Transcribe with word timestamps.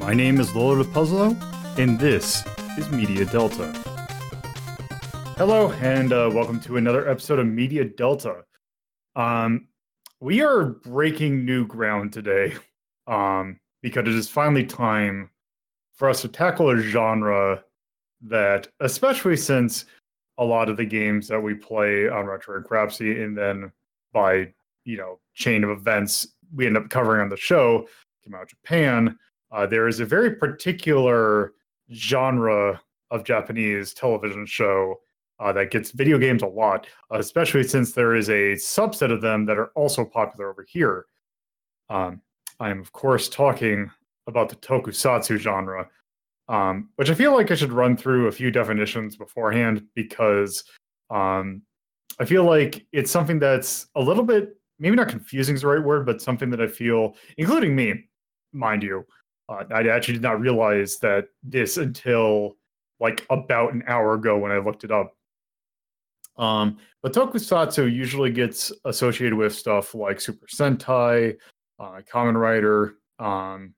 My 0.00 0.14
name 0.14 0.40
is 0.40 0.54
Lolo 0.56 0.82
Puzzlo, 0.82 1.36
and 1.78 2.00
this 2.00 2.42
is 2.78 2.90
Media 2.90 3.26
Delta. 3.26 3.70
Hello, 5.36 5.72
and 5.72 6.10
uh, 6.12 6.30
welcome 6.32 6.58
to 6.62 6.78
another 6.78 7.06
episode 7.06 7.38
of 7.38 7.46
Media 7.46 7.84
Delta. 7.84 8.44
Um, 9.14 9.68
we 10.18 10.40
are 10.40 10.64
breaking 10.64 11.44
new 11.44 11.66
ground 11.66 12.14
today 12.14 12.54
um, 13.06 13.60
because 13.82 14.08
it 14.08 14.14
is 14.14 14.26
finally 14.26 14.64
time 14.64 15.28
for 15.92 16.08
us 16.08 16.22
to 16.22 16.28
tackle 16.28 16.70
a 16.70 16.78
genre 16.78 17.62
that, 18.22 18.68
especially 18.80 19.36
since 19.36 19.84
a 20.38 20.44
lot 20.44 20.70
of 20.70 20.78
the 20.78 20.86
games 20.86 21.28
that 21.28 21.40
we 21.40 21.52
play 21.52 22.08
on 22.08 22.24
Retro 22.24 22.56
and 22.56 22.64
Crapsy, 22.64 23.22
and 23.22 23.36
then 23.36 23.70
by 24.14 24.52
you 24.86 24.96
know 24.96 25.20
chain 25.34 25.62
of 25.62 25.68
events 25.68 26.26
we 26.54 26.66
end 26.66 26.78
up 26.78 26.88
covering 26.88 27.20
on 27.20 27.28
the 27.28 27.36
show 27.36 27.86
came 28.24 28.34
out 28.34 28.42
of 28.42 28.48
Japan. 28.48 29.18
Uh, 29.52 29.66
there 29.66 29.88
is 29.88 30.00
a 30.00 30.04
very 30.04 30.36
particular 30.36 31.54
genre 31.92 32.80
of 33.10 33.24
Japanese 33.24 33.92
television 33.92 34.46
show 34.46 35.00
uh, 35.40 35.52
that 35.52 35.70
gets 35.70 35.90
video 35.90 36.18
games 36.18 36.42
a 36.42 36.46
lot, 36.46 36.86
especially 37.10 37.62
since 37.62 37.92
there 37.92 38.14
is 38.14 38.28
a 38.28 38.52
subset 38.52 39.10
of 39.10 39.20
them 39.20 39.46
that 39.46 39.58
are 39.58 39.70
also 39.74 40.04
popular 40.04 40.50
over 40.50 40.64
here. 40.68 41.06
Um, 41.88 42.20
I 42.60 42.70
am, 42.70 42.80
of 42.80 42.92
course, 42.92 43.28
talking 43.28 43.90
about 44.26 44.50
the 44.50 44.56
tokusatsu 44.56 45.38
genre, 45.38 45.88
um, 46.48 46.90
which 46.96 47.10
I 47.10 47.14
feel 47.14 47.34
like 47.34 47.50
I 47.50 47.54
should 47.54 47.72
run 47.72 47.96
through 47.96 48.28
a 48.28 48.32
few 48.32 48.50
definitions 48.50 49.16
beforehand 49.16 49.84
because 49.94 50.62
um, 51.08 51.62
I 52.18 52.26
feel 52.26 52.44
like 52.44 52.86
it's 52.92 53.10
something 53.10 53.38
that's 53.38 53.88
a 53.96 54.00
little 54.00 54.24
bit, 54.24 54.56
maybe 54.78 54.94
not 54.94 55.08
confusing 55.08 55.54
is 55.54 55.62
the 55.62 55.68
right 55.68 55.82
word, 55.82 56.04
but 56.04 56.20
something 56.20 56.50
that 56.50 56.60
I 56.60 56.66
feel, 56.66 57.16
including 57.38 57.74
me, 57.74 58.04
mind 58.52 58.82
you, 58.82 59.06
uh, 59.50 59.64
I 59.74 59.88
actually 59.88 60.14
did 60.14 60.22
not 60.22 60.40
realize 60.40 60.98
that 60.98 61.28
this 61.42 61.76
until 61.76 62.56
like 63.00 63.26
about 63.30 63.72
an 63.72 63.82
hour 63.86 64.14
ago 64.14 64.38
when 64.38 64.52
I 64.52 64.58
looked 64.58 64.84
it 64.84 64.92
up. 64.92 65.16
Um, 66.36 66.78
but 67.02 67.12
tokusatsu 67.12 67.92
usually 67.92 68.30
gets 68.30 68.72
associated 68.84 69.36
with 69.36 69.54
stuff 69.54 69.94
like 69.94 70.20
Super 70.20 70.46
Sentai, 70.46 71.36
uh, 71.78 72.00
Kamen 72.10 72.40
Rider, 72.40 72.94
um, 73.18 73.74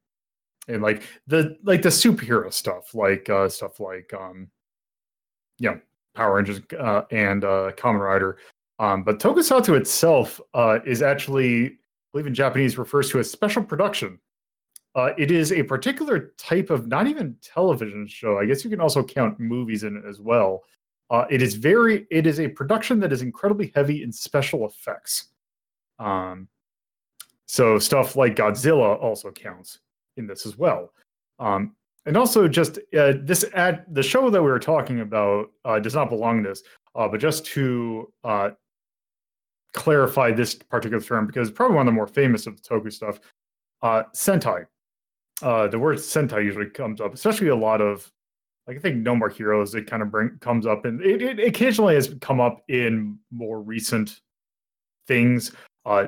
and 0.69 0.83
like 0.83 1.03
the 1.27 1.57
like 1.65 1.83
the 1.83 1.89
superhero 1.89 2.53
stuff, 2.53 2.95
like 2.95 3.29
uh, 3.31 3.49
stuff 3.49 3.81
like 3.81 4.13
um, 4.13 4.49
you 5.59 5.71
know 5.71 5.81
Power 6.15 6.37
Rangers 6.37 6.61
uh, 6.79 7.03
and 7.11 7.45
uh, 7.45 7.73
Kamen 7.77 8.01
Rider. 8.01 8.39
Um, 8.79 9.03
but 9.05 9.19
tokusatsu 9.19 9.77
itself 9.77 10.41
uh, 10.55 10.81
is 10.85 11.03
actually, 11.03 11.67
I 11.67 11.71
believe 12.13 12.27
in 12.27 12.35
Japanese, 12.35 12.77
refers 12.79 13.11
to 13.11 13.21
as 13.21 13.31
special 13.31 13.63
production. 13.63 14.19
Uh, 14.95 15.13
it 15.17 15.31
is 15.31 15.53
a 15.53 15.63
particular 15.63 16.33
type 16.37 16.69
of 16.71 16.87
not 16.87 17.07
even 17.07 17.37
television 17.43 18.07
show. 18.07 18.39
I 18.39 18.45
guess 18.45 18.63
you 18.63 18.71
can 18.71 18.81
also 18.81 19.03
count 19.03 19.41
movies 19.41 19.85
in 19.85 19.97
it 19.97 20.05
as 20.07 20.21
well. 20.21 20.63
Uh, 21.11 21.25
it 21.31 21.43
is 21.43 21.55
very. 21.55 22.07
It 22.11 22.27
is 22.27 22.41
a 22.41 22.49
production 22.49 23.01
that 23.01 23.13
is 23.13 23.23
incredibly 23.23 23.73
heavy 23.75 24.03
in 24.03 24.13
special 24.13 24.67
effects. 24.67 25.29
Um, 25.99 26.49
so 27.47 27.79
stuff 27.79 28.17
like 28.17 28.37
Godzilla 28.37 29.01
also 29.01 29.31
counts 29.31 29.79
in 30.17 30.27
this 30.27 30.47
as 30.47 30.57
well. 30.57 30.93
Um, 31.39 31.75
and 32.07 32.17
also, 32.17 32.49
just 32.49 32.79
uh, 32.99 33.15
this 33.23 33.45
ad, 33.55 33.85
the 33.93 34.03
show 34.03 34.29
that 34.29 34.43
we 34.43 34.51
were 34.51 34.59
talking 34.59 35.01
about 35.01 35.51
uh, 35.65 35.79
does 35.79 35.95
not 35.95 36.09
belong 36.11 36.39
in 36.39 36.45
this. 36.45 36.63
Uh, 36.95 37.09
but 37.09 37.21
just 37.21 37.47
to 37.47 38.13
uh, 38.25 38.51
clarify 39.73 40.33
this 40.33 40.55
particular 40.55 41.03
term, 41.03 41.27
because 41.27 41.49
it's 41.49 41.57
probably 41.57 41.77
one 41.77 41.87
of 41.87 41.93
the 41.93 41.97
more 41.97 42.07
famous 42.07 42.47
of 42.47 42.57
the 42.57 42.63
Toku 42.63 42.93
stuff, 42.93 43.21
uh, 43.83 44.03
Sentai. 44.15 44.67
Uh, 45.43 45.67
the 45.69 45.79
word 45.79 45.99
Sentai 45.99 46.45
usually 46.45 46.71
comes 46.71 47.01
up, 47.01 47.15
especially 47.15 47.49
a 47.49 47.57
lot 47.57 47.81
of, 47.81 48.11
like 48.67 48.77
I 48.77 48.81
think 48.81 48.99
No 48.99 49.17
More 49.17 49.29
Heroes. 49.29 49.75
It 49.75 49.89
kind 49.89 50.03
of 50.03 50.11
bring 50.11 50.39
comes 50.41 50.67
up, 50.67 50.85
and 50.85 51.01
it, 51.03 51.21
it 51.21 51.41
occasionally 51.41 51.95
has 51.97 52.15
come 52.21 52.41
up 52.41 52.63
in 52.69 53.19
more 53.31 53.61
recent 53.61 54.21
things. 55.09 55.53
Uh, 55.85 56.07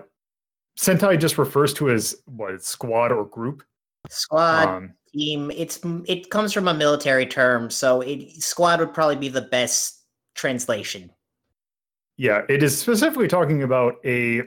Sentai 0.79 1.19
just 1.19 1.37
refers 1.39 1.75
to 1.75 1.91
as 1.91 2.17
what 2.27 2.63
squad 2.63 3.13
or 3.13 3.25
group. 3.25 3.63
Squad 4.09 4.69
um, 4.69 4.95
team. 5.13 5.51
It's 5.51 5.81
it 6.07 6.31
comes 6.31 6.53
from 6.53 6.69
a 6.69 6.75
military 6.75 7.27
term, 7.27 7.71
so 7.71 8.01
it 8.03 8.31
squad 8.43 8.81
would 8.81 8.95
probably 8.95 9.17
be 9.17 9.29
the 9.29 9.43
best 9.43 10.05
translation. 10.35 11.11
Yeah, 12.17 12.43
it 12.49 12.63
is 12.63 12.79
specifically 12.79 13.27
talking 13.27 13.65
about 13.65 13.97
a 14.05 14.43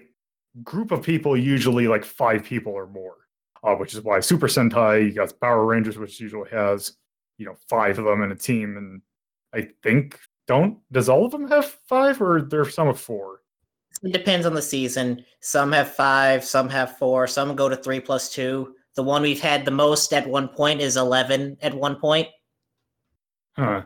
group 0.64 0.92
of 0.92 1.04
people, 1.04 1.36
usually 1.36 1.88
like 1.88 2.06
five 2.06 2.44
people 2.44 2.72
or 2.72 2.88
more, 2.88 3.16
uh, 3.68 3.76
which 3.76 3.94
is 3.94 4.02
why 4.02 4.20
Super 4.20 4.48
Sentai, 4.48 5.06
you 5.06 5.12
got 5.12 5.38
Power 5.42 5.66
Rangers, 5.66 5.98
which 5.98 6.20
usually 6.22 6.50
has, 6.50 6.94
you 7.38 7.46
know, 7.46 7.56
five 7.70 8.00
of 8.00 8.06
them 8.06 8.24
in 8.24 8.32
a 8.32 8.36
team. 8.36 8.78
And 8.78 9.02
I 9.54 9.70
think, 9.84 10.18
don't, 10.48 10.80
does 10.92 11.10
all 11.10 11.26
of 11.26 11.32
them 11.32 11.50
have 11.50 11.78
five 11.88 12.22
or 12.22 12.42
there's 12.42 12.74
some 12.74 12.88
of 12.88 13.00
four? 13.00 13.42
It 14.04 14.14
depends 14.14 14.46
on 14.46 14.54
the 14.54 14.62
season. 14.62 15.26
Some 15.42 15.74
have 15.74 15.94
five, 15.94 16.46
some 16.46 16.70
have 16.70 16.98
four, 16.98 17.28
some 17.28 17.56
go 17.56 17.68
to 17.68 17.76
three 17.76 18.00
plus 18.00 18.32
two. 18.34 18.74
The 18.96 19.04
one 19.04 19.22
we've 19.22 19.42
had 19.42 19.66
the 19.66 19.72
most 19.72 20.14
at 20.14 20.28
one 20.28 20.48
point 20.48 20.80
is 20.80 20.96
11 20.96 21.58
at 21.62 21.74
one 21.74 21.98
point. 21.98 22.30
Huh. 23.56 23.84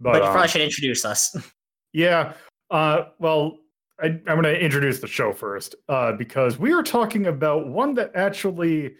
But, 0.00 0.12
but 0.12 0.16
you 0.16 0.22
probably 0.22 0.42
um, 0.42 0.48
should 0.48 0.62
introduce 0.62 1.04
us. 1.04 1.34
Yeah. 1.94 2.32
Uh, 2.70 3.08
well, 3.18 3.58
I, 4.02 4.06
am 4.06 4.22
going 4.24 4.42
to 4.42 4.60
introduce 4.60 4.98
the 4.98 5.06
show 5.06 5.32
first 5.32 5.76
uh, 5.88 6.12
because 6.12 6.58
we 6.58 6.72
are 6.72 6.82
talking 6.82 7.26
about 7.26 7.68
one 7.68 7.94
that 7.94 8.10
actually, 8.14 8.94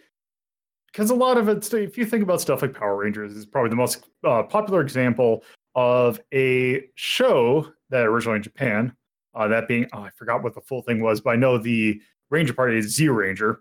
because 0.91 1.09
a 1.09 1.15
lot 1.15 1.37
of 1.37 1.49
it, 1.49 1.71
if 1.73 1.97
you 1.97 2.05
think 2.05 2.23
about 2.23 2.39
stuff 2.39 2.61
like 2.61 2.73
Power 2.73 2.95
Rangers, 2.95 3.35
is 3.35 3.45
probably 3.45 3.69
the 3.69 3.75
most 3.75 4.05
uh, 4.23 4.43
popular 4.43 4.79
example 4.79 5.43
of 5.75 6.21
a 6.33 6.85
show 6.95 7.67
that 7.89 8.05
originally 8.05 8.37
in 8.37 8.43
Japan. 8.43 8.95
Uh, 9.35 9.47
that 9.47 9.67
being, 9.67 9.87
oh, 9.93 10.03
I 10.03 10.09
forgot 10.11 10.43
what 10.43 10.53
the 10.53 10.61
full 10.61 10.83
thing 10.83 11.01
was, 11.01 11.19
but 11.19 11.31
I 11.31 11.35
know 11.35 11.57
the 11.57 11.99
Ranger 12.29 12.53
Party 12.53 12.77
is 12.77 12.97
Zyuranger. 12.97 13.57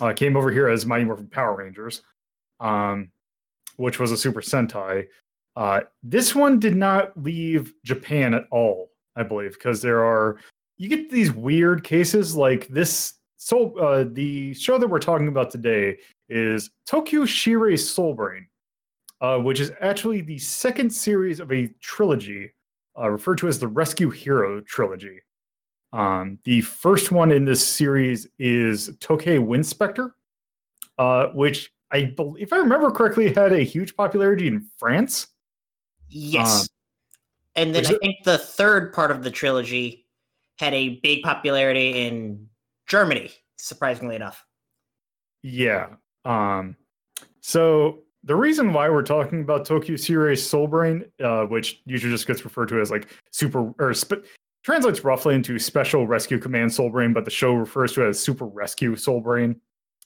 Uh, 0.00 0.12
came 0.12 0.36
over 0.36 0.50
here 0.50 0.68
as 0.68 0.86
Mighty 0.86 1.04
Morphin 1.04 1.26
Power 1.26 1.56
Rangers, 1.56 2.02
um, 2.60 3.10
which 3.76 3.98
was 3.98 4.12
a 4.12 4.16
Super 4.16 4.40
Sentai. 4.40 5.06
Uh, 5.56 5.80
this 6.04 6.36
one 6.36 6.60
did 6.60 6.76
not 6.76 7.20
leave 7.20 7.74
Japan 7.84 8.32
at 8.32 8.44
all, 8.52 8.90
I 9.16 9.24
believe, 9.24 9.54
because 9.54 9.82
there 9.82 10.04
are 10.04 10.38
you 10.78 10.88
get 10.88 11.10
these 11.10 11.32
weird 11.32 11.84
cases 11.84 12.34
like 12.36 12.68
this. 12.68 13.14
So 13.36 13.76
uh, 13.78 14.04
the 14.10 14.54
show 14.54 14.78
that 14.78 14.88
we're 14.88 15.00
talking 15.00 15.28
about 15.28 15.50
today 15.50 15.98
is 16.28 16.70
Tokyo 16.86 17.22
Shirei 17.22 17.78
Soul 17.78 18.14
Brain, 18.14 18.46
uh, 19.20 19.38
which 19.38 19.60
is 19.60 19.72
actually 19.80 20.20
the 20.20 20.38
second 20.38 20.90
series 20.90 21.40
of 21.40 21.52
a 21.52 21.68
trilogy 21.80 22.52
uh, 22.98 23.10
referred 23.10 23.38
to 23.38 23.48
as 23.48 23.58
the 23.58 23.68
Rescue 23.68 24.10
Hero 24.10 24.60
trilogy. 24.60 25.20
Um, 25.92 26.38
the 26.44 26.60
first 26.60 27.12
one 27.12 27.32
in 27.32 27.44
this 27.44 27.66
series 27.66 28.26
is 28.38 28.90
Tokkei 28.98 29.38
Winspector, 29.38 30.10
uh, 30.98 31.26
which 31.28 31.72
I 31.90 32.04
believe, 32.04 32.42
if 32.42 32.52
I 32.52 32.56
remember 32.58 32.90
correctly, 32.90 33.32
had 33.32 33.52
a 33.52 33.60
huge 33.60 33.96
popularity 33.96 34.46
in 34.46 34.68
France. 34.78 35.28
Yes. 36.08 36.62
Um, 36.62 36.66
and 37.56 37.74
then 37.74 37.86
I 37.86 37.98
think 37.98 38.16
the 38.24 38.38
third 38.38 38.92
part 38.92 39.10
of 39.10 39.24
the 39.24 39.30
trilogy 39.30 40.07
had 40.58 40.74
a 40.74 41.00
big 41.02 41.22
popularity 41.22 42.06
in 42.06 42.48
Germany, 42.86 43.30
surprisingly 43.58 44.16
enough. 44.16 44.44
Yeah. 45.42 45.88
Um, 46.24 46.76
so 47.40 48.00
the 48.24 48.34
reason 48.34 48.72
why 48.72 48.88
we're 48.88 49.02
talking 49.02 49.40
about 49.40 49.64
Tokyo 49.64 49.96
Shirei 49.96 50.36
Soul 50.36 50.66
Brain, 50.66 51.04
uh, 51.22 51.44
which 51.44 51.80
usually 51.86 52.12
just 52.12 52.26
gets 52.26 52.44
referred 52.44 52.68
to 52.68 52.80
as 52.80 52.90
like 52.90 53.08
super 53.30 53.72
or 53.78 53.94
sp- 53.94 54.26
translates 54.62 55.04
roughly 55.04 55.34
into 55.34 55.58
Special 55.58 56.06
Rescue 56.06 56.38
Command 56.38 56.72
Soul 56.72 56.90
Brain, 56.90 57.12
but 57.12 57.24
the 57.24 57.30
show 57.30 57.54
refers 57.54 57.92
to 57.94 58.04
it 58.04 58.08
as 58.08 58.20
Super 58.20 58.46
Rescue 58.46 58.96
Soul 58.96 59.20
Brain 59.20 59.60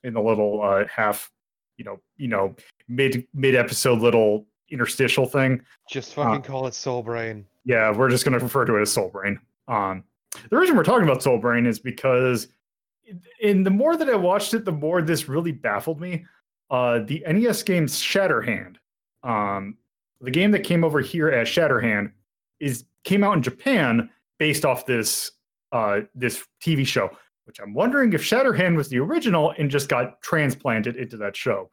in 0.05 0.15
the 0.15 0.21
little 0.21 0.63
uh, 0.63 0.85
half, 0.87 1.31
you 1.79 1.85
know, 1.85 1.99
you 2.17 2.29
know, 2.29 2.55
mid 2.89 3.27
mid 3.35 3.55
episode 3.55 4.01
little 4.01 4.47
interstitial 4.71 5.27
thing. 5.27 5.63
Just 5.91 6.15
fucking 6.15 6.43
uh, 6.43 6.47
call 6.47 6.67
it 6.67 6.75
Soul 6.75 7.03
Brain. 7.03 7.47
Yeah, 7.65 7.97
we're 7.97 8.11
just 8.11 8.25
going 8.25 8.39
to 8.39 8.45
refer 8.45 8.65
to 8.65 8.77
it 8.77 8.83
as 8.83 8.93
Soul 8.93 9.09
Brain. 9.09 9.39
Um, 9.69 10.05
the 10.51 10.57
reason 10.57 10.77
we're 10.77 10.85
talking 10.85 11.09
about 11.09 11.23
Soul 11.23 11.39
Brain 11.39 11.67
is 11.67 11.79
because, 11.79 12.49
in 13.41 13.63
the 13.63 13.71
more 13.71 13.97
that 13.97 14.09
I 14.09 14.15
watched 14.15 14.55
it, 14.55 14.65
the 14.65 14.73
more 14.73 15.03
this 15.03 15.29
really 15.29 15.53
baffled 15.53 16.01
me. 16.01 16.25
Uh, 16.71 17.01
the 17.01 17.23
NES 17.29 17.63
game 17.63 17.87
Shatterhand, 17.87 18.77
um, 19.23 19.77
the 20.21 20.31
game 20.31 20.51
that 20.53 20.65
came 20.65 20.85
over 20.85 21.01
here 21.01 21.29
as 21.29 21.49
Shatterhand, 21.49 22.13
is 22.61 22.85
came 23.05 23.25
out 23.25 23.37
in 23.37 23.43
Japan 23.43 24.09
based 24.39 24.65
off 24.65 24.87
this 24.87 25.33
uh, 25.73 26.01
this 26.15 26.45
TV 26.63 26.87
show. 26.87 27.11
Which 27.45 27.59
I'm 27.61 27.75
wondering 27.75 28.13
if 28.13 28.23
Shatterhand 28.23 28.77
was 28.77 28.89
the 28.89 29.01
original 29.01 29.53
and 29.59 29.69
just 29.69 29.89
got 29.89 30.23
transplanted 30.23 30.97
into 30.97 31.17
that 31.19 31.37
show 31.37 31.71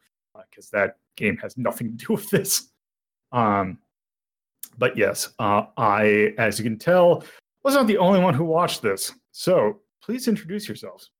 because 0.50 0.74
uh, 0.74 0.80
that 0.80 0.98
game 1.16 1.38
has 1.38 1.58
nothing 1.58 1.96
to 1.96 2.06
do 2.06 2.14
with 2.14 2.30
this. 2.32 2.70
Um, 3.32 3.78
but 4.78 4.98
yes, 4.98 5.30
uh, 5.40 5.66
I, 5.78 6.34
as 6.38 6.58
you 6.58 6.64
can 6.64 6.80
tell, 6.80 7.24
was 7.70 7.76
not 7.76 7.86
the 7.86 8.00
only 8.00 8.20
one 8.20 8.34
who 8.34 8.46
watched 8.46 8.82
this. 8.82 9.14
So 9.32 9.82
please 10.02 10.28
introduce 10.28 10.68
yourselves. 10.68 11.12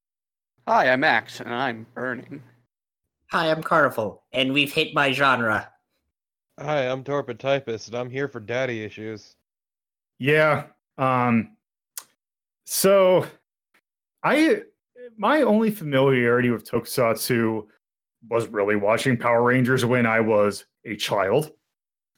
Hi, 0.68 0.90
I'm 0.90 1.02
Max, 1.02 1.42
and 1.42 1.54
I'm 1.54 1.86
burning. 1.94 2.42
Hi, 3.30 3.52
I'm 3.52 3.62
Carnival, 3.62 4.24
and 4.34 4.52
we've 4.52 4.74
hit 4.74 4.96
my 4.96 5.12
genre. 5.12 5.72
Hi, 6.60 6.88
I'm 6.88 7.04
Torpid 7.04 7.38
Typist, 7.38 7.90
and 7.90 7.96
I'm 7.96 8.10
here 8.10 8.28
for 8.28 8.40
daddy 8.40 8.84
issues. 8.84 9.36
Yeah. 10.18 10.66
Um 10.98 11.56
so 12.66 13.28
I 14.24 14.64
my 15.18 15.44
only 15.44 15.70
familiarity 15.70 16.50
with 16.50 16.68
Tokusatsu 16.68 17.68
was 18.28 18.48
really 18.48 18.76
watching 18.76 19.18
Power 19.18 19.44
Rangers 19.44 19.86
when 19.86 20.08
I 20.08 20.20
was 20.20 20.66
a 20.84 20.96
child. 20.96 21.52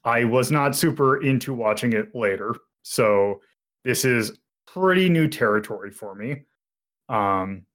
I 0.05 0.23
was 0.23 0.51
not 0.51 0.73
super 0.73 1.21
into 1.21 1.53
watching 1.53 1.91
it 1.91 2.15
later. 2.15 2.55
So 2.83 3.41
this 3.83 4.05
is 4.05 4.37
pretty 4.67 5.09
new 5.09 5.27
territory 5.27 5.91
for 5.91 6.15
me. 6.15 6.43
Um 7.09 7.65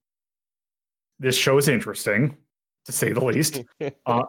this 1.19 1.37
show 1.37 1.57
is 1.59 1.69
interesting 1.69 2.37
to 2.85 2.93
say 2.93 3.13
the 3.13 3.25
least. 3.25 3.63
Uh, 4.07 4.23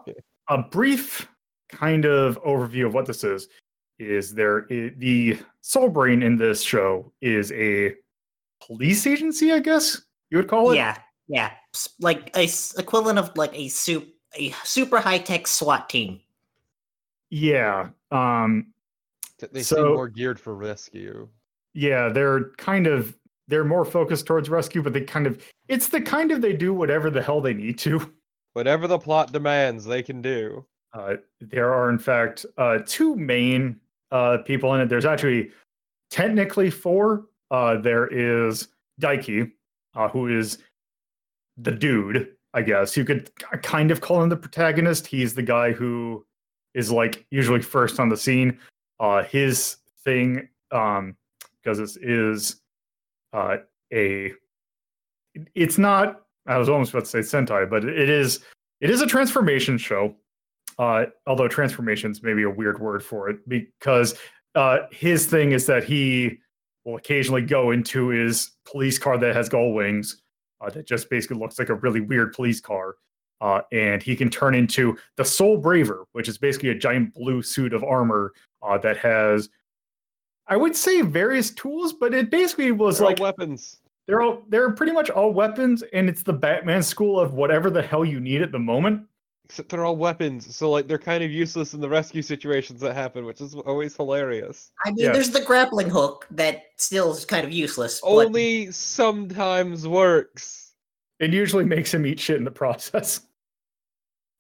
a 0.49 0.57
brief 0.63 1.27
kind 1.69 2.05
of 2.05 2.41
overview 2.43 2.85
of 2.85 2.93
what 2.93 3.05
this 3.05 3.23
is 3.23 3.49
is 3.99 4.33
there 4.33 4.65
the 4.69 5.37
soul 5.61 5.89
brain 5.89 6.21
in 6.23 6.37
this 6.37 6.61
show 6.61 7.11
is 7.21 7.51
a 7.51 7.93
police 8.65 9.05
agency 9.05 9.51
i 9.51 9.59
guess 9.59 10.01
you 10.29 10.37
would 10.37 10.47
call 10.47 10.71
it 10.71 10.75
Yeah, 10.77 10.97
yeah, 11.27 11.51
like 11.99 12.31
a 12.37 12.47
equivalent 12.77 13.19
of 13.19 13.35
like 13.35 13.53
a 13.53 13.67
soup, 13.67 14.07
a 14.35 14.51
super 14.63 14.99
high 15.01 15.17
tech 15.19 15.45
SWAT 15.47 15.89
team. 15.89 16.21
yeah 17.29 17.89
um 18.11 18.73
they 19.51 19.61
So- 19.63 19.75
seem 19.75 19.87
more 19.93 20.07
geared 20.07 20.39
for 20.39 20.55
rescue. 20.55 21.27
Yeah 21.77 22.09
they're 22.09 22.49
kind 22.57 22.87
of 22.87 23.15
they're 23.47 23.63
more 23.63 23.85
focused 23.85 24.25
towards 24.25 24.49
rescue 24.49 24.81
but 24.81 24.93
they 24.93 25.01
kind 25.01 25.27
of 25.27 25.39
it's 25.67 25.89
the 25.89 26.01
kind 26.01 26.31
of 26.31 26.41
they 26.41 26.51
do 26.51 26.73
whatever 26.73 27.11
the 27.11 27.21
hell 27.21 27.39
they 27.39 27.53
need 27.53 27.77
to. 27.79 28.13
Whatever 28.53 28.87
the 28.87 28.97
plot 28.97 29.31
demands, 29.31 29.85
they 29.85 30.01
can 30.01 30.19
do. 30.19 30.65
uh 30.93 31.17
there 31.39 31.71
are 31.71 31.91
in 31.91 31.99
fact 31.99 32.47
uh 32.57 32.79
two 32.87 33.15
main 33.15 33.79
uh 34.11 34.39
people 34.39 34.73
in 34.73 34.81
it. 34.81 34.89
There's 34.89 35.05
actually 35.05 35.51
technically 36.09 36.71
four. 36.71 37.25
Uh 37.51 37.77
there 37.77 38.07
is 38.07 38.69
daiki 38.99 39.51
uh 39.95 40.07
who 40.09 40.27
is 40.27 40.57
the 41.57 41.71
dude 41.71 42.33
i 42.55 42.63
guess. 42.63 42.97
You 42.97 43.05
could 43.05 43.29
kind 43.61 43.91
of 43.91 44.01
call 44.01 44.23
him 44.23 44.29
the 44.29 44.35
protagonist. 44.35 45.05
He's 45.05 45.35
the 45.35 45.43
guy 45.43 45.71
who 45.73 46.25
is 46.73 46.91
like 46.91 47.23
usually 47.29 47.61
first 47.61 47.99
on 47.99 48.09
the 48.09 48.17
scene. 48.17 48.57
Uh 48.99 49.21
his 49.23 49.77
thing 50.03 50.49
um 50.71 51.15
because 51.67 51.79
this 51.79 51.97
is 51.97 52.61
uh 53.33 53.57
a 53.93 54.31
it's 55.53 55.77
not 55.77 56.21
i 56.47 56.57
was 56.57 56.69
almost 56.69 56.91
about 56.91 57.03
to 57.03 57.09
say 57.09 57.19
sentai 57.19 57.69
but 57.69 57.83
it 57.83 58.09
is 58.09 58.39
it 58.79 58.89
is 58.91 59.01
a 59.01 59.07
transformation 59.07 59.77
show. 59.77 60.15
Uh 60.79 61.05
although 61.25 61.47
transformations 61.47 62.23
maybe 62.23 62.43
a 62.43 62.49
weird 62.49 62.79
word 62.79 63.03
for 63.03 63.29
it 63.29 63.37
because 63.49 64.15
uh 64.55 64.79
his 64.91 65.25
thing 65.25 65.51
is 65.51 65.65
that 65.65 65.83
he 65.83 66.37
will 66.85 66.95
occasionally 66.95 67.41
go 67.41 67.71
into 67.71 68.07
his 68.07 68.51
police 68.65 68.97
car 68.97 69.17
that 69.17 69.35
has 69.35 69.49
gull 69.49 69.73
wings 69.73 70.21
uh, 70.61 70.69
that 70.69 70.87
just 70.87 71.09
basically 71.09 71.37
looks 71.37 71.59
like 71.59 71.69
a 71.69 71.75
really 71.75 71.99
weird 71.99 72.31
police 72.31 72.61
car 72.61 72.95
uh, 73.41 73.61
and 73.71 74.01
he 74.01 74.15
can 74.15 74.29
turn 74.29 74.55
into 74.55 74.97
the 75.15 75.23
Soul 75.23 75.57
Braver, 75.57 76.07
which 76.13 76.27
is 76.27 76.39
basically 76.39 76.69
a 76.69 76.75
giant 76.75 77.13
blue 77.13 77.43
suit 77.43 77.71
of 77.71 77.83
armor 77.83 78.33
uh, 78.63 78.79
that 78.79 78.97
has, 78.97 79.47
I 80.49 80.55
would 80.57 80.75
say, 80.75 81.01
various 81.01 81.51
tools, 81.51 81.93
but 81.93 82.13
it 82.13 82.29
basically 82.29 82.71
was 82.71 82.97
They're 82.97 83.05
all 83.05 83.11
like 83.11 83.19
weapons. 83.19 83.77
they're 84.07 84.21
all 84.21 84.43
they're 84.49 84.71
pretty 84.71 84.91
much 84.93 85.09
all 85.09 85.31
weapons, 85.33 85.83
and 85.93 86.07
it's 86.09 86.23
the 86.23 86.33
Batman 86.33 86.81
school 86.83 87.19
of 87.19 87.33
whatever 87.33 87.69
the 87.69 87.81
hell 87.81 88.05
you 88.05 88.19
need 88.19 88.41
at 88.41 88.51
the 88.51 88.59
moment. 88.59 89.05
Except 89.45 89.69
they're 89.69 89.85
all 89.85 89.95
weapons, 89.95 90.53
so 90.53 90.69
like 90.69 90.87
they're 90.89 90.97
kind 90.97 91.23
of 91.23 91.31
useless 91.31 91.73
in 91.73 91.79
the 91.79 91.87
rescue 91.87 92.21
situations 92.21 92.81
that 92.81 92.93
happen, 92.95 93.23
which 93.25 93.39
is 93.39 93.55
always 93.55 93.95
hilarious. 93.95 94.71
I 94.85 94.89
mean, 94.91 95.05
Yeah. 95.05 95.13
there's 95.13 95.29
the 95.29 95.41
grappling 95.41 95.89
hook 95.89 96.27
that 96.31 96.63
still 96.75 97.11
is 97.13 97.23
kind 97.23 97.45
of 97.45 97.51
useless. 97.53 98.01
but- 98.01 98.07
Only 98.09 98.71
sometimes 98.73 99.87
works. 99.87 100.73
It 101.19 101.33
usually 101.33 101.63
makes 101.65 101.93
him 101.93 102.05
eat 102.05 102.19
shit 102.19 102.35
in 102.37 102.43
the 102.43 102.51
process. 102.51 103.21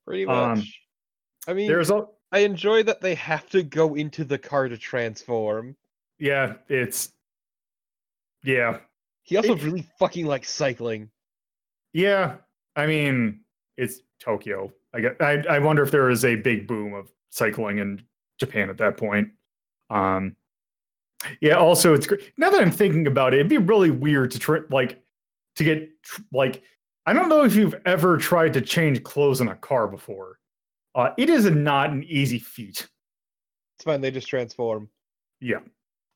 Pretty 0.05 0.25
much. 0.25 0.59
Um, 0.59 0.63
I 1.47 1.53
mean, 1.53 1.67
There's 1.67 1.89
a 1.89 2.05
I 2.33 2.39
enjoy 2.39 2.83
that 2.83 2.99
they 2.99 3.15
have 3.15 3.49
to 3.51 3.63
go 3.63 3.95
into 3.95 4.25
the 4.25 4.37
car 4.37 4.67
to 4.67 4.77
transform. 4.77 5.75
Yeah, 6.19 6.55
it's 6.69 7.11
yeah, 8.43 8.79
He 9.23 9.35
also 9.37 9.55
It- 9.55 9.63
really 9.63 9.85
fucking 9.99 10.25
likes 10.25 10.49
cycling. 10.49 11.09
yeah. 11.93 12.37
I 12.75 12.85
mean, 12.85 13.41
it's 13.75 14.01
Tokyo. 14.19 14.71
I 14.93 15.01
get. 15.01 15.19
I 15.21 15.41
I 15.49 15.59
wonder 15.59 15.81
if 15.83 15.89
there 15.91 16.09
is 16.11 16.23
a 16.25 16.35
big 16.35 16.67
boom 16.67 16.93
of 16.93 17.11
cycling 17.31 17.79
in 17.79 18.03
Japan 18.39 18.69
at 18.69 18.77
that 18.77 18.97
point. 18.97 19.31
Um, 19.89 20.35
yeah. 21.41 21.55
Also, 21.55 21.93
it's 21.95 22.05
great. 22.05 22.31
Now 22.37 22.51
that 22.51 22.61
I'm 22.61 22.71
thinking 22.71 23.07
about 23.07 23.33
it, 23.33 23.39
it'd 23.39 23.49
be 23.49 23.57
really 23.57 23.89
weird 23.91 24.29
to 24.31 24.39
try 24.39 24.59
like 24.69 25.01
to 25.55 25.63
get 25.63 25.89
tr- 26.03 26.21
like. 26.31 26.61
I 27.07 27.13
don't 27.13 27.29
know 27.29 27.43
if 27.45 27.55
you've 27.55 27.75
ever 27.85 28.17
tried 28.17 28.53
to 28.53 28.61
change 28.61 29.01
clothes 29.03 29.41
in 29.41 29.47
a 29.47 29.55
car 29.55 29.87
before. 29.87 30.39
Uh, 30.93 31.11
it 31.17 31.29
is 31.29 31.45
not 31.49 31.89
an 31.89 32.03
easy 32.03 32.37
feat. 32.37 32.87
It's 33.77 33.83
fine, 33.85 34.01
they 34.01 34.11
just 34.11 34.27
transform. 34.27 34.89
Yeah. 35.39 35.59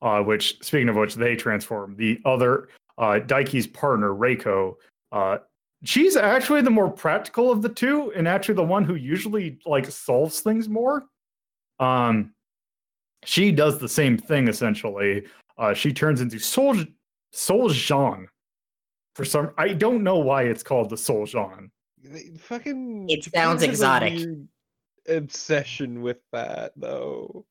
Uh, 0.01 0.21
which, 0.21 0.57
speaking 0.63 0.89
of 0.89 0.95
which, 0.95 1.15
they 1.15 1.36
transform. 1.36 1.95
The 1.95 2.19
other, 2.25 2.69
uh, 2.98 3.19
Daiki's 3.19 3.68
partner, 3.68 4.09
Reiko, 4.09 4.75
uh, 5.12 5.38
she's 5.83 6.15
actually 6.15 6.62
the 6.62 6.69
more 6.69 6.89
practical 6.89 7.51
of 7.51 7.62
the 7.62 7.69
two, 7.69 8.12
and 8.15 8.27
actually 8.27 8.56
the 8.56 8.63
one 8.63 8.83
who 8.83 8.95
usually 8.95 9.59
like 9.65 9.86
solves 9.86 10.42
things 10.42 10.68
more. 10.69 11.06
Um, 11.80 12.33
she 13.25 13.51
does 13.51 13.80
the 13.80 13.89
same 13.89 14.18
thing 14.18 14.48
essentially. 14.48 15.24
Uh, 15.57 15.74
she 15.74 15.94
turns 15.94 16.21
into 16.21 16.39
Soul 16.39 16.77
Soul 17.31 17.69
Jean. 17.69 18.27
For 19.15 19.25
some, 19.25 19.51
I 19.57 19.69
don't 19.74 20.03
know 20.03 20.18
why 20.18 20.44
it's 20.44 20.63
called 20.63 20.89
the 20.89 20.98
Soul 20.98 21.25
Jean. 21.25 21.69
They 22.03 22.31
fucking. 22.38 23.09
It 23.09 23.25
sounds 23.33 23.62
exotic. 23.62 24.27
Obsession 25.07 26.01
with 26.01 26.19
that, 26.31 26.74
though. 26.75 27.45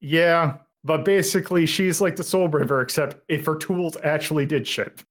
Yeah, 0.00 0.58
but 0.84 1.04
basically, 1.04 1.64
she's 1.64 2.00
like 2.00 2.16
the 2.16 2.24
Soul 2.24 2.46
Braver, 2.48 2.82
except 2.82 3.16
if 3.28 3.46
her 3.46 3.56
tools 3.56 3.96
actually 4.04 4.44
did 4.44 4.68
shit. 4.68 5.02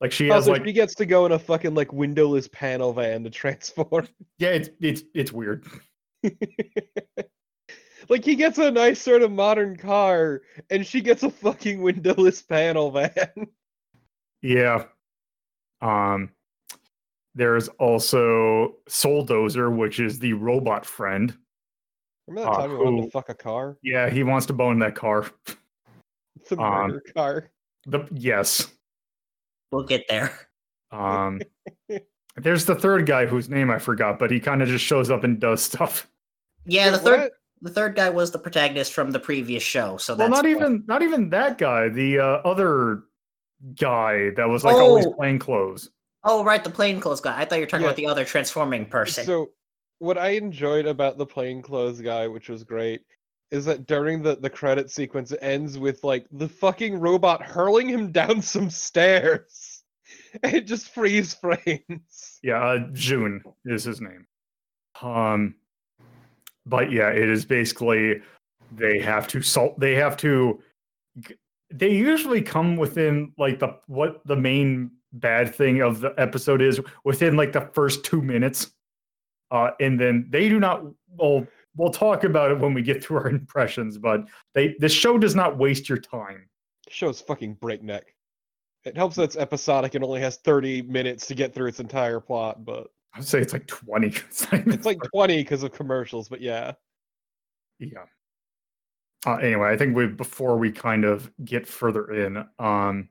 Like 0.00 0.12
she 0.12 0.26
has 0.28 0.48
Also, 0.48 0.52
like 0.52 0.64
she 0.64 0.72
gets 0.72 0.94
to 0.96 1.06
go 1.06 1.26
in 1.26 1.32
a 1.32 1.38
fucking 1.38 1.74
like 1.74 1.92
windowless 1.92 2.48
panel 2.48 2.92
van 2.92 3.24
to 3.24 3.30
transform. 3.30 4.08
Yeah, 4.38 4.50
it's 4.50 4.70
it's 4.80 5.02
it's 5.14 5.32
weird. 5.32 5.66
like 8.08 8.24
he 8.24 8.36
gets 8.36 8.58
a 8.58 8.70
nice 8.70 9.00
sort 9.00 9.22
of 9.22 9.32
modern 9.32 9.76
car, 9.76 10.42
and 10.70 10.86
she 10.86 11.00
gets 11.00 11.22
a 11.24 11.30
fucking 11.30 11.82
windowless 11.82 12.42
panel 12.42 12.90
van. 12.90 13.14
Yeah. 14.40 14.84
Um 15.80 16.30
there's 17.34 17.66
also 17.66 18.76
Soul 18.88 19.26
Dozer, 19.26 19.74
which 19.74 19.98
is 19.98 20.20
the 20.20 20.34
robot 20.34 20.86
friend. 20.86 21.36
Remember 22.28 22.50
that 22.50 22.56
Uh, 22.58 22.60
time 22.62 22.70
we 22.70 22.76
wanted 22.76 23.00
who- 23.00 23.04
to 23.06 23.10
fuck 23.10 23.28
a 23.28 23.34
car? 23.34 23.76
Yeah, 23.82 24.10
he 24.10 24.22
wants 24.22 24.46
to 24.46 24.52
bone 24.52 24.78
that 24.80 24.94
car. 24.94 25.26
It's 26.40 26.52
a 26.52 26.58
um, 26.60 26.90
murder 26.90 27.02
car. 27.14 27.50
The 27.86 28.06
yes. 28.12 28.70
we'll 29.72 29.84
get 29.84 30.06
there. 30.08 30.32
Um 30.90 31.40
there's 32.36 32.64
the 32.66 32.74
third 32.74 33.04
guy 33.06 33.26
whose 33.26 33.48
name 33.48 33.70
I 33.70 33.78
forgot, 33.78 34.18
but 34.18 34.30
he 34.30 34.38
kind 34.40 34.62
of 34.62 34.68
just 34.68 34.84
shows 34.84 35.10
up 35.10 35.24
and 35.24 35.40
does 35.40 35.62
stuff. 35.62 36.08
Yeah, 36.64 36.90
the 36.90 36.98
third 36.98 37.20
what? 37.20 37.32
the 37.62 37.70
third 37.70 37.96
guy 37.96 38.08
was 38.10 38.30
the 38.30 38.38
protagonist 38.38 38.92
from 38.92 39.10
the 39.10 39.18
previous 39.18 39.62
show. 39.62 39.96
So 39.96 40.14
Well, 40.14 40.28
not 40.28 40.44
why- 40.44 40.50
even 40.50 40.84
not 40.86 41.02
even 41.02 41.30
that 41.30 41.58
guy, 41.58 41.88
the 41.88 42.18
uh, 42.20 42.24
other 42.44 43.04
guy 43.78 44.30
that 44.36 44.48
was 44.48 44.64
like 44.64 44.76
always 44.76 45.06
Oh. 45.06 45.14
plain 45.14 45.38
clothes. 45.38 45.90
Oh, 46.24 46.44
right, 46.44 46.62
the 46.62 46.70
plainclothes 46.70 47.20
guy. 47.20 47.38
I 47.40 47.44
thought 47.44 47.56
you 47.56 47.62
were 47.62 47.66
talking 47.66 47.82
Yeah. 47.84 47.88
about 47.88 47.96
the 47.96 48.06
other 48.06 48.24
transforming 48.24 48.86
person. 48.86 49.24
So, 49.24 49.50
what 49.98 50.18
I 50.18 50.30
enjoyed 50.30 50.86
about 50.86 51.18
the 51.18 51.26
plainclothes 51.26 52.00
guy, 52.00 52.26
which 52.28 52.48
was 52.48 52.64
great, 52.64 53.02
is 53.50 53.64
that 53.64 53.86
during 53.86 54.22
the, 54.22 54.36
the 54.36 54.50
credit 54.50 54.90
sequence, 54.90 55.32
it 55.32 55.40
ends 55.42 55.78
with 55.78 56.04
like 56.04 56.26
the 56.30 56.48
fucking 56.48 56.98
robot 56.98 57.42
hurling 57.42 57.88
him 57.88 58.12
down 58.12 58.42
some 58.42 58.70
stairs. 58.70 59.74
It 60.42 60.66
just 60.66 60.90
freeze 60.90 61.34
frames. 61.34 62.38
Yeah, 62.42 62.62
uh, 62.62 62.88
June 62.92 63.42
is 63.64 63.84
his 63.84 64.00
name. 64.00 64.26
Um, 65.00 65.54
but 66.66 66.92
yeah, 66.92 67.08
it 67.08 67.28
is 67.28 67.44
basically 67.46 68.20
they 68.70 69.00
have 69.00 69.26
to 69.28 69.42
salt. 69.42 69.78
They 69.80 69.94
have 69.94 70.16
to. 70.18 70.60
They 71.70 71.90
usually 71.94 72.42
come 72.42 72.76
within 72.76 73.32
like 73.38 73.58
the 73.58 73.78
what 73.86 74.20
the 74.26 74.36
main 74.36 74.90
bad 75.12 75.54
thing 75.54 75.80
of 75.80 76.00
the 76.00 76.14
episode 76.18 76.60
is 76.60 76.80
within 77.04 77.36
like 77.36 77.52
the 77.52 77.70
first 77.72 78.04
two 78.04 78.20
minutes, 78.20 78.72
uh, 79.50 79.70
and 79.80 79.98
then 79.98 80.26
they 80.30 80.48
do 80.48 80.60
not. 80.60 80.82
Well, 81.16 81.46
we'll 81.76 81.90
talk 81.92 82.24
about 82.24 82.50
it 82.50 82.58
when 82.58 82.74
we 82.74 82.82
get 82.82 83.02
through 83.02 83.18
our 83.18 83.28
impressions. 83.30 83.98
But 83.98 84.26
they 84.54 84.76
the 84.78 84.88
show 84.88 85.18
does 85.18 85.34
not 85.34 85.58
waste 85.58 85.88
your 85.88 85.98
time. 85.98 86.48
The 86.86 86.92
Show's 86.92 87.20
fucking 87.20 87.54
breakneck. 87.54 88.14
It 88.84 88.96
helps 88.96 89.16
that 89.16 89.24
it's 89.24 89.36
episodic 89.36 89.94
and 89.94 90.04
only 90.04 90.20
has 90.20 90.36
30 90.38 90.82
minutes 90.82 91.26
to 91.26 91.34
get 91.34 91.54
through 91.54 91.66
its 91.66 91.80
entire 91.80 92.20
plot, 92.20 92.64
but 92.64 92.88
I'd 93.14 93.24
say 93.24 93.40
it's 93.40 93.52
like 93.52 93.66
20. 93.66 94.08
It's 94.52 94.86
like 94.86 94.98
20 95.12 95.36
because 95.38 95.62
of 95.62 95.72
commercials, 95.72 96.28
but 96.28 96.40
yeah. 96.40 96.72
Yeah. 97.78 98.04
Uh, 99.26 99.36
anyway, 99.36 99.70
I 99.70 99.76
think 99.76 99.96
we 99.96 100.06
before 100.06 100.56
we 100.56 100.70
kind 100.70 101.04
of 101.04 101.30
get 101.44 101.66
further 101.66 102.12
in, 102.12 102.44
um, 102.58 103.08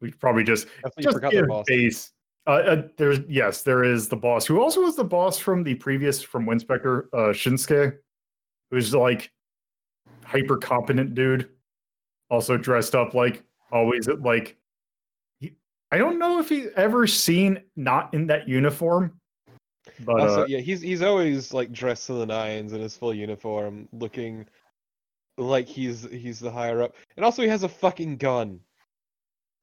we 0.00 0.12
probably 0.12 0.44
just 0.44 0.66
Definitely 0.82 1.04
just 1.04 1.32
give 1.32 1.48
boss. 1.48 1.64
base. 1.66 2.12
Uh, 2.46 2.50
uh, 2.50 2.82
there's 2.96 3.20
yes, 3.28 3.62
there 3.62 3.84
is 3.84 4.08
the 4.08 4.16
boss 4.16 4.46
who 4.46 4.60
also 4.60 4.80
was 4.82 4.96
the 4.96 5.04
boss 5.04 5.38
from 5.38 5.62
the 5.62 5.74
previous 5.76 6.22
from 6.22 6.44
Winspector, 6.44 7.04
uh, 7.12 7.32
Shinsuke, 7.32 7.98
who's 8.70 8.94
like 8.94 9.30
hyper 10.24 10.56
competent 10.56 11.14
dude, 11.14 11.48
also 12.30 12.56
dressed 12.56 12.94
up 12.94 13.14
like 13.14 13.44
always 13.70 14.08
like. 14.08 14.56
He, 15.38 15.54
I 15.92 15.98
don't 15.98 16.18
know 16.18 16.40
if 16.40 16.48
he's 16.48 16.68
ever 16.74 17.06
seen 17.06 17.60
not 17.76 18.12
in 18.12 18.26
that 18.26 18.48
uniform, 18.48 19.20
but 20.00 20.20
Also, 20.20 20.42
uh, 20.42 20.46
yeah, 20.46 20.58
he's 20.58 20.80
he's 20.80 21.02
always 21.02 21.52
like 21.52 21.72
dressed 21.72 22.06
to 22.06 22.14
the 22.14 22.26
nines 22.26 22.72
in 22.72 22.80
his 22.80 22.96
full 22.96 23.14
uniform, 23.14 23.88
looking 23.92 24.46
like 25.38 25.66
he's 25.66 26.08
he's 26.10 26.38
the 26.40 26.50
higher 26.50 26.82
up. 26.82 26.94
And 27.16 27.24
also 27.24 27.42
he 27.42 27.48
has 27.48 27.62
a 27.62 27.68
fucking 27.68 28.16
gun. 28.16 28.60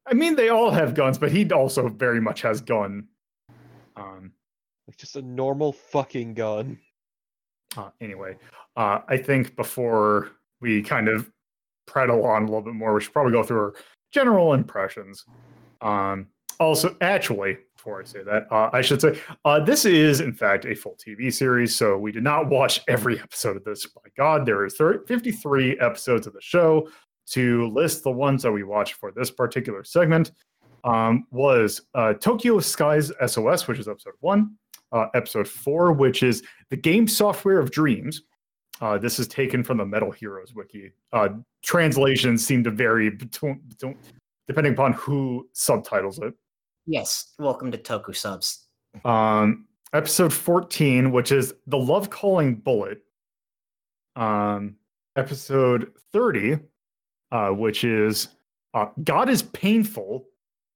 I 0.10 0.14
mean 0.14 0.36
they 0.36 0.50
all 0.50 0.72
have 0.72 0.96
guns, 0.96 1.18
but 1.18 1.32
he 1.32 1.50
also 1.52 1.88
very 1.88 2.20
much 2.20 2.42
has 2.42 2.62
gun. 2.62 3.08
Um, 3.96 4.32
Like 4.88 4.98
just 4.98 5.16
a 5.16 5.22
normal 5.22 5.72
fucking 5.72 6.34
gun. 6.34 6.80
Uh, 7.78 7.90
anyway, 8.02 8.36
uh, 8.76 9.00
I 9.08 9.18
think 9.18 9.56
before 9.56 10.32
we 10.62 10.82
kind 10.82 11.08
of 11.08 11.30
prattle 11.86 12.26
on 12.26 12.44
a 12.44 12.46
little 12.46 12.62
bit 12.62 12.74
more, 12.74 12.94
we 12.94 13.02
should 13.02 13.14
probably 13.14 13.34
go 13.34 13.44
through 13.44 13.60
our 13.60 13.74
general 14.12 14.54
impressions. 14.54 15.26
Um, 15.82 16.28
also, 16.60 16.96
actually, 17.02 17.58
before 17.76 18.02
I 18.02 18.06
say 18.06 18.24
that, 18.24 18.52
uh, 18.52 18.70
I 18.74 18.82
should 18.82 19.00
say 19.00 19.20
uh, 19.46 19.60
this 19.60 19.86
is, 19.86 20.20
in 20.20 20.34
fact, 20.34 20.66
a 20.66 20.76
full 20.76 20.98
TV 20.98 21.32
series. 21.32 21.76
So 21.76 21.98
we 21.98 22.12
did 22.12 22.24
not 22.24 22.50
watch 22.50 22.82
every 22.88 23.20
episode 23.22 23.56
of 23.56 23.64
this. 23.64 23.86
By 23.86 24.02
God, 24.18 24.46
there 24.46 24.66
is 24.66 24.76
30, 24.76 25.06
53 25.08 25.80
episodes 25.80 26.28
of 26.28 26.34
the 26.34 26.42
show. 26.42 26.90
To 27.32 27.68
list 27.68 28.04
the 28.04 28.12
ones 28.12 28.44
that 28.44 28.52
we 28.52 28.64
watched 28.64 28.96
for 28.96 29.12
this 29.12 29.30
particular 29.30 29.84
segment 29.84 30.32
um, 30.84 31.28
was 31.32 31.82
uh, 31.94 32.14
Tokyo 32.14 32.60
Skies 32.60 33.12
SOS, 33.26 33.68
which 33.68 33.78
is 33.78 33.88
episode 33.88 34.14
one, 34.22 34.56
uh, 34.92 35.08
episode 35.14 35.48
four, 35.48 35.92
which 35.92 36.24
is 36.24 36.42
the 36.70 36.78
game 36.78 37.08
software 37.08 37.60
of 37.60 37.70
dreams. 37.70 38.24
Uh, 38.82 38.98
this 38.98 39.20
is 39.20 39.28
taken 39.28 39.64
from 39.64 39.78
the 39.78 39.86
Metal 39.86 40.10
Heroes 40.10 40.56
wiki. 40.56 40.92
Uh, 41.14 41.30
translations 41.62 42.46
seem 42.46 42.64
to 42.64 42.72
vary 42.72 43.10
between, 43.10 43.62
between, 43.68 43.98
depending 44.48 44.74
upon 44.74 44.94
who 44.94 45.48
subtitles 45.54 46.18
it. 46.20 46.34
Yes. 46.88 47.34
Welcome 47.38 47.72
to 47.72 47.78
Toku 47.78 48.16
Subs. 48.16 48.66
Um, 49.06 49.68
episode 49.94 50.34
14, 50.34 51.12
which 51.12 51.32
is 51.32 51.54
the 51.68 51.78
Love 51.78 52.10
Calling 52.10 52.56
Bullet. 52.56 53.04
Um, 54.16 54.78
episode 55.16 55.92
30, 56.14 56.58
uh, 57.32 57.50
which 57.50 57.84
is 57.84 58.30
uh, 58.74 58.88
God 59.04 59.30
is 59.30 59.42
Painful. 59.44 60.26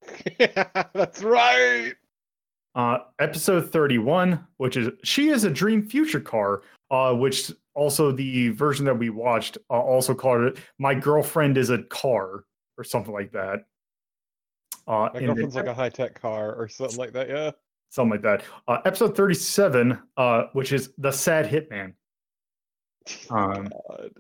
That's 0.40 1.24
right. 1.24 1.94
Uh, 2.76 2.98
episode 3.20 3.72
31, 3.72 4.44
which 4.58 4.78
is 4.78 4.90
She 5.04 5.30
is 5.30 5.44
a 5.44 5.50
Dream 5.50 5.88
Future 5.88 6.20
Car, 6.20 6.64
uh, 6.92 7.14
which 7.14 7.52
also 7.76 8.12
the 8.12 8.50
version 8.50 8.86
that 8.86 8.98
we 8.98 9.10
watched 9.10 9.58
uh, 9.70 9.74
also 9.74 10.14
called 10.16 10.42
it 10.42 10.58
My 10.80 10.94
Girlfriend 10.96 11.58
is 11.58 11.70
a 11.70 11.84
Car 11.84 12.46
or 12.78 12.84
something 12.84 13.14
like 13.14 13.32
that. 13.32 13.66
Uh, 14.88 15.10
My 15.14 15.20
in 15.20 15.20
the- 15.20 15.26
girlfriend's 15.28 15.56
like 15.56 15.68
a 15.68 15.74
high 15.74 15.90
tech 15.90 16.20
car 16.20 16.56
or 16.56 16.68
something 16.68 16.98
like 16.98 17.14
that, 17.14 17.30
yeah. 17.30 17.52
something 17.90 18.12
like 18.12 18.22
that. 18.24 18.44
Uh, 18.68 18.80
episode 18.86 19.16
37, 19.16 19.98
uh, 20.18 20.44
which 20.54 20.74
is 20.74 20.90
The 20.98 21.12
Sad 21.12 21.46
Hitman. 21.48 21.94
Um, 23.30 23.68
God. 23.90 24.12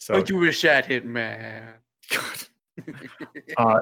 So, 0.00 0.14
But 0.14 0.28
you 0.30 0.36
were 0.36 0.48
a 0.48 0.52
sad 0.52 0.86
hit 0.86 1.04
man. 1.04 1.74
God. 2.10 2.24
Uh, 3.58 3.80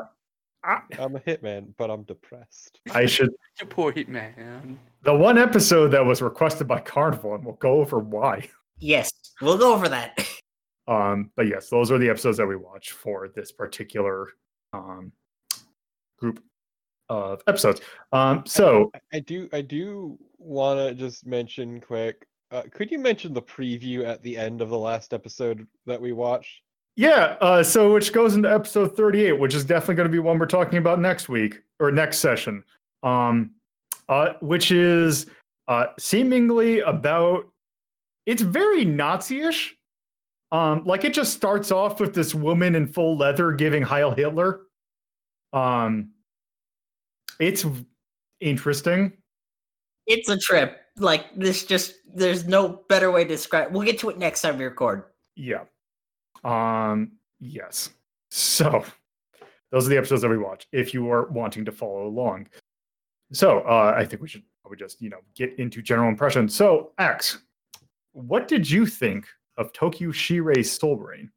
I, 0.64 0.80
I'm 0.98 1.14
a 1.14 1.20
hitman, 1.20 1.72
but 1.76 1.88
I'm 1.88 2.02
depressed. 2.02 2.80
I 2.90 3.06
should. 3.06 3.30
you 3.60 3.66
poor 3.66 3.92
hit 3.92 4.08
man. 4.08 4.76
The 5.04 5.14
one 5.14 5.38
episode 5.38 5.88
that 5.88 6.04
was 6.04 6.20
requested 6.20 6.66
by 6.66 6.80
Carnival, 6.80 7.37
and 7.37 7.44
we'll 7.44 7.54
go 7.56 7.75
over 7.80 8.00
why. 8.00 8.48
Yes. 8.80 9.12
We'll 9.40 9.58
go 9.58 9.72
over 9.72 9.88
that. 9.88 10.18
Um, 10.88 11.30
but 11.37 11.46
yes, 11.48 11.68
those 11.68 11.90
are 11.90 11.98
the 11.98 12.08
episodes 12.08 12.38
that 12.38 12.46
we 12.46 12.56
watch 12.56 12.92
for 12.92 13.28
this 13.28 13.52
particular 13.52 14.28
um, 14.72 15.12
group 16.18 16.42
of 17.10 17.42
episodes. 17.46 17.82
Um, 18.10 18.44
so 18.46 18.90
I- 18.94 19.18
I 19.18 19.20
do 19.20 19.50
I 19.52 19.60
do 19.60 20.18
wanna 20.38 20.94
just 20.94 21.26
mention 21.26 21.78
quick. 21.82 22.26
Uh, 22.50 22.62
could 22.73 22.90
you 22.90 22.99
mention 22.99 23.35
the 23.35 23.43
preview 23.43 24.07
at 24.07 24.23
the 24.23 24.37
end 24.37 24.61
of 24.62 24.71
the 24.71 24.78
last 24.78 25.12
episode 25.12 25.67
that 25.87 26.00
we 26.00 26.12
watched? 26.12 26.62
yeah, 26.99 27.37
uh, 27.40 27.62
so 27.62 27.93
which 27.93 28.12
goes 28.12 28.35
into 28.35 28.52
episode 28.52 28.97
38, 28.97 29.38
which 29.38 29.55
is 29.55 29.64
definitely 29.64 29.95
going 29.95 30.09
to 30.09 30.12
be 30.12 30.19
one 30.19 30.37
we're 30.37 30.47
talking 30.47 30.81
about 30.81 30.99
next 30.99 31.28
week 31.28 31.62
or 31.78 31.93
next 31.93 32.19
session. 32.19 32.64
Um, 33.05 33.52
uh, 34.09 34.33
which 34.40 34.73
is 34.73 35.26
uh, 35.69 35.87
seemingly 35.97 36.81
about 36.81 37.45
it's 38.26 38.43
very 38.43 38.85
Nazi-ish. 38.85 39.76
Um, 40.50 40.83
like 40.87 41.05
it 41.05 41.14
just 41.14 41.35
starts 41.35 41.71
off 41.71 42.00
with 42.00 42.14
this 42.14 42.35
woman 42.35 42.75
in 42.75 42.88
full 42.88 43.17
leather 43.17 43.52
giving 43.52 43.83
Heil 43.85 44.11
Hitler. 44.11 44.62
Um, 45.52 46.11
it's 47.38 47.64
interesting. 48.40 49.12
It's 50.09 50.29
a 50.29 50.38
trip. 50.38 50.81
Like 50.97 51.27
this 51.37 51.65
just 51.65 51.95
there's 52.12 52.47
no 52.47 52.83
better 52.88 53.12
way 53.12 53.23
to 53.23 53.29
describe 53.29 53.73
we'll 53.73 53.83
get 53.83 53.99
to 54.00 54.11
it 54.11 54.19
next 54.19 54.41
time 54.43 54.59
we 54.59 54.65
record. 54.65 55.05
Yeah. 55.37 55.65
Um, 56.43 57.12
yes. 57.38 57.91
So 58.31 58.85
those 59.71 59.87
are 59.87 59.91
the 59.91 59.97
episodes 59.97 60.23
that 60.23 60.29
we 60.29 60.38
watch 60.38 60.67
if 60.73 60.93
you 60.93 61.11
are 61.11 61.29
wanting 61.31 61.65
to 61.67 61.73
follow 61.73 62.07
along. 62.07 62.49
So 63.33 63.61
uh, 63.61 63.95
I 63.97 64.05
think 64.05 64.23
we 64.23 64.29
should 64.29 64.43
probably 64.62 64.79
just, 64.79 65.00
you 65.00 65.11
know, 65.11 65.21
get 65.35 65.59
into 65.59 65.83
general 65.83 66.09
impressions. 66.09 66.55
So, 66.55 66.93
X, 66.99 67.38
what 68.12 68.49
did 68.49 68.69
you 68.69 68.87
think 68.87 69.27
of 69.57 69.73
Tokyo 69.73 70.11
Shirei's 70.11 70.71
Soul 70.71 70.97
Brain? 70.97 71.31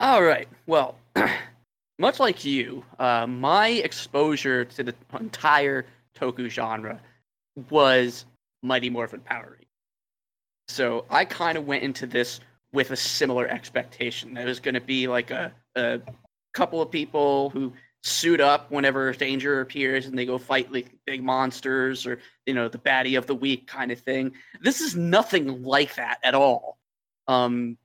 All 0.00 0.22
right. 0.22 0.48
Well, 0.66 0.96
much 1.98 2.20
like 2.20 2.44
you, 2.44 2.84
uh, 2.98 3.26
my 3.26 3.68
exposure 3.68 4.64
to 4.64 4.82
the 4.82 4.94
entire 5.18 5.86
toku 6.14 6.48
genre 6.48 7.00
was 7.70 8.24
Mighty 8.62 8.90
Morphin 8.90 9.20
Power 9.20 9.50
Rangers. 9.50 9.66
So 10.68 11.06
I 11.10 11.24
kind 11.24 11.56
of 11.56 11.66
went 11.66 11.82
into 11.82 12.06
this 12.06 12.40
with 12.72 12.90
a 12.90 12.96
similar 12.96 13.46
expectation. 13.48 14.34
That 14.34 14.44
it 14.44 14.48
was 14.48 14.60
going 14.60 14.74
to 14.74 14.80
be 14.80 15.08
like 15.08 15.30
a, 15.30 15.52
a 15.76 16.00
couple 16.54 16.82
of 16.82 16.90
people 16.90 17.50
who 17.50 17.72
suit 18.02 18.40
up 18.40 18.70
whenever 18.70 19.12
danger 19.12 19.60
appears 19.60 20.06
and 20.06 20.16
they 20.16 20.24
go 20.24 20.38
fight 20.38 20.72
like 20.72 20.92
big 21.06 21.24
monsters 21.24 22.06
or 22.06 22.20
you 22.46 22.54
know 22.54 22.68
the 22.68 22.78
baddie 22.78 23.18
of 23.18 23.26
the 23.26 23.34
week 23.34 23.66
kind 23.66 23.90
of 23.90 24.00
thing. 24.00 24.32
This 24.60 24.80
is 24.80 24.96
nothing 24.96 25.62
like 25.62 25.94
that 25.96 26.18
at 26.22 26.34
all. 26.34 26.78
Um, 27.28 27.76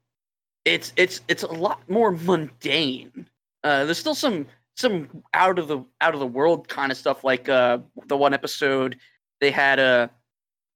it's 0.66 0.94
it's 0.96 1.22
it's 1.28 1.44
a 1.44 1.48
lot 1.48 1.82
more 1.90 2.12
mundane. 2.12 3.28
Uh, 3.64 3.86
there's 3.86 4.00
still 4.00 4.16
some 4.16 4.48
some 4.78 5.24
out 5.34 5.60
of 5.60 5.68
the 5.68 5.84
out 6.02 6.14
of 6.14 6.20
the 6.20 6.28
world 6.28 6.68
kind 6.68 6.92
of 6.92 6.98
stuff 6.98 7.24
like 7.24 7.50
uh, 7.50 7.80
the 8.08 8.18
one 8.18 8.34
episode 8.34 8.98
they 9.42 9.52
had 9.52 9.80
a, 9.80 10.10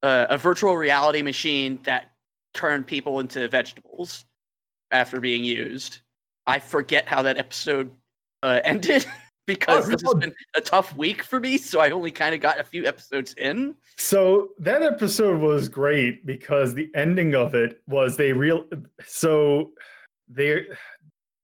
a 0.03 0.27
a 0.31 0.38
virtual 0.38 0.75
reality 0.75 1.22
machine 1.22 1.79
that 1.84 2.12
turned 2.53 2.88
people 2.88 3.19
into 3.19 3.48
vegetables 3.48 4.25
after 4.91 5.19
being 5.19 5.43
used. 5.43 6.00
I 6.48 6.60
forget 6.60 7.07
how 7.07 7.22
that 7.22 7.38
episode 7.38 7.91
uh, 8.43 8.60
ended 8.65 9.05
because 9.45 9.86
Oh, 9.86 9.91
this 9.91 10.01
has 10.01 10.13
been 10.15 10.34
a 10.55 10.62
tough 10.62 10.95
week 10.95 11.24
for 11.24 11.39
me. 11.39 11.57
So 11.57 11.79
I 11.79 11.91
only 11.91 12.12
kind 12.12 12.34
of 12.34 12.41
got 12.41 12.60
a 12.60 12.63
few 12.63 12.86
episodes 12.86 13.34
in. 13.38 13.75
So 13.98 14.50
that 14.60 14.81
episode 14.81 15.39
was 15.39 15.69
great 15.69 16.25
because 16.25 16.74
the 16.74 16.89
ending 16.95 17.36
of 17.36 17.53
it 17.53 17.81
was 17.88 18.17
they 18.17 18.34
real 18.34 18.65
so 19.05 19.72
they 20.27 20.65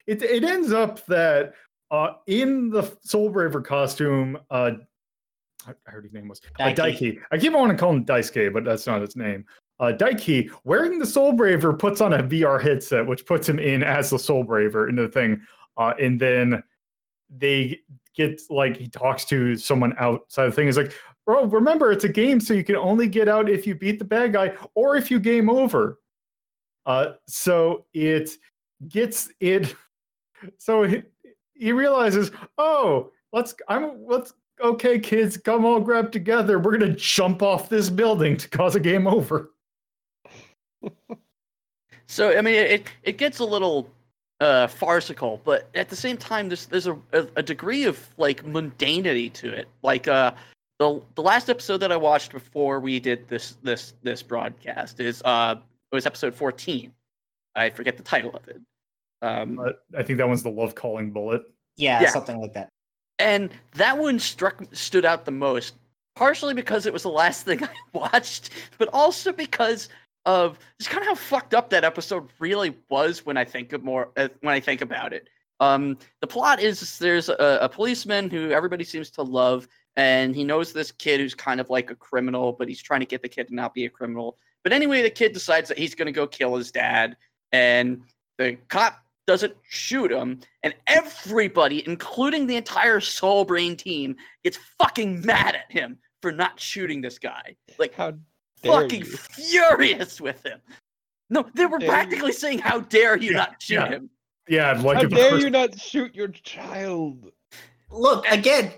it 0.08 0.24
it 0.24 0.44
ends 0.44 0.72
up 0.72 1.06
that 1.06 1.54
uh 1.92 2.14
in 2.26 2.70
the 2.70 2.92
Soul 3.04 3.30
Braver 3.30 3.62
costume 3.62 4.38
uh 4.50 4.72
I 5.68 5.92
heard 5.92 6.04
his 6.04 6.14
name 6.14 6.28
was 6.28 6.42
uh, 6.60 6.66
Daiki. 6.66 6.76
Daiki. 6.76 7.22
I 7.32 7.38
keep 7.38 7.54
wanting 7.54 7.78
to 7.78 7.80
call 7.80 7.94
him 7.94 8.06
Daisuke, 8.06 8.54
but 8.54 8.64
that's 8.64 8.88
not 8.88 9.02
his 9.02 9.16
name. 9.16 9.46
Uh, 9.80 9.92
Daiki, 9.92 10.52
wearing 10.64 11.00
the 11.00 11.06
Soul 11.06 11.34
Braver, 11.34 11.74
puts 11.74 12.02
on 12.02 12.14
a 12.14 12.24
VR 12.24 12.62
headset, 12.62 13.06
which 13.06 13.26
puts 13.26 13.48
him 13.48 13.60
in 13.60 13.84
as 13.84 14.10
the 14.10 14.20
Soul 14.20 14.44
Braver 14.44 14.90
into 14.90 15.04
the 15.04 15.10
thing. 15.10 15.42
Uh, 15.78 15.94
and 16.00 16.20
then 16.20 16.64
they 17.36 17.80
get 18.16 18.42
like 18.50 18.78
he 18.78 18.88
talks 18.88 19.26
to 19.26 19.56
someone 19.56 19.94
outside 19.98 20.48
the 20.48 20.52
thing. 20.52 20.68
He's 20.68 20.78
like, 20.78 20.94
bro, 21.26 21.46
remember 21.46 21.92
it's 21.92 22.04
a 22.04 22.10
game, 22.10 22.40
so 22.40 22.54
you 22.54 22.64
can 22.64 22.76
only 22.76 23.08
get 23.08 23.28
out 23.28 23.50
if 23.50 23.66
you 23.66 23.76
beat 23.76 24.00
the 24.00 24.06
bad 24.06 24.34
guy 24.34 24.54
or 24.76 24.96
if 24.96 25.10
you 25.10 25.20
game 25.20 25.50
over. 25.50 26.00
Uh, 26.86 27.14
so 27.28 27.86
it 27.94 28.32
gets 28.88 29.30
it. 29.40 29.76
So 30.58 30.82
he, 30.82 31.04
he 31.54 31.72
realizes, 31.72 32.32
oh, 32.58 33.12
let's 33.32 33.54
I'm 33.68 34.04
let's 34.08 34.34
okay, 34.64 35.00
kids, 35.00 35.38
come 35.38 35.66
all 35.66 35.80
grab 35.80 36.12
together. 36.12 36.60
We're 36.60 36.78
gonna 36.78 36.96
jump 36.96 37.42
off 37.42 37.70
this 37.70 37.90
building 37.90 38.38
to 38.38 38.50
cause 38.50 38.76
a 38.76 38.80
game 38.80 39.08
over. 39.08 39.52
so 42.08 42.38
I 42.38 42.42
mean, 42.42 42.56
it 42.56 42.88
it 43.04 43.18
gets 43.18 43.40
a 43.40 43.46
little 43.46 43.90
uh, 44.40 44.68
farcical, 44.68 45.42
but 45.44 45.70
at 45.76 45.90
the 45.90 45.96
same 45.96 46.18
time, 46.18 46.50
there's 46.50 46.66
there's 46.66 46.88
a, 46.88 46.98
a, 47.14 47.28
a 47.38 47.44
degree 47.44 47.86
of 47.86 48.08
like 48.18 48.44
mundanity 48.46 49.32
to 49.34 49.52
it. 49.54 49.68
Like 49.84 50.08
uh, 50.08 50.32
the 50.80 51.02
the 51.16 51.22
last 51.22 51.50
episode 51.50 51.78
that 51.78 51.92
I 51.92 51.98
watched 51.98 52.32
before 52.32 52.80
we 52.80 53.00
did 53.00 53.28
this 53.28 53.58
this 53.62 53.94
this 54.02 54.24
broadcast 54.24 55.00
is 55.00 55.22
uh 55.26 55.56
it 55.92 55.96
was 55.96 56.06
episode 56.06 56.34
14. 56.34 56.92
I 57.56 57.70
forget 57.70 57.98
the 57.98 58.04
title 58.04 58.32
of 58.34 58.48
it. 58.48 58.62
Um, 59.22 59.60
uh, 59.60 59.74
I 59.96 60.04
think 60.04 60.18
that 60.18 60.28
one's 60.28 60.42
the 60.42 60.50
love 60.50 60.74
calling 60.74 61.12
bullet. 61.12 61.44
Yeah, 61.78 62.02
yeah, 62.02 62.10
something 62.10 62.40
like 62.40 62.54
that. 62.54 62.70
And 63.22 63.52
that 63.76 63.98
one 63.98 64.20
struck 64.20 64.64
stood 64.74 65.06
out 65.06 65.26
the 65.26 65.32
most, 65.32 65.76
partially 66.16 66.54
because 66.54 66.86
it 66.86 66.94
was 66.94 67.04
the 67.04 67.10
last 67.10 67.46
thing 67.46 67.64
I 67.64 67.70
watched, 67.94 68.50
but 68.78 68.90
also 68.92 69.32
because 69.32 69.90
of 70.26 70.60
just 70.80 70.92
kind 70.92 71.02
of 71.02 71.08
how 71.08 71.16
fucked 71.16 71.54
up 71.54 71.70
that 71.70 71.84
episode 71.84 72.30
really 72.40 72.76
was 72.90 73.26
when 73.26 73.38
I 73.38 73.46
think 73.46 73.74
of 73.74 73.84
more 73.84 74.10
uh, 74.18 74.30
when 74.42 74.54
I 74.54 74.60
think 74.60 74.82
about 74.82 75.14
it. 75.14 75.30
Um, 75.60 75.98
the 76.22 76.28
plot 76.28 76.60
is 76.60 76.98
there's 76.98 77.30
a, 77.30 77.60
a, 77.62 77.70
policeman 77.70 78.32
who 78.32 78.50
everybody 78.50 78.84
seems 78.84 79.12
to 79.12 79.22
love, 79.22 79.68
and 79.96 80.36
he 80.36 80.44
knows 80.44 80.74
this 80.74 80.92
kid 80.92 81.20
who's 81.20 81.36
kind 81.36 81.60
of 81.60 81.70
like 81.70 81.92
a 81.92 81.96
criminal, 81.96 82.54
but 82.54 82.68
he's 82.68 82.82
trying 82.82 83.02
to 83.02 83.06
get 83.06 83.22
the 83.22 83.30
kid 83.30 83.48
to 83.48 83.56
not 83.56 83.76
be 83.76 83.86
a 83.86 83.90
criminal. 83.90 84.38
But 84.64 84.74
anyway, 84.74 85.04
the 85.04 85.12
kid 85.12 85.34
decides 85.34 85.70
that 85.70 85.78
he's 85.78 85.94
going 85.94 86.08
to 86.08 86.12
go 86.12 86.26
kill 86.26 86.56
his 86.56 86.72
dad, 86.72 87.16
and 87.52 88.02
the 88.40 88.58
cop 88.70 89.04
doesn't 89.32 89.56
shoot 89.70 90.12
him, 90.12 90.42
and 90.62 90.74
everybody, 90.88 91.88
including 91.88 92.48
the 92.48 92.58
entire 92.58 93.00
Soul 93.00 93.46
Brain 93.46 93.78
team, 93.78 94.18
gets 94.44 94.60
fucking 94.78 95.26
mad 95.26 95.56
at 95.56 95.72
him 95.72 95.98
for 96.22 96.34
not 96.34 96.60
shooting 96.60 97.00
this 97.00 97.18
guy. 97.18 97.56
Like, 97.80 97.96
how 97.96 98.16
fucking 98.62 99.06
you. 99.06 99.06
furious 99.06 100.20
with 100.20 100.46
him. 100.46 100.60
No, 101.30 101.46
they 101.56 101.66
were 101.66 101.80
practically 101.80 102.28
you. 102.28 102.34
saying, 102.34 102.60
"How 102.60 102.82
dare 102.82 103.16
you 103.16 103.32
yeah, 103.32 103.38
not 103.38 103.62
shoot 103.62 103.76
yeah. 103.76 103.88
him?" 103.88 104.10
Yeah, 104.50 104.74
like 104.82 104.98
how 104.98 105.04
dare 105.04 105.30
first... 105.30 105.44
you 105.46 105.50
not 105.50 105.80
shoot 105.80 106.14
your 106.14 106.28
child? 106.28 107.32
Look 107.90 108.28
again. 108.28 108.74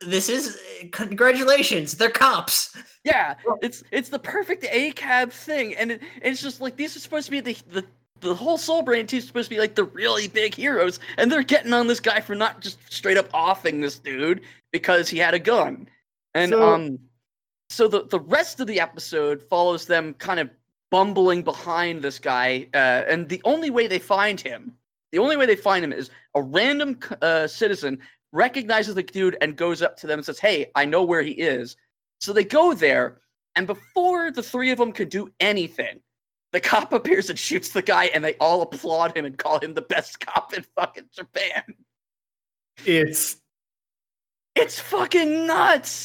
This 0.00 0.28
is 0.28 0.58
congratulations. 0.90 1.94
They're 1.94 2.10
cops. 2.10 2.76
Yeah, 3.04 3.36
it's 3.62 3.84
it's 3.92 4.08
the 4.08 4.18
perfect 4.18 4.64
ACAB 4.64 5.30
thing, 5.30 5.76
and 5.76 5.92
it, 5.92 6.02
it's 6.22 6.42
just 6.42 6.60
like 6.60 6.74
these 6.74 6.96
are 6.96 7.00
supposed 7.00 7.26
to 7.26 7.30
be 7.30 7.38
the, 7.38 7.56
the 7.70 7.84
the 8.20 8.34
whole 8.34 8.58
Soul 8.58 8.82
Brain 8.82 9.06
team's 9.06 9.26
supposed 9.26 9.48
to 9.48 9.54
be 9.54 9.60
like 9.60 9.74
the 9.74 9.84
really 9.84 10.28
big 10.28 10.54
heroes, 10.54 11.00
and 11.16 11.30
they're 11.30 11.42
getting 11.42 11.72
on 11.72 11.86
this 11.86 12.00
guy 12.00 12.20
for 12.20 12.34
not 12.34 12.60
just 12.60 12.78
straight 12.92 13.16
up 13.16 13.28
offing 13.32 13.80
this 13.80 13.98
dude 13.98 14.42
because 14.72 15.08
he 15.08 15.18
had 15.18 15.34
a 15.34 15.38
gun. 15.38 15.88
And 16.34 16.50
so, 16.50 16.74
um, 16.74 16.98
so 17.68 17.88
the 17.88 18.04
the 18.04 18.20
rest 18.20 18.60
of 18.60 18.66
the 18.66 18.80
episode 18.80 19.42
follows 19.42 19.86
them 19.86 20.14
kind 20.14 20.40
of 20.40 20.50
bumbling 20.90 21.42
behind 21.42 22.02
this 22.02 22.18
guy, 22.18 22.68
uh, 22.74 23.04
and 23.08 23.28
the 23.28 23.40
only 23.44 23.70
way 23.70 23.86
they 23.86 23.98
find 23.98 24.40
him, 24.40 24.74
the 25.12 25.18
only 25.18 25.36
way 25.36 25.46
they 25.46 25.56
find 25.56 25.84
him 25.84 25.92
is 25.92 26.10
a 26.34 26.42
random 26.42 26.98
uh, 27.22 27.46
citizen 27.46 27.98
recognizes 28.32 28.94
the 28.94 29.02
dude 29.02 29.36
and 29.40 29.56
goes 29.56 29.82
up 29.82 29.96
to 29.98 30.06
them 30.06 30.18
and 30.18 30.26
says, 30.26 30.38
"Hey, 30.38 30.70
I 30.74 30.84
know 30.84 31.02
where 31.02 31.22
he 31.22 31.32
is." 31.32 31.76
So 32.20 32.32
they 32.32 32.44
go 32.44 32.74
there, 32.74 33.20
and 33.56 33.66
before 33.66 34.30
the 34.30 34.42
three 34.42 34.70
of 34.70 34.78
them 34.78 34.92
could 34.92 35.08
do 35.08 35.30
anything, 35.40 36.00
the 36.52 36.60
cop 36.60 36.92
appears 36.92 37.30
and 37.30 37.38
shoots 37.38 37.70
the 37.70 37.82
guy, 37.82 38.06
and 38.06 38.24
they 38.24 38.34
all 38.40 38.62
applaud 38.62 39.16
him 39.16 39.24
and 39.24 39.38
call 39.38 39.60
him 39.60 39.74
the 39.74 39.82
best 39.82 40.20
cop 40.20 40.52
in 40.54 40.64
fucking 40.74 41.08
Japan. 41.14 41.62
It's 42.84 43.36
it's 44.54 44.80
fucking 44.80 45.46
nuts. 45.46 46.04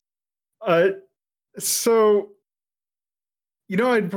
Uh, 0.61 0.89
so 1.57 2.29
you 3.67 3.77
know, 3.77 3.93
I'd 3.93 4.13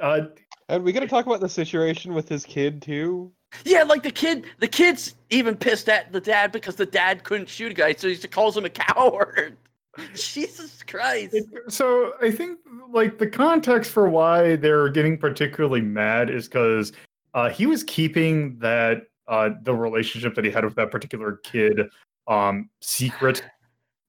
uh, 0.00 0.26
and 0.68 0.84
we 0.84 0.92
got 0.92 1.00
to 1.00 1.08
talk 1.08 1.26
about 1.26 1.40
the 1.40 1.48
situation 1.48 2.14
with 2.14 2.28
his 2.28 2.44
kid 2.44 2.82
too. 2.82 3.32
Yeah, 3.64 3.84
like 3.84 4.02
the 4.02 4.10
kid, 4.10 4.46
the 4.58 4.68
kid's 4.68 5.14
even 5.30 5.56
pissed 5.56 5.88
at 5.88 6.12
the 6.12 6.20
dad 6.20 6.52
because 6.52 6.76
the 6.76 6.86
dad 6.86 7.24
couldn't 7.24 7.48
shoot 7.48 7.70
a 7.70 7.74
guy, 7.74 7.94
so 7.94 8.08
he 8.08 8.16
calls 8.16 8.56
him 8.56 8.64
a 8.64 8.70
coward. 8.70 9.56
Jesus 10.14 10.82
Christ. 10.82 11.36
So 11.68 12.12
I 12.20 12.30
think 12.30 12.58
like 12.90 13.18
the 13.18 13.26
context 13.26 13.90
for 13.90 14.08
why 14.08 14.56
they're 14.56 14.88
getting 14.88 15.18
particularly 15.18 15.80
mad 15.80 16.30
is 16.30 16.48
because 16.48 16.92
uh, 17.34 17.50
he 17.50 17.66
was 17.66 17.82
keeping 17.84 18.58
that 18.58 19.02
uh, 19.28 19.50
the 19.62 19.74
relationship 19.74 20.34
that 20.34 20.44
he 20.44 20.50
had 20.50 20.64
with 20.64 20.74
that 20.76 20.90
particular 20.90 21.40
kid 21.44 21.80
um, 22.28 22.70
secret. 22.80 23.42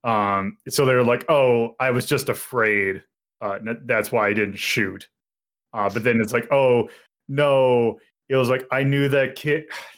Um, 0.03 0.55
so 0.69 0.85
they're 0.85 1.03
like, 1.03 1.25
"Oh, 1.27 1.75
I 1.81 1.91
was 1.91 2.05
just 2.05 2.29
afraid. 2.29 3.03
Uh, 3.41 3.57
that's 3.83 4.09
why 4.09 4.27
I 4.27 4.33
didn't 4.33 4.55
shoot." 4.55 5.09
Uh, 5.73 5.89
but 5.89 6.03
then 6.05 6.21
it's 6.21 6.31
like, 6.31 6.47
"Oh 6.49 6.87
no!" 7.27 7.99
It 8.29 8.35
was 8.37 8.47
like 8.47 8.65
I 8.71 8.83
knew 8.83 9.09
that 9.09 9.35
kid 9.35 9.65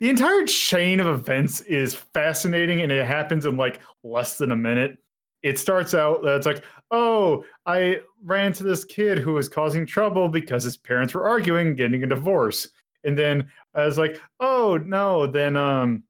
the 0.00 0.10
entire 0.10 0.44
chain 0.44 1.00
of 1.00 1.06
events 1.06 1.60
is 1.62 1.94
fascinating 1.94 2.82
and 2.82 2.92
it 2.92 3.06
happens 3.06 3.46
in 3.46 3.56
like 3.56 3.80
less 4.02 4.36
than 4.38 4.52
a 4.52 4.56
minute. 4.56 4.98
It 5.42 5.58
starts 5.58 5.94
out 5.94 6.22
that 6.22 6.36
it's 6.36 6.46
like, 6.46 6.64
oh, 6.90 7.44
I 7.64 8.00
ran 8.24 8.52
to 8.54 8.64
this 8.64 8.84
kid 8.84 9.18
who 9.18 9.34
was 9.34 9.48
causing 9.48 9.86
trouble 9.86 10.28
because 10.28 10.64
his 10.64 10.76
parents 10.76 11.14
were 11.14 11.28
arguing, 11.28 11.76
getting 11.76 12.02
a 12.02 12.06
divorce. 12.06 12.68
And 13.04 13.16
then 13.16 13.48
I 13.74 13.86
was 13.86 13.98
like, 13.98 14.20
oh 14.40 14.78
no, 14.84 15.26
then 15.26 15.56
um 15.56 16.02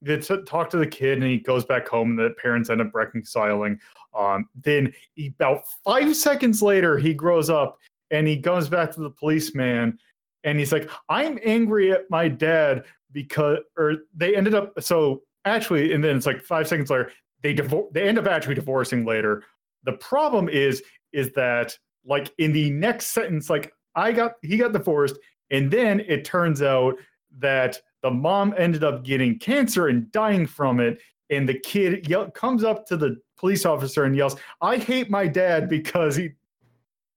they 0.00 0.18
t- 0.18 0.42
talk 0.46 0.70
to 0.70 0.76
the 0.76 0.86
kid 0.86 1.18
and 1.18 1.26
he 1.26 1.38
goes 1.38 1.64
back 1.64 1.88
home 1.88 2.10
and 2.10 2.18
the 2.18 2.34
parents 2.40 2.70
end 2.70 2.80
up 2.80 2.94
reconciling. 2.94 3.80
Um, 4.16 4.48
then 4.62 4.92
he, 5.14 5.28
about 5.28 5.62
five 5.82 6.14
seconds 6.14 6.62
later, 6.62 6.98
he 6.98 7.14
grows 7.14 7.48
up 7.48 7.78
and 8.10 8.26
he 8.26 8.36
goes 8.36 8.68
back 8.68 8.92
to 8.92 9.00
the 9.00 9.10
policeman 9.10 9.98
and 10.44 10.58
he's 10.58 10.72
like, 10.72 10.88
I'm 11.08 11.38
angry 11.44 11.92
at 11.92 12.08
my 12.10 12.28
dad 12.28 12.84
because 13.12 13.58
or 13.76 13.96
they 14.14 14.36
ended 14.36 14.54
up 14.54 14.72
so 14.80 15.22
actually 15.44 15.92
and 15.92 16.02
then 16.02 16.16
it's 16.16 16.26
like 16.26 16.42
five 16.42 16.66
seconds 16.66 16.90
later 16.90 17.10
they 17.42 17.54
divor- 17.54 17.92
they 17.92 18.08
end 18.08 18.18
up 18.18 18.26
actually 18.26 18.54
divorcing 18.54 19.04
later. 19.04 19.42
The 19.84 19.92
problem 19.92 20.48
is 20.48 20.82
is 21.12 21.32
that 21.32 21.76
like 22.04 22.32
in 22.38 22.52
the 22.52 22.70
next 22.70 23.08
sentence 23.08 23.48
like 23.48 23.72
i 23.94 24.12
got 24.12 24.32
he 24.42 24.56
got 24.56 24.72
divorced 24.72 25.16
and 25.50 25.70
then 25.70 26.00
it 26.00 26.24
turns 26.24 26.62
out 26.62 26.94
that 27.38 27.80
the 28.02 28.10
mom 28.10 28.54
ended 28.58 28.84
up 28.84 29.04
getting 29.04 29.38
cancer 29.38 29.88
and 29.88 30.10
dying 30.12 30.46
from 30.46 30.80
it 30.80 31.00
and 31.30 31.48
the 31.48 31.58
kid 31.60 32.06
comes 32.34 32.64
up 32.64 32.86
to 32.86 32.96
the 32.96 33.16
police 33.38 33.64
officer 33.64 34.04
and 34.04 34.16
yells 34.16 34.36
i 34.60 34.76
hate 34.76 35.10
my 35.10 35.26
dad 35.26 35.68
because 35.68 36.16
he 36.16 36.30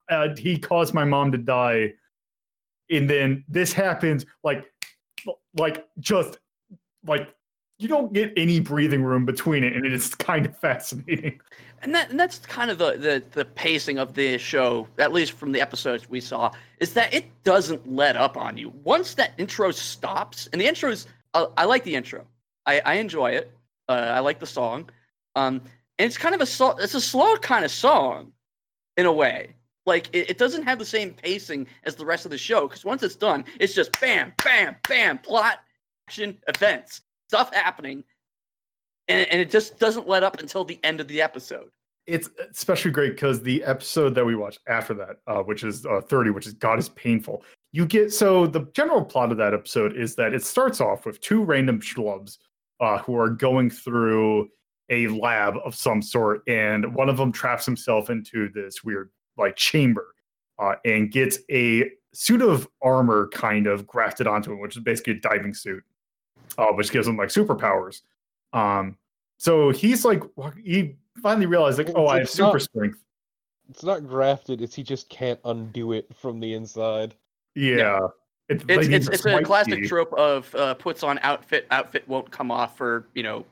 uh, 0.10 0.30
he 0.38 0.58
caused 0.58 0.94
my 0.94 1.04
mom 1.04 1.32
to 1.32 1.38
die 1.38 1.92
and 2.90 3.10
then 3.10 3.44
this 3.48 3.74
happens 3.74 4.26
like 4.44 4.72
like 5.56 5.88
just 6.00 6.40
like 7.06 7.34
you 7.80 7.88
don't 7.88 8.12
get 8.12 8.34
any 8.36 8.60
breathing 8.60 9.04
room 9.04 9.26
between 9.26 9.64
it, 9.64 9.74
and 9.76 9.86
it 9.86 9.94
is 9.94 10.16
kind 10.16 10.46
of 10.46 10.58
fascinating. 10.58 11.40
And 11.84 11.94
that 11.94 12.10
and 12.10 12.20
that's 12.20 12.40
kind 12.40 12.72
of 12.72 12.80
the, 12.80 12.98
the 12.98 13.24
the 13.32 13.46
pacing 13.46 14.00
of 14.00 14.16
the 14.16 14.38
show, 14.38 14.88
at 14.98 15.14
least 15.14 15.34
from 15.34 15.52
the 15.52 15.62
episodes 15.62 16.10
we 16.10 16.20
saw, 16.20 16.52
is 16.80 16.94
that 16.94 17.14
it 17.14 17.26
doesn't 17.44 17.88
let 17.92 18.16
up 18.16 18.36
on 18.36 18.58
you. 18.58 18.74
Once 18.84 19.14
that 19.16 19.34
intro 19.38 19.72
stops, 19.72 20.50
and 20.52 20.60
the 20.60 20.66
intro 20.66 20.90
is, 20.90 21.06
uh, 21.36 21.48
I 21.56 21.66
like 21.66 21.84
the 21.84 21.96
intro. 21.96 22.26
I, 22.66 22.82
I 22.84 22.94
enjoy 22.96 23.32
it. 23.32 23.52
Uh, 23.88 24.12
I 24.16 24.20
like 24.20 24.40
the 24.40 24.48
song. 24.48 24.90
Um, 25.36 25.62
and 26.00 26.08
it's 26.08 26.18
kind 26.18 26.34
of 26.34 26.42
a 26.42 26.76
it's 26.84 26.96
a 26.96 27.02
slow 27.02 27.38
kind 27.38 27.64
of 27.64 27.70
song, 27.72 28.32
in 28.98 29.06
a 29.06 29.14
way. 29.14 29.56
Like 29.88 30.10
it, 30.12 30.30
it 30.30 30.38
doesn't 30.38 30.64
have 30.64 30.78
the 30.78 30.86
same 30.86 31.14
pacing 31.14 31.66
as 31.86 31.96
the 31.96 32.06
rest 32.06 32.26
of 32.26 32.32
the 32.32 32.38
show 32.38 32.68
because 32.68 32.84
once 32.84 33.02
it's 33.04 33.16
done, 33.16 33.46
it's 33.58 33.74
just 33.74 34.00
bam, 34.02 34.34
bam, 34.44 34.76
bam, 34.88 35.18
plot, 35.18 35.60
action, 36.08 36.38
events, 36.50 37.02
stuff 37.30 37.54
happening, 37.54 38.04
and, 39.08 39.28
and 39.30 39.40
it 39.40 39.50
just 39.50 39.80
doesn't 39.80 40.06
let 40.06 40.24
up 40.24 40.42
until 40.42 40.66
the 40.66 40.78
end 40.84 41.00
of 41.00 41.08
the 41.08 41.22
episode. 41.22 41.70
It's 42.06 42.30
especially 42.52 42.92
great 42.92 43.14
because 43.16 43.42
the 43.42 43.64
episode 43.64 44.14
that 44.16 44.26
we 44.26 44.36
watched 44.36 44.60
after 44.68 44.94
that, 44.96 45.18
uh, 45.26 45.42
which 45.44 45.64
is 45.64 45.86
uh, 45.86 46.02
30, 46.02 46.32
which 46.32 46.48
is 46.48 46.54
God 46.54 46.80
is 46.80 46.90
Painful, 46.90 47.44
you 47.72 47.86
get 47.86 48.12
so 48.12 48.46
the 48.46 48.68
general 48.74 49.04
plot 49.04 49.32
of 49.32 49.38
that 49.38 49.54
episode 49.54 49.96
is 49.96 50.16
that 50.16 50.34
it 50.34 50.44
starts 50.44 50.82
off 50.82 51.06
with 51.06 51.22
two 51.22 51.44
random 51.44 51.80
schlubs 51.80 52.40
uh, 52.82 52.98
who 53.00 53.18
are 53.18 53.30
going 53.30 53.70
through 53.70 54.50
a 54.90 55.08
lab 55.08 55.56
of 55.64 55.76
some 55.76 56.02
sort, 56.02 56.42
and 56.48 56.94
one 56.94 57.08
of 57.08 57.16
them 57.16 57.32
traps 57.32 57.66
himself 57.66 58.10
into 58.10 58.50
this 58.54 58.84
weird 58.84 59.10
like 59.38 59.56
chamber 59.56 60.16
uh, 60.60 60.76
and 60.86 61.12
gets 61.12 61.40
a 61.52 61.90
suit 62.14 62.42
of 62.42 62.68
armor 62.82 63.30
kind 63.34 63.68
of 63.68 63.86
grafted 63.86 64.28
onto 64.28 64.52
him, 64.52 64.60
which 64.60 64.76
is 64.76 64.84
basically 64.84 65.14
a 65.14 65.20
diving 65.20 65.54
suit, 65.54 65.84
uh, 66.58 66.68
which 66.68 66.92
gives 66.92 67.08
him 67.08 67.18
like 67.18 67.30
superpowers. 67.30 68.02
Um, 68.54 68.98
so 69.38 69.70
he's 69.70 70.04
like, 70.04 70.24
he 70.64 70.96
finally 71.22 71.46
realized 71.46 71.78
like, 71.78 71.92
oh, 71.96 72.08
I 72.08 72.20
have 72.20 72.30
super 72.30 72.60
strength. 72.60 73.04
It's 73.70 73.84
not 73.84 74.08
grafted; 74.08 74.62
it's 74.62 74.74
he 74.74 74.82
just 74.82 75.10
can't 75.10 75.40
undo 75.44 75.92
it 75.92 76.08
from 76.16 76.40
the 76.40 76.54
inside. 76.54 77.16
Yeah. 77.54 77.76
yeah. 77.76 78.00
It's 78.50 78.64
it's, 78.70 78.78
like 78.78 78.90
it's, 78.90 79.08
it's 79.10 79.26
a 79.26 79.44
classic 79.44 79.84
trope 79.86 80.14
of 80.14 80.54
uh, 80.56 80.74
puts 80.76 81.04
on 81.04 81.20
outfit, 81.22 81.68
outfit 81.70 82.08
won't 82.08 82.32
come 82.32 82.50
off 82.50 82.78
for 82.78 83.08
you 83.14 83.24
know 83.24 83.46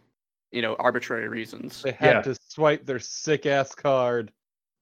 you 0.52 0.62
know 0.62 0.76
arbitrary 0.76 1.28
reasons. 1.28 1.82
They 1.82 1.92
had 1.92 2.16
Yeah. 2.16 2.22
to 2.22 2.36
swipe 2.48 2.86
their 2.86 3.00
sick 3.00 3.46
ass 3.46 3.76
card. 3.76 4.32